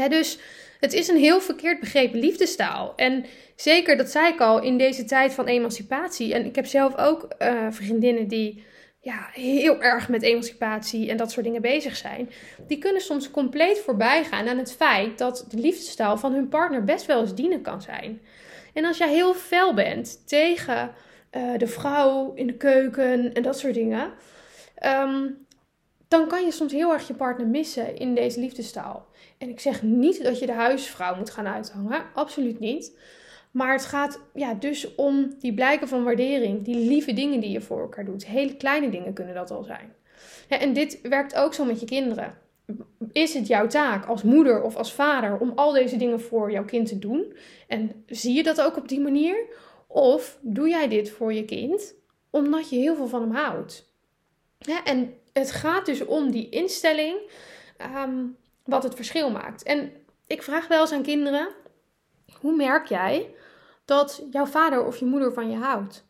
dus 0.08 0.38
het 0.80 0.92
is 0.92 1.08
een 1.08 1.16
heel 1.16 1.40
verkeerd 1.40 1.80
begrepen 1.80 2.18
liefdestaal. 2.18 2.92
En 2.96 3.24
zeker, 3.56 3.96
dat 3.96 4.10
zei 4.10 4.32
ik 4.32 4.40
al, 4.40 4.62
in 4.62 4.78
deze 4.78 5.04
tijd 5.04 5.32
van 5.32 5.46
emancipatie. 5.46 6.34
En 6.34 6.44
ik 6.44 6.54
heb 6.54 6.66
zelf 6.66 6.96
ook 6.96 7.28
uh, 7.38 7.66
vriendinnen 7.70 8.28
die 8.28 8.64
ja, 9.04 9.28
heel 9.32 9.82
erg 9.82 10.08
met 10.08 10.22
emancipatie 10.22 11.10
en 11.10 11.16
dat 11.16 11.30
soort 11.30 11.44
dingen 11.44 11.62
bezig 11.62 11.96
zijn. 11.96 12.30
Die 12.66 12.78
kunnen 12.78 13.02
soms 13.02 13.30
compleet 13.30 13.78
voorbij 13.78 14.24
gaan 14.24 14.48
aan 14.48 14.58
het 14.58 14.72
feit 14.72 15.18
dat 15.18 15.44
de 15.48 15.58
liefdestaal 15.58 16.18
van 16.18 16.32
hun 16.32 16.48
partner 16.48 16.84
best 16.84 17.06
wel 17.06 17.20
eens 17.20 17.34
dienen 17.34 17.62
kan 17.62 17.82
zijn. 17.82 18.20
En 18.72 18.84
als 18.84 18.98
jij 18.98 19.08
heel 19.08 19.34
fel 19.34 19.74
bent 19.74 20.26
tegen 20.26 20.90
uh, 21.32 21.58
de 21.58 21.66
vrouw 21.66 22.32
in 22.34 22.46
de 22.46 22.56
keuken 22.56 23.32
en 23.32 23.42
dat 23.42 23.58
soort 23.58 23.74
dingen. 23.74 24.12
Um, 24.84 25.46
dan 26.08 26.28
kan 26.28 26.44
je 26.44 26.52
soms 26.52 26.72
heel 26.72 26.92
erg 26.92 27.06
je 27.06 27.14
partner 27.14 27.46
missen 27.46 27.96
in 27.96 28.14
deze 28.14 28.40
liefdestaal. 28.40 29.06
En 29.38 29.48
ik 29.48 29.60
zeg 29.60 29.82
niet 29.82 30.22
dat 30.22 30.38
je 30.38 30.46
de 30.46 30.52
huisvrouw 30.52 31.16
moet 31.16 31.30
gaan 31.30 31.46
uithangen, 31.46 32.02
absoluut 32.14 32.60
niet. 32.60 32.98
Maar 33.54 33.72
het 33.72 33.84
gaat 33.84 34.20
ja, 34.32 34.54
dus 34.54 34.94
om 34.94 35.34
die 35.38 35.54
blijken 35.54 35.88
van 35.88 36.04
waardering, 36.04 36.64
die 36.64 36.88
lieve 36.88 37.12
dingen 37.12 37.40
die 37.40 37.50
je 37.50 37.60
voor 37.60 37.80
elkaar 37.80 38.04
doet. 38.04 38.26
Hele 38.26 38.56
kleine 38.56 38.90
dingen 38.90 39.12
kunnen 39.12 39.34
dat 39.34 39.50
al 39.50 39.64
zijn. 39.64 39.94
En 40.48 40.72
dit 40.72 41.00
werkt 41.02 41.34
ook 41.34 41.54
zo 41.54 41.64
met 41.64 41.80
je 41.80 41.86
kinderen. 41.86 42.38
Is 43.12 43.34
het 43.34 43.46
jouw 43.46 43.66
taak 43.66 44.06
als 44.06 44.22
moeder 44.22 44.62
of 44.62 44.76
als 44.76 44.92
vader 44.92 45.38
om 45.38 45.52
al 45.54 45.72
deze 45.72 45.96
dingen 45.96 46.20
voor 46.20 46.50
jouw 46.50 46.64
kind 46.64 46.88
te 46.88 46.98
doen? 46.98 47.36
En 47.68 48.04
zie 48.06 48.34
je 48.34 48.42
dat 48.42 48.60
ook 48.60 48.76
op 48.76 48.88
die 48.88 49.00
manier? 49.00 49.36
Of 49.86 50.38
doe 50.40 50.68
jij 50.68 50.88
dit 50.88 51.10
voor 51.10 51.32
je 51.32 51.44
kind 51.44 51.94
omdat 52.30 52.70
je 52.70 52.76
heel 52.76 52.96
veel 52.96 53.08
van 53.08 53.20
hem 53.20 53.34
houdt? 53.34 53.92
En 54.84 55.14
het 55.32 55.50
gaat 55.50 55.86
dus 55.86 56.04
om 56.04 56.30
die 56.30 56.48
instelling 56.48 57.16
um, 57.96 58.36
wat 58.64 58.82
het 58.82 58.94
verschil 58.94 59.30
maakt. 59.30 59.62
En 59.62 59.92
ik 60.26 60.42
vraag 60.42 60.68
wel 60.68 60.80
eens 60.80 60.92
aan 60.92 61.02
kinderen: 61.02 61.48
hoe 62.40 62.56
merk 62.56 62.86
jij 62.86 63.34
dat 63.84 64.26
jouw 64.30 64.46
vader 64.46 64.84
of 64.84 64.96
je 64.96 65.04
moeder 65.04 65.32
van 65.32 65.50
je 65.50 65.56
houdt? 65.56 66.06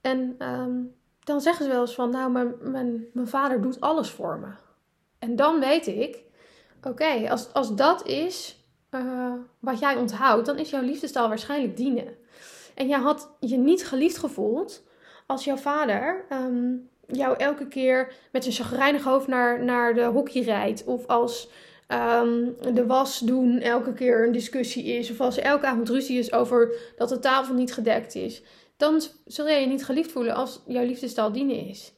En 0.00 0.36
um, 0.38 0.94
dan 1.24 1.40
zeggen 1.40 1.64
ze 1.64 1.70
wel 1.70 1.80
eens 1.80 1.94
van: 1.94 2.10
Nou, 2.10 2.30
mijn, 2.30 2.54
mijn, 2.60 3.06
mijn 3.12 3.28
vader 3.28 3.60
doet 3.60 3.80
alles 3.80 4.10
voor 4.10 4.38
me. 4.38 4.48
En 5.18 5.36
dan 5.36 5.60
weet 5.60 5.86
ik: 5.86 6.22
Oké, 6.82 7.30
als, 7.30 7.52
als 7.52 7.74
dat 7.74 8.06
is 8.06 8.64
uh, 8.90 9.32
wat 9.58 9.78
jij 9.78 9.96
onthoudt, 9.96 10.46
dan 10.46 10.58
is 10.58 10.70
jouw 10.70 10.82
liefdestaal 10.82 11.28
waarschijnlijk 11.28 11.76
dienen. 11.76 12.16
En 12.74 12.88
jij 12.88 12.98
had 12.98 13.30
je 13.40 13.56
niet 13.56 13.86
geliefd 13.86 14.18
gevoeld 14.18 14.82
als 15.26 15.44
jouw 15.44 15.56
vader 15.56 16.24
um, 16.32 16.88
jou 17.06 17.36
elke 17.36 17.68
keer 17.68 18.12
met 18.32 18.46
een 18.46 18.52
chagrijnig 18.52 19.04
hoofd 19.04 19.26
naar, 19.26 19.64
naar 19.64 19.94
de 19.94 20.04
hockey 20.04 20.42
rijdt. 20.42 20.84
Of 20.84 21.06
als 21.06 21.50
ehm, 21.86 22.74
de 22.74 22.86
was 22.86 23.18
doen 23.18 23.60
elke 23.60 23.92
keer 23.92 24.24
een 24.26 24.32
discussie 24.32 24.84
is. 24.84 25.10
Of 25.10 25.20
als 25.20 25.38
elke 25.38 25.66
avond 25.66 25.88
ruzie 25.88 26.18
is 26.18 26.32
over 26.32 26.92
dat 26.96 27.08
de 27.08 27.18
tafel 27.18 27.54
niet 27.54 27.72
gedekt 27.72 28.14
is. 28.14 28.42
Dan 28.76 29.02
zul 29.26 29.46
jij 29.46 29.60
je 29.60 29.66
niet 29.66 29.84
geliefd 29.84 30.12
voelen 30.12 30.34
als 30.34 30.62
jouw 30.66 30.84
liefdestaal 30.84 31.32
dienen 31.32 31.68
is. 31.68 31.92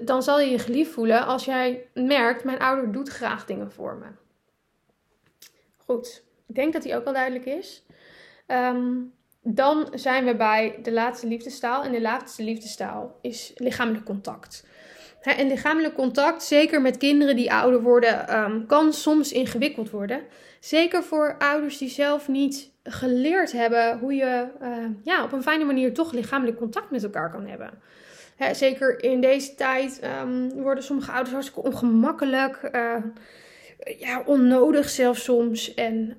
dan 0.00 0.22
zal 0.22 0.40
je 0.40 0.50
je 0.50 0.58
geliefd 0.58 0.90
voelen 0.90 1.26
als 1.26 1.44
jij 1.44 1.88
merkt, 1.94 2.44
mijn 2.44 2.58
ouder 2.58 2.92
doet 2.92 3.08
graag 3.08 3.46
dingen 3.46 3.72
voor 3.72 3.96
me. 3.96 4.06
Goed, 5.76 6.22
ik 6.46 6.54
denk 6.54 6.72
dat 6.72 6.82
die 6.82 6.96
ook 6.96 7.04
al 7.04 7.12
duidelijk 7.12 7.44
is. 7.44 7.84
Um, 8.46 9.14
dan 9.48 9.88
zijn 9.94 10.24
we 10.24 10.36
bij 10.36 10.78
de 10.82 10.92
laatste 10.92 11.26
liefdestaal. 11.26 11.82
En 11.82 11.92
de 11.92 12.00
laatste 12.00 12.42
liefdestaal 12.42 13.18
is 13.20 13.52
lichamelijk 13.54 14.04
contact. 14.04 14.66
En 15.34 15.48
lichamelijk 15.48 15.94
contact, 15.94 16.42
zeker 16.42 16.82
met 16.82 16.96
kinderen 16.96 17.36
die 17.36 17.52
ouder 17.52 17.82
worden, 17.82 18.28
ehm, 18.28 18.66
kan 18.66 18.92
soms 18.92 19.32
ingewikkeld 19.32 19.90
worden. 19.90 20.20
Zeker 20.60 21.02
voor 21.02 21.36
ouders 21.38 21.78
die 21.78 21.88
zelf 21.88 22.28
niet 22.28 22.70
geleerd 22.82 23.52
hebben 23.52 23.98
hoe 23.98 24.14
je 24.14 24.46
uh, 24.62 24.68
ja, 25.02 25.24
op 25.24 25.32
een 25.32 25.42
fijne 25.42 25.64
manier 25.64 25.94
toch 25.94 26.12
lichamelijk 26.12 26.56
contact 26.56 26.90
met 26.90 27.02
elkaar 27.02 27.30
kan 27.30 27.46
hebben. 27.46 27.70
zeker 28.52 29.02
in 29.02 29.20
deze 29.20 29.54
tijd 29.54 30.00
um, 30.22 30.52
worden 30.52 30.84
sommige 30.84 31.10
ouders 31.10 31.32
hartstikke 31.32 31.68
ongemakkelijk, 31.68 32.70
uh, 32.72 32.94
ja, 33.98 34.22
onnodig 34.26 34.88
zelfs 34.88 35.24
soms. 35.24 35.74
En 35.74 36.16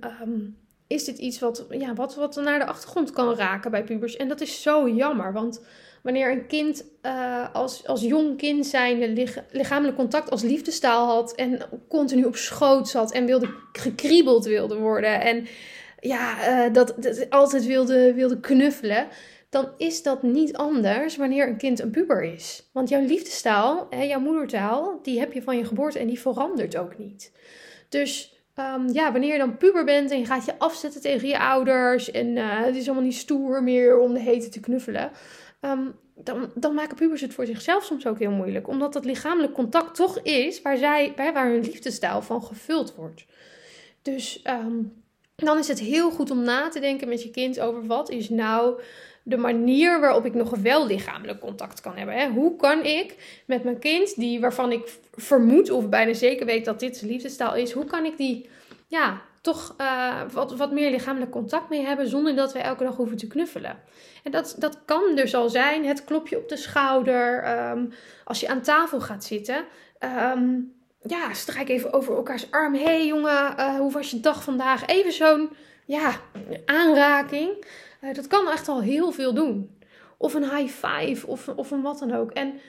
is 0.87 1.03
dit 1.03 1.17
iets 1.17 1.39
wat, 1.39 1.65
ja, 1.69 1.93
wat, 1.93 2.15
wat 2.15 2.35
naar 2.35 2.59
de 2.59 2.65
achtergrond 2.65 3.11
kan 3.11 3.35
raken 3.35 3.71
bij 3.71 3.83
pubers. 3.83 4.15
En 4.15 4.27
dat 4.27 4.41
is 4.41 4.61
zo 4.61 4.89
jammer, 4.89 5.33
want 5.33 5.61
wanneer 6.07 6.31
een 6.31 6.47
kind 6.47 6.85
uh, 7.03 7.53
als, 7.53 7.87
als 7.87 8.01
jong 8.01 8.37
kind 8.37 8.65
zijn 8.65 9.17
lichamelijk 9.51 9.97
contact 9.97 10.29
als 10.29 10.41
liefdestaal 10.41 11.07
had 11.07 11.35
en 11.35 11.59
continu 11.89 12.23
op 12.23 12.35
schoot 12.35 12.89
zat 12.89 13.11
en 13.11 13.25
wilde 13.25 13.49
gekriebeld 13.71 14.45
wilde 14.45 14.77
worden 14.77 15.21
en 15.21 15.47
ja, 15.99 16.49
uh, 16.67 16.73
dat, 16.73 16.93
dat, 16.97 17.29
altijd 17.29 17.65
wilde, 17.65 18.13
wilde 18.13 18.39
knuffelen, 18.39 19.07
dan 19.49 19.69
is 19.77 20.03
dat 20.03 20.23
niet 20.23 20.55
anders 20.55 21.15
wanneer 21.15 21.47
een 21.47 21.57
kind 21.57 21.79
een 21.79 21.91
puber 21.91 22.23
is. 22.23 22.69
Want 22.73 22.89
jouw 22.89 23.01
liefdestaal, 23.01 23.87
hè, 23.89 24.03
jouw 24.03 24.19
moedertaal, 24.19 24.99
die 25.03 25.19
heb 25.19 25.33
je 25.33 25.41
van 25.41 25.57
je 25.57 25.65
geboorte 25.65 25.99
en 25.99 26.07
die 26.07 26.19
verandert 26.19 26.77
ook 26.77 26.97
niet. 26.97 27.31
Dus 27.89 28.37
Ehm, 28.57 28.87
ja, 28.91 29.11
wanneer 29.11 29.31
je 29.31 29.37
dan 29.37 29.57
puber 29.57 29.85
bent 29.85 30.11
en 30.11 30.19
je 30.19 30.25
gaat 30.25 30.45
je 30.45 30.59
afzetten 30.59 31.01
tegen 31.01 31.27
je 31.27 31.39
ouders 31.39 32.11
en 32.11 32.27
uh, 32.27 32.63
het 32.63 32.75
is 32.75 32.85
allemaal 32.85 33.03
niet 33.03 33.15
stoer 33.15 33.63
meer 33.63 33.99
om 33.99 34.13
de 34.13 34.19
hete 34.19 34.49
te 34.49 34.59
knuffelen, 34.59 35.11
ehm, 35.59 35.87
dan, 36.15 36.51
dan 36.55 36.73
maken 36.73 36.95
pubers 36.95 37.21
het 37.21 37.33
voor 37.33 37.45
zichzelf 37.45 37.83
soms 37.83 38.05
ook 38.05 38.19
heel 38.19 38.31
moeilijk. 38.31 38.67
Omdat 38.67 38.93
dat 38.93 39.05
lichamelijk 39.05 39.53
contact 39.53 39.95
toch 39.95 40.19
is 40.19 40.61
waar, 40.61 40.77
zij, 40.77 41.13
waar 41.15 41.49
hun 41.49 41.61
liefdestaal 41.61 42.21
van 42.21 42.43
gevuld 42.43 42.95
wordt. 42.95 43.25
Dus 44.01 44.41
ehm, 44.41 44.75
dan 45.35 45.57
is 45.57 45.67
het 45.67 45.79
heel 45.79 46.11
goed 46.11 46.31
om 46.31 46.43
na 46.43 46.69
te 46.69 46.79
denken 46.79 47.07
met 47.07 47.23
je 47.23 47.31
kind 47.31 47.59
over 47.59 47.85
wat 47.85 48.09
is 48.09 48.29
nou 48.29 48.81
de 49.23 49.37
manier 49.37 49.99
waarop 49.99 50.25
ik 50.25 50.33
nog 50.33 50.49
wel 50.49 50.87
lichamelijk 50.87 51.39
contact 51.39 51.81
kan 51.81 51.95
hebben. 51.95 52.15
Hè? 52.15 52.29
Hoe 52.29 52.55
kan 52.55 52.83
ik 52.83 53.41
met 53.45 53.63
mijn 53.63 53.79
kind, 53.79 54.15
die, 54.15 54.39
waarvan 54.39 54.71
ik 54.71 54.97
vermoed 55.13 55.69
of 55.69 55.89
bijna 55.89 56.13
zeker 56.13 56.45
weet 56.45 56.65
dat 56.65 56.79
dit 56.79 57.01
liefdestaal 57.01 57.55
is, 57.55 57.71
hoe 57.71 57.85
kan 57.85 58.05
ik 58.05 58.17
die 58.17 58.49
ja, 58.87 59.21
toch 59.53 59.75
uh, 59.81 60.21
wat, 60.31 60.55
wat 60.55 60.71
meer 60.71 60.91
lichamelijk 60.91 61.31
contact 61.31 61.69
mee 61.69 61.85
hebben 61.85 62.07
zonder 62.07 62.35
dat 62.35 62.53
we 62.53 62.59
elke 62.59 62.83
dag 62.83 62.95
hoeven 62.95 63.17
te 63.17 63.27
knuffelen? 63.27 63.79
En 64.23 64.31
dat, 64.31 64.55
dat 64.57 64.79
kan 64.85 65.15
dus 65.15 65.35
al 65.35 65.49
zijn 65.49 65.85
het 65.85 66.03
klopje 66.03 66.37
op 66.37 66.49
de 66.49 66.57
schouder, 66.57 67.49
um, 67.69 67.93
als 68.23 68.39
je 68.39 68.47
aan 68.47 68.61
tafel 68.61 69.01
gaat 69.01 69.23
zitten. 69.23 69.65
Um, 70.33 70.73
ja, 71.01 71.33
strijk 71.33 71.69
even 71.69 71.93
over 71.93 72.15
elkaars 72.15 72.51
arm. 72.51 72.73
Hé 72.73 72.83
hey, 72.83 73.07
jongen, 73.07 73.53
uh, 73.59 73.75
hoe 73.75 73.91
was 73.91 74.11
je 74.11 74.19
dag 74.19 74.43
vandaag? 74.43 74.85
Even 74.85 75.11
zo'n 75.11 75.49
ja, 75.85 76.15
aanraking. 76.65 77.65
Uh, 78.01 78.13
dat 78.13 78.27
kan 78.27 78.49
echt 78.49 78.67
al 78.67 78.81
heel 78.81 79.11
veel 79.11 79.33
doen. 79.33 79.77
Of 80.17 80.33
een 80.33 80.55
high 80.55 80.85
five 80.85 81.27
of, 81.27 81.47
of 81.47 81.71
een 81.71 81.81
wat 81.81 81.99
dan 81.99 82.15
ook. 82.15 82.31
En 82.31 82.59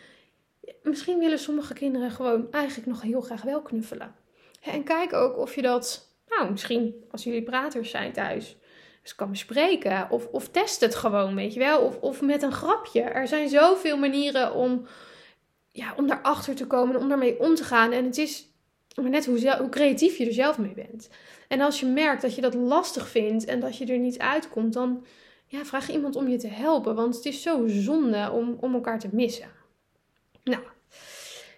misschien 0.83 1.19
willen 1.19 1.39
sommige 1.39 1.75
kinderen 1.75 2.11
gewoon 2.11 2.47
eigenlijk 2.51 2.87
nog 2.87 3.03
heel 3.03 3.21
graag 3.21 3.43
wel 3.43 3.63
knuffelen. 3.63 4.15
En 4.63 4.85
kijk 4.85 5.13
ook 5.13 5.39
of 5.39 5.55
je 5.55 5.63
dat, 5.63 6.08
nou 6.39 6.51
misschien 6.51 6.95
als 7.11 7.25
jullie 7.25 7.43
praters 7.43 7.91
zijn 7.91 8.13
thuis, 8.13 8.57
dus 9.03 9.15
kan 9.15 9.31
bespreken. 9.31 10.11
Of, 10.11 10.27
of 10.27 10.49
test 10.49 10.81
het 10.81 10.95
gewoon, 10.95 11.35
weet 11.35 11.53
je 11.55 11.59
wel. 11.59 11.81
Of, 11.81 11.97
of 12.01 12.21
met 12.21 12.43
een 12.43 12.53
grapje. 12.53 13.01
Er 13.01 13.29
zijn 13.29 13.49
zoveel 13.49 13.97
manieren 13.97 14.55
om, 14.55 14.87
ja, 15.73 15.95
om 15.97 16.07
daarachter 16.07 16.55
te 16.55 16.67
komen 16.67 16.95
en 16.95 17.01
om 17.01 17.09
daarmee 17.09 17.41
om 17.41 17.55
te 17.55 17.65
gaan. 17.65 17.93
En 17.93 18.05
het 18.05 18.19
is 18.19 18.49
maar 18.95 19.11
net 19.11 19.27
hoe, 19.27 19.57
hoe 19.59 19.69
creatief 19.69 20.17
je 20.17 20.27
er 20.27 20.33
zelf 20.33 20.59
mee 20.59 20.75
bent. 20.75 21.09
En 21.49 21.61
als 21.61 21.81
je 21.81 21.87
merkt 21.87 22.23
dat 22.23 22.35
je 22.35 22.41
dat 22.41 22.55
lastig 22.55 23.09
vindt 23.09 23.45
en 23.45 23.61
dat 23.61 23.77
je 23.77 23.87
er 23.87 23.99
niet 23.99 24.19
uitkomt, 24.19 24.73
dan 24.73 25.05
ja, 25.47 25.65
vraag 25.65 25.91
iemand 25.91 26.17
om 26.17 26.29
je 26.29 26.37
te 26.37 26.49
helpen. 26.49 26.95
Want 26.95 27.17
het 27.17 27.25
is 27.25 27.43
zo 27.43 27.65
zonde 27.67 28.31
om, 28.31 28.57
om 28.61 28.75
elkaar 28.75 28.99
te 28.99 29.09
missen. 29.13 29.51
Nou, 30.45 30.63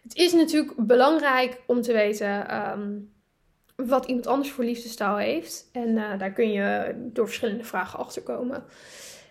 het 0.02 0.14
is 0.14 0.32
natuurlijk 0.32 0.86
belangrijk 0.86 1.62
om 1.66 1.80
te 1.82 1.92
weten 1.92 2.48
ehm, 2.48 2.98
wat 3.86 4.06
iemand 4.06 4.26
anders 4.26 4.50
voor 4.50 4.64
liefdestaal 4.64 5.16
heeft. 5.16 5.68
En 5.72 5.88
uh, 5.88 6.18
daar 6.18 6.32
kun 6.32 6.52
je 6.52 6.94
door 6.96 7.26
verschillende 7.26 7.64
vragen 7.64 7.98
achter 7.98 8.22
komen. 8.22 8.64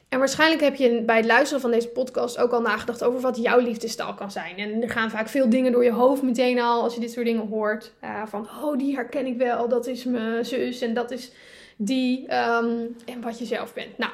En 0.09 0.19
waarschijnlijk 0.19 0.61
heb 0.61 0.75
je 0.75 1.01
bij 1.01 1.17
het 1.17 1.25
luisteren 1.25 1.61
van 1.61 1.71
deze 1.71 1.87
podcast 1.87 2.37
ook 2.37 2.51
al 2.51 2.61
nagedacht 2.61 3.03
over 3.03 3.19
wat 3.19 3.37
jouw 3.37 3.59
liefdestaal 3.59 4.13
kan 4.13 4.31
zijn. 4.31 4.57
En 4.57 4.81
er 4.81 4.89
gaan 4.89 5.09
vaak 5.09 5.27
veel 5.27 5.49
dingen 5.49 5.71
door 5.71 5.83
je 5.83 5.91
hoofd 5.91 6.21
meteen 6.21 6.59
al 6.59 6.83
als 6.83 6.93
je 6.93 6.99
dit 6.99 7.11
soort 7.11 7.25
dingen 7.25 7.47
hoort. 7.47 7.91
Uh, 8.03 8.25
van, 8.25 8.47
oh, 8.63 8.77
die 8.77 8.95
herken 8.95 9.25
ik 9.25 9.37
wel, 9.37 9.67
dat 9.67 9.87
is 9.87 10.03
mijn 10.03 10.45
zus 10.45 10.81
en 10.81 10.93
dat 10.93 11.11
is 11.11 11.31
die 11.77 12.21
um, 12.21 12.95
en 13.05 13.21
wat 13.21 13.39
je 13.39 13.45
zelf 13.45 13.73
bent. 13.73 13.97
Nou, 13.97 14.11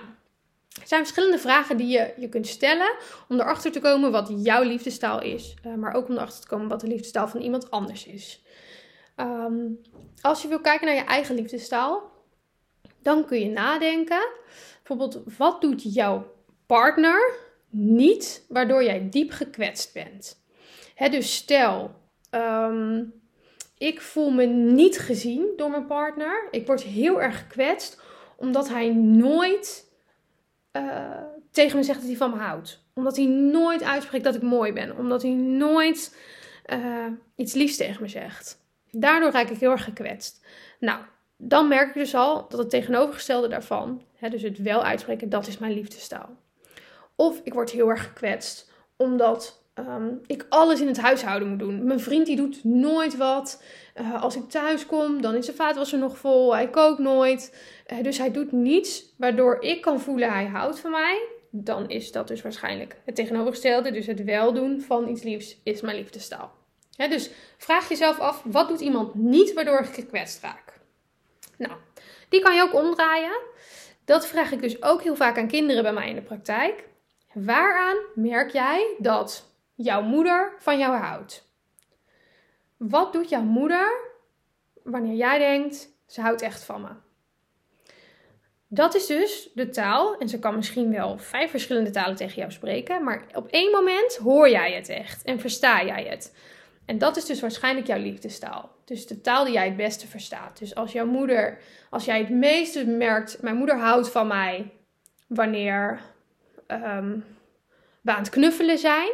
er 0.82 0.88
zijn 0.88 1.02
verschillende 1.02 1.38
vragen 1.38 1.78
die 1.78 1.88
je, 1.88 2.14
je 2.18 2.30
kunt 2.30 2.48
stellen 2.48 2.96
om 3.28 3.40
erachter 3.40 3.72
te 3.72 3.80
komen 3.80 4.12
wat 4.12 4.32
jouw 4.36 4.64
liefdestaal 4.64 5.22
is. 5.22 5.54
Uh, 5.66 5.74
maar 5.74 5.94
ook 5.94 6.08
om 6.08 6.16
erachter 6.16 6.42
te 6.42 6.48
komen 6.48 6.68
wat 6.68 6.82
de 6.82 6.88
liefdestaal 6.88 7.28
van 7.28 7.42
iemand 7.42 7.72
anders 7.72 8.06
is. 8.06 8.44
Um, 9.16 9.82
als 10.22 10.42
je 10.42 10.48
wil 10.48 10.62
kijken 10.62 10.88
naar 10.88 10.96
je 10.96 11.04
eigen 11.04 11.36
liefdestaal, 11.36 12.12
dan 13.02 13.26
kun 13.26 13.40
je 13.40 13.50
nadenken. 13.50 14.28
Bijvoorbeeld, 14.84 15.38
wat 15.38 15.62
doet 15.62 15.94
jouw 15.94 16.34
partner 16.66 17.34
niet 17.70 18.46
waardoor 18.48 18.84
jij 18.84 19.10
diep 19.10 19.32
gekwetst 19.32 19.94
bent? 19.94 20.44
Dus 21.12 21.36
stel, 21.36 21.92
um, 22.32 23.14
ik 23.78 24.02
voel 24.02 24.32
me 24.32 24.46
niet 24.46 25.00
gezien 25.00 25.54
door 25.56 25.70
mijn 25.70 25.86
partner. 25.86 26.48
Ik 26.52 26.68
word 26.68 26.84
heel 26.84 27.22
erg 27.22 27.38
gekwetst 27.38 28.02
omdat 28.38 28.70
hij 28.70 28.94
nooit 28.94 29.92
uh, 30.72 31.10
tegen 31.52 31.78
me 31.78 31.84
zegt 31.84 32.00
dat 32.00 32.08
hij 32.08 32.18
van 32.18 32.30
me 32.30 32.38
houdt. 32.38 32.84
Omdat 32.94 33.16
hij 33.16 33.26
nooit 33.26 33.84
uitspreekt 33.84 34.24
dat 34.24 34.36
ik 34.36 34.42
mooi 34.42 34.74
ben. 34.74 34.98
Omdat 34.98 35.22
hij 35.22 35.32
nooit 35.32 36.18
uh, 36.74 37.06
iets 37.36 37.54
liefs 37.54 37.78
tegen 37.78 38.02
me 38.02 38.08
zegt. 38.08 38.64
Daardoor 38.98 39.32
raak 39.32 39.50
ik 39.50 39.60
heel 39.60 39.72
erg 39.72 39.84
gekwetst. 39.84 40.46
Nou, 40.80 41.00
dan 41.38 41.68
merk 41.68 41.88
ik 41.88 41.94
dus 41.94 42.16
al 42.16 42.46
dat 42.50 42.60
het 42.60 42.70
tegenovergestelde 42.70 43.48
daarvan, 43.48 44.02
hè, 44.16 44.30
dus 44.30 44.42
het 44.42 44.62
wel 44.62 44.84
uitspreken, 44.84 45.30
dat 45.30 45.48
is 45.48 45.58
mijn 45.58 45.74
liefdestaal. 45.74 46.30
Of 47.16 47.42
ik 47.44 47.54
word 47.54 47.72
heel 47.72 47.90
erg 47.90 48.04
gekwetst 48.04 48.72
omdat 48.98 49.64
um, 49.80 50.22
ik 50.26 50.46
alles 50.50 50.82
in 50.82 50.88
het 50.88 51.00
huishouden 51.00 51.50
moet 51.50 51.60
doen. 51.60 51.86
Mijn 51.86 52.00
vriend 52.00 52.26
die 52.26 52.36
doet 52.36 52.64
nooit 52.64 53.18
wat. 53.18 53.64
Uh, 53.96 54.24
als 54.24 54.36
ik 54.36 54.50
thuis 54.50 54.86
kom, 54.86 55.22
dan 55.22 55.36
is 55.36 55.46
de 55.46 55.54
vaatwasser 55.54 56.00
nog 56.00 56.18
vol. 56.18 56.56
Hij 56.56 56.70
kookt 56.70 57.00
nooit. 57.00 57.64
Uh, 57.94 58.04
dus 58.04 58.18
hij 58.18 58.32
doet 58.32 58.52
niets 58.52 59.14
waardoor 59.18 59.62
ik 59.62 59.82
kan 59.82 60.00
voelen 60.00 60.32
hij 60.32 60.46
houdt 60.46 60.80
van 60.80 60.92
mij. 60.92 61.28
Dan 61.50 61.90
is 61.90 62.12
dat 62.12 62.28
dus 62.28 62.42
waarschijnlijk 62.42 63.02
het 63.06 63.16
tegenovergestelde. 63.16 63.92
Dus 63.92 64.06
het 64.06 64.24
weldoen 64.24 64.82
van 64.82 65.10
iets 65.10 65.24
liefs 65.24 65.58
is 65.64 65.82
mijn 65.82 65.98
liefdestaal. 65.98 66.65
Dus 66.96 67.30
vraag 67.58 67.90
jezelf 67.90 68.20
af, 68.20 68.42
wat 68.46 68.68
doet 68.68 68.80
iemand 68.80 69.16
niet 69.16 69.54
waardoor 69.54 69.80
ik 69.80 69.94
gekwetst 69.94 70.42
raak? 70.42 70.80
Nou, 71.58 71.74
die 72.30 72.42
kan 72.42 72.56
je 72.56 72.62
ook 72.62 72.74
omdraaien. 72.74 73.38
Dat 74.06 74.28
vraag 74.28 74.52
ik 74.52 74.62
dus 74.62 74.82
ook 74.82 75.02
heel 75.02 75.16
vaak 75.16 75.38
aan 75.38 75.48
kinderen 75.48 75.84
bij 75.84 75.94
mij 75.94 76.10
in 76.10 76.16
de 76.16 76.22
praktijk. 76.22 76.88
Waaraan 77.34 77.98
merk 78.16 78.52
jij 78.52 78.96
dat 78.98 79.50
jouw 79.76 80.02
moeder 80.02 80.54
van 80.58 80.78
jou 80.78 80.96
houdt? 80.96 81.48
Wat 82.78 83.14
doet 83.14 83.30
jouw 83.30 83.42
moeder 83.42 84.14
wanneer 84.84 85.16
jij 85.16 85.38
denkt, 85.38 85.90
ze 86.08 86.22
houdt 86.22 86.42
echt 86.42 86.64
van 86.64 86.82
me? 86.82 86.90
Dat 88.68 88.96
is 88.96 89.06
dus 89.06 89.50
de 89.54 89.70
taal. 89.70 90.18
En 90.18 90.30
ze 90.30 90.40
kan 90.40 90.56
misschien 90.56 90.92
wel 90.92 91.18
vijf 91.18 91.50
verschillende 91.50 91.90
talen 91.90 92.16
tegen 92.16 92.36
jou 92.36 92.52
spreken. 92.52 93.04
Maar 93.04 93.26
op 93.34 93.48
één 93.48 93.72
moment 93.72 94.16
hoor 94.16 94.50
jij 94.50 94.74
het 94.74 94.90
echt 94.90 95.24
en 95.24 95.40
versta 95.40 95.86
jij 95.86 96.04
het. 96.04 96.36
En 96.86 96.98
dat 96.98 97.18
is 97.18 97.26
dus 97.26 97.40
waarschijnlijk 97.40 97.88
jouw 97.88 98.00
liefdestaal. 98.00 98.70
Dus 98.84 99.08
de 99.08 99.22
taal 99.22 99.44
die 99.44 99.54
jij 99.54 99.66
het 99.66 99.78
beste 99.78 100.08
verstaat. 100.08 100.60
Dus 100.60 100.76
als 100.76 100.92
jouw 100.92 101.06
moeder, 101.06 101.58
als 101.90 102.06
jij 102.06 102.20
het 102.20 102.30
meeste 102.30 102.86
merkt, 102.86 103.42
mijn 103.42 103.56
moeder 103.56 103.80
houdt 103.80 104.10
van 104.10 104.28
mij 104.28 104.72
wanneer 105.28 106.02
um, 106.68 107.26
we 108.02 108.12
aan 108.12 108.20
het 108.20 108.30
knuffelen 108.30 108.78
zijn. 108.78 109.12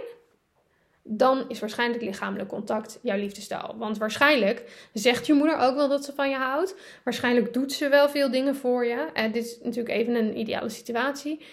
dan 1.04 1.46
is 1.50 1.60
waarschijnlijk 1.60 2.02
lichamelijk 2.02 2.50
contact 2.50 3.00
jouw 3.02 3.18
liefdestaal. 3.18 3.76
Want 3.78 3.98
waarschijnlijk 3.98 4.90
zegt 4.94 5.26
je 5.28 5.34
moeder 5.34 5.58
ook 5.58 5.76
wel 5.76 5.88
dat 5.88 6.06
ze 6.06 6.14
van 6.14 6.30
je 6.30 6.36
houdt. 6.36 6.76
Waarschijnlijk 7.04 7.54
doet 7.54 7.74
ze 7.74 7.90
wel 7.90 8.10
veel 8.10 8.32
dingen 8.32 8.56
voor 8.56 8.86
je. 8.86 9.10
En 9.14 9.32
dit 9.32 9.46
is 9.46 9.58
natuurlijk 9.64 9.96
even 9.96 10.16
een 10.16 10.38
ideale 10.38 10.70
situatie. 10.70 11.46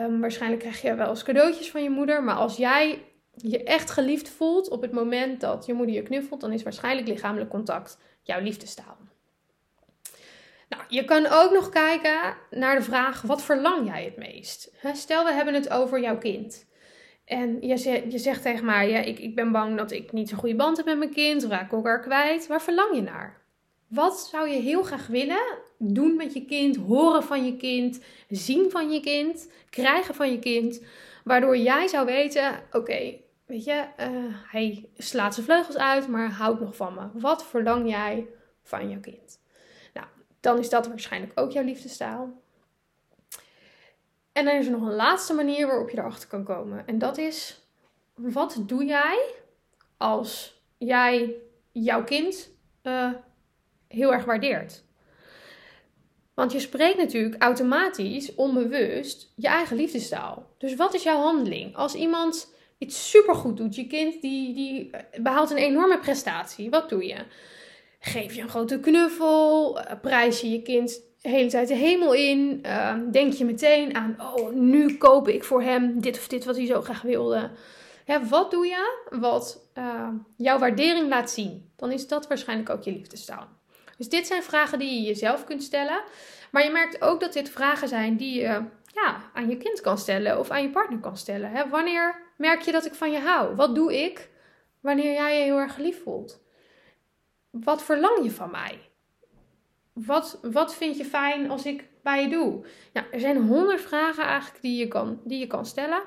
Um, 0.00 0.20
waarschijnlijk 0.20 0.60
krijg 0.60 0.82
je 0.82 0.94
wel 0.94 1.08
eens 1.08 1.22
cadeautjes 1.22 1.70
van 1.70 1.82
je 1.82 1.90
moeder. 1.90 2.22
Maar 2.22 2.34
als 2.36 2.56
jij 2.56 3.02
je 3.36 3.62
echt 3.62 3.90
geliefd 3.90 4.28
voelt 4.28 4.68
op 4.68 4.82
het 4.82 4.92
moment 4.92 5.40
dat 5.40 5.66
je 5.66 5.74
moeder 5.74 5.94
je 5.94 6.02
knuffelt, 6.02 6.40
dan 6.40 6.52
is 6.52 6.62
waarschijnlijk 6.62 7.08
lichamelijk 7.08 7.50
contact 7.50 7.98
jouw 8.22 8.40
liefdestaal. 8.40 8.96
Nou, 10.68 10.82
je 10.88 11.04
kan 11.04 11.26
ook 11.26 11.52
nog 11.52 11.68
kijken 11.68 12.36
naar 12.50 12.76
de 12.76 12.82
vraag: 12.82 13.22
wat 13.22 13.42
verlang 13.42 13.86
jij 13.86 14.04
het 14.04 14.16
meest? 14.16 14.72
Stel, 14.92 15.24
we 15.24 15.32
hebben 15.32 15.54
het 15.54 15.70
over 15.70 16.00
jouw 16.00 16.18
kind. 16.18 16.66
En 17.24 17.58
je, 17.60 17.76
zegt, 18.18 18.42
tegen 18.42 18.64
mij: 18.64 18.90
ja, 18.90 18.98
ik, 18.98 19.18
ik 19.18 19.34
ben 19.34 19.52
bang 19.52 19.76
dat 19.76 19.90
ik 19.90 20.12
niet 20.12 20.28
zo'n 20.28 20.38
goede 20.38 20.56
band 20.56 20.76
heb 20.76 20.86
met 20.86 20.98
mijn 20.98 21.12
kind, 21.12 21.44
raak 21.44 21.72
elkaar 21.72 22.00
kwijt. 22.00 22.46
Waar 22.46 22.62
verlang 22.62 22.94
je 22.94 23.02
naar? 23.02 23.42
Wat 23.88 24.18
zou 24.18 24.48
je 24.48 24.60
heel 24.60 24.82
graag 24.82 25.06
willen 25.06 25.58
doen 25.78 26.16
met 26.16 26.32
je 26.32 26.44
kind, 26.44 26.76
horen 26.76 27.22
van 27.22 27.44
je 27.44 27.56
kind, 27.56 28.00
zien 28.28 28.70
van 28.70 28.90
je 28.90 29.00
kind, 29.00 29.50
krijgen 29.70 30.14
van 30.14 30.30
je 30.30 30.38
kind, 30.38 30.82
waardoor 31.24 31.56
jij 31.56 31.88
zou 31.88 32.06
weten: 32.06 32.62
oké, 32.72 33.23
weet 33.46 33.64
je, 33.64 33.86
uh, 34.00 34.34
hij 34.50 34.88
slaat 34.96 35.34
zijn 35.34 35.46
vleugels 35.46 35.76
uit, 35.76 36.08
maar 36.08 36.30
houdt 36.30 36.60
nog 36.60 36.76
van 36.76 36.94
me. 36.94 37.20
Wat 37.20 37.44
verlang 37.44 37.88
jij 37.90 38.26
van 38.62 38.88
je 38.88 39.00
kind? 39.00 39.40
Nou, 39.92 40.06
dan 40.40 40.58
is 40.58 40.68
dat 40.68 40.86
waarschijnlijk 40.88 41.32
ook 41.34 41.50
jouw 41.50 41.64
liefdestaal. 41.64 42.42
En 44.32 44.44
dan 44.44 44.54
is 44.54 44.66
er 44.66 44.72
nog 44.72 44.82
een 44.82 44.94
laatste 44.94 45.34
manier 45.34 45.66
waarop 45.66 45.90
je 45.90 45.98
erachter 45.98 46.28
kan 46.28 46.44
komen. 46.44 46.86
En 46.86 46.98
dat 46.98 47.18
is, 47.18 47.68
wat 48.14 48.62
doe 48.66 48.84
jij 48.84 49.34
als 49.96 50.62
jij 50.78 51.34
jouw 51.72 52.04
kind 52.04 52.50
uh, 52.82 53.12
heel 53.88 54.12
erg 54.12 54.24
waardeert? 54.24 54.84
Want 56.34 56.52
je 56.52 56.60
spreekt 56.60 56.96
natuurlijk 56.96 57.42
automatisch, 57.42 58.34
onbewust, 58.34 59.32
je 59.36 59.48
eigen 59.48 59.76
liefdestaal. 59.76 60.54
Dus 60.58 60.74
wat 60.74 60.94
is 60.94 61.02
jouw 61.02 61.20
handeling? 61.20 61.76
Als 61.76 61.94
iemand 61.94 62.53
iets 62.78 63.10
supergoed 63.10 63.56
doet, 63.56 63.74
je 63.74 63.86
kind 63.86 64.22
die, 64.22 64.54
die 64.54 64.90
behaalt 65.20 65.50
een 65.50 65.56
enorme 65.56 65.98
prestatie, 65.98 66.70
wat 66.70 66.88
doe 66.88 67.06
je? 67.06 67.16
Geef 68.00 68.34
je 68.34 68.42
een 68.42 68.48
grote 68.48 68.80
knuffel? 68.80 69.80
Eh, 69.80 70.00
prijs 70.00 70.40
je 70.40 70.50
je 70.50 70.62
kind 70.62 71.00
de 71.20 71.28
hele 71.28 71.48
tijd 71.48 71.68
de 71.68 71.74
hemel 71.74 72.12
in? 72.12 72.58
Ehm, 72.62 73.10
denk 73.10 73.32
je 73.32 73.44
meteen 73.44 73.94
aan, 73.94 74.16
oh, 74.20 74.52
nu 74.52 74.96
koop 74.96 75.28
ik 75.28 75.44
voor 75.44 75.62
hem 75.62 76.00
dit 76.00 76.16
of 76.18 76.28
dit 76.28 76.44
wat 76.44 76.56
hij 76.56 76.66
zo 76.66 76.80
graag 76.80 77.02
wilde? 77.02 77.50
Hè, 78.04 78.28
wat 78.28 78.50
doe 78.50 78.66
je 78.66 79.06
wat 79.10 79.68
uh, 79.78 80.08
jouw 80.36 80.58
waardering 80.58 81.08
laat 81.08 81.30
zien? 81.30 81.70
Dan 81.76 81.92
is 81.92 82.08
dat 82.08 82.26
waarschijnlijk 82.26 82.70
ook 82.70 82.82
je 82.82 82.92
liefdestaal. 82.92 83.48
Dus 83.96 84.08
dit 84.08 84.26
zijn 84.26 84.42
vragen 84.42 84.78
die 84.78 84.94
je 84.94 85.06
jezelf 85.06 85.44
kunt 85.44 85.62
stellen. 85.62 86.02
Maar 86.50 86.64
je 86.64 86.70
merkt 86.70 87.02
ook 87.02 87.20
dat 87.20 87.32
dit 87.32 87.50
vragen 87.50 87.88
zijn 87.88 88.16
die 88.16 88.40
je 88.40 88.62
ja, 88.86 89.30
aan 89.32 89.48
je 89.48 89.56
kind 89.56 89.80
kan 89.80 89.98
stellen 89.98 90.38
of 90.38 90.50
aan 90.50 90.62
je 90.62 90.70
partner 90.70 90.98
kan 90.98 91.16
stellen. 91.16 91.50
Hè? 91.50 91.68
Wanneer 91.68 92.23
merk 92.36 92.60
je 92.60 92.72
dat 92.72 92.86
ik 92.86 92.94
van 92.94 93.12
je 93.12 93.18
hou? 93.18 93.54
Wat 93.54 93.74
doe 93.74 94.04
ik 94.04 94.30
wanneer 94.80 95.12
jij 95.12 95.38
je 95.38 95.44
heel 95.44 95.58
erg 95.58 95.74
geliefd 95.74 96.02
voelt? 96.02 96.42
Wat 97.50 97.82
verlang 97.82 98.24
je 98.24 98.30
van 98.30 98.50
mij? 98.50 98.78
Wat, 99.92 100.38
wat 100.42 100.74
vind 100.74 100.96
je 100.96 101.04
fijn 101.04 101.50
als 101.50 101.66
ik 101.66 101.84
bij 102.02 102.22
je 102.22 102.28
doe? 102.28 102.64
Nou, 102.92 103.06
er 103.10 103.20
zijn 103.20 103.36
honderd 103.36 103.80
vragen 103.80 104.24
eigenlijk 104.24 104.62
die 104.62 104.76
je 104.76 104.88
kan, 104.88 105.20
die 105.24 105.38
je 105.38 105.46
kan 105.46 105.66
stellen. 105.66 106.02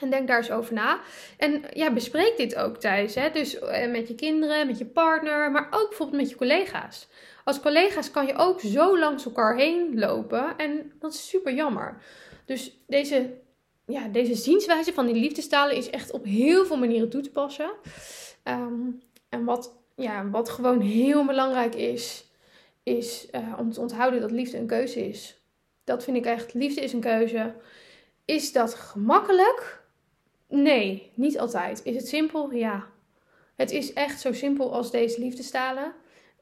En 0.00 0.10
denk 0.10 0.28
daar 0.28 0.36
eens 0.36 0.50
over 0.50 0.74
na. 0.74 1.00
En 1.38 1.62
ja, 1.72 1.92
bespreek 1.92 2.36
dit 2.36 2.56
ook 2.56 2.76
thuis. 2.76 3.14
Hè? 3.14 3.30
Dus 3.30 3.58
eh, 3.58 3.90
met 3.90 4.08
je 4.08 4.14
kinderen, 4.14 4.66
met 4.66 4.78
je 4.78 4.86
partner, 4.86 5.50
maar 5.50 5.66
ook 5.70 5.88
bijvoorbeeld 5.88 6.20
met 6.20 6.30
je 6.30 6.36
collega's. 6.36 7.08
Als 7.44 7.60
collega's 7.60 8.10
kan 8.10 8.26
je 8.26 8.34
ook 8.36 8.60
zo 8.60 8.98
langs 8.98 9.24
elkaar 9.24 9.56
heen 9.56 9.98
lopen. 9.98 10.56
En 10.56 10.92
dat 11.00 11.14
is 11.14 11.28
super 11.28 11.54
jammer. 11.54 12.02
Dus 12.46 12.78
deze, 12.86 13.34
ja, 13.86 14.08
deze 14.08 14.34
zienswijze 14.34 14.92
van 14.92 15.06
die 15.06 15.14
liefdestalen 15.14 15.76
is 15.76 15.90
echt 15.90 16.10
op 16.10 16.24
heel 16.24 16.66
veel 16.66 16.76
manieren 16.76 17.08
toe 17.08 17.20
te 17.20 17.30
passen. 17.30 17.70
Ehm, 18.42 18.90
en 19.28 19.44
wat, 19.44 19.78
ja, 19.96 20.30
wat 20.30 20.48
gewoon 20.48 20.80
heel 20.80 21.24
belangrijk 21.24 21.74
is, 21.74 22.30
is 22.82 23.28
uh, 23.32 23.54
om 23.58 23.72
te 23.72 23.80
onthouden 23.80 24.20
dat 24.20 24.30
liefde 24.30 24.58
een 24.58 24.66
keuze 24.66 25.08
is. 25.08 25.42
Dat 25.84 26.04
vind 26.04 26.16
ik 26.16 26.24
echt. 26.24 26.54
Liefde 26.54 26.80
is 26.80 26.92
een 26.92 27.00
keuze. 27.00 27.54
Is 28.24 28.52
dat 28.52 28.74
gemakkelijk? 28.74 29.82
Nee, 30.48 31.10
niet 31.14 31.38
altijd. 31.38 31.80
Is 31.84 31.96
het 31.96 32.08
simpel? 32.08 32.52
Ja. 32.52 32.86
Het 33.54 33.70
is 33.70 33.92
echt 33.92 34.20
zo 34.20 34.32
simpel 34.32 34.74
als 34.74 34.90
deze 34.90 35.20
liefdestalen. 35.20 35.92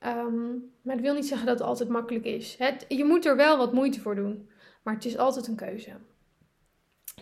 Um, 0.07 0.73
maar 0.83 0.95
dat 0.95 1.05
wil 1.05 1.15
niet 1.15 1.27
zeggen 1.27 1.47
dat 1.47 1.59
het 1.59 1.69
altijd 1.69 1.89
makkelijk 1.89 2.25
is. 2.25 2.57
Het, 2.59 2.85
je 2.89 3.05
moet 3.05 3.27
er 3.27 3.37
wel 3.37 3.57
wat 3.57 3.73
moeite 3.73 4.01
voor 4.01 4.15
doen. 4.15 4.49
Maar 4.83 4.95
het 4.95 5.05
is 5.05 5.17
altijd 5.17 5.47
een 5.47 5.57
keuze. 5.57 5.91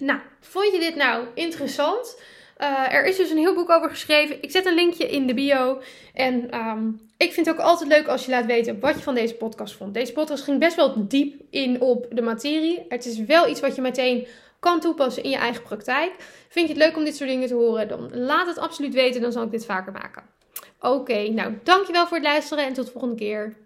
Nou, 0.01 0.19
vond 0.41 0.73
je 0.73 0.79
dit 0.79 0.97
nou 0.97 1.27
interessant? 1.35 2.21
Uh, 2.59 2.93
er 2.93 3.05
is 3.05 3.17
dus 3.17 3.31
een 3.31 3.39
heel 3.39 3.55
boek 3.55 3.71
over 3.71 3.91
geschreven. 3.91 4.43
Ik 4.43 4.51
zet 4.51 4.67
een 4.67 4.75
linkje 4.75 5.09
in 5.09 5.27
de 5.27 5.35
bio. 5.35 5.81
En 6.15 6.59
um, 6.59 7.01
ik 7.17 7.33
vind 7.33 7.47
het 7.47 7.55
ook 7.55 7.63
altijd 7.63 7.89
leuk 7.89 8.07
als 8.07 8.25
je 8.25 8.31
laat 8.31 8.47
weten 8.47 8.81
wat 8.81 8.95
je 8.95 9.03
van 9.03 9.15
deze 9.15 9.35
podcast 9.35 9.75
vond. 9.75 9.95
Deze 9.95 10.13
podcast 10.13 10.45
ging 10.45 10.59
best 10.59 10.77
wel 10.77 11.09
diep 11.09 11.41
in 11.51 11.81
op 11.81 12.07
de 12.11 12.23
materie. 12.23 12.85
Het 12.89 13.07
is 13.07 13.19
wel 13.19 13.49
iets 13.49 13.61
wat 13.61 13.75
je 13.75 13.83
meteen 13.83 14.27
kan 14.59 14.81
toepassen 14.81 15.23
in 15.23 15.31
je 15.31 15.37
eigen 15.37 15.63
praktijk. 15.63 16.13
Vind 16.49 16.69
je 16.69 16.75
het 16.75 16.83
leuk 16.83 16.97
om 16.97 17.05
dit 17.05 17.17
soort 17.17 17.31
dingen 17.31 17.49
te 17.49 17.55
horen? 17.55 17.89
Dan 17.89 18.11
laat 18.19 18.47
het 18.47 18.59
absoluut 18.59 18.95
weten, 18.95 19.21
dan 19.21 19.33
zal 19.33 19.43
ik 19.43 19.51
dit 19.51 19.65
vaker 19.65 19.93
maken. 19.93 20.23
Oké, 20.81 21.29
nou 21.29 21.59
dankjewel 21.63 22.07
voor 22.07 22.17
het 22.17 22.27
luisteren 22.27 22.65
en 22.65 22.73
tot 22.73 22.85
de 22.85 22.93
volgende 22.93 23.17
keer. 23.17 23.57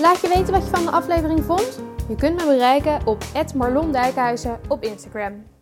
Laat 0.00 0.20
je 0.20 0.28
weten 0.28 0.52
wat 0.52 0.64
je 0.64 0.70
van 0.70 0.84
de 0.84 0.90
aflevering 0.90 1.44
vond? 1.44 1.97
Je 2.08 2.14
kunt 2.14 2.36
me 2.36 2.46
bereiken 2.46 3.06
op 3.06 3.24
Marlon 3.54 3.92
op 4.68 4.82
Instagram. 4.82 5.57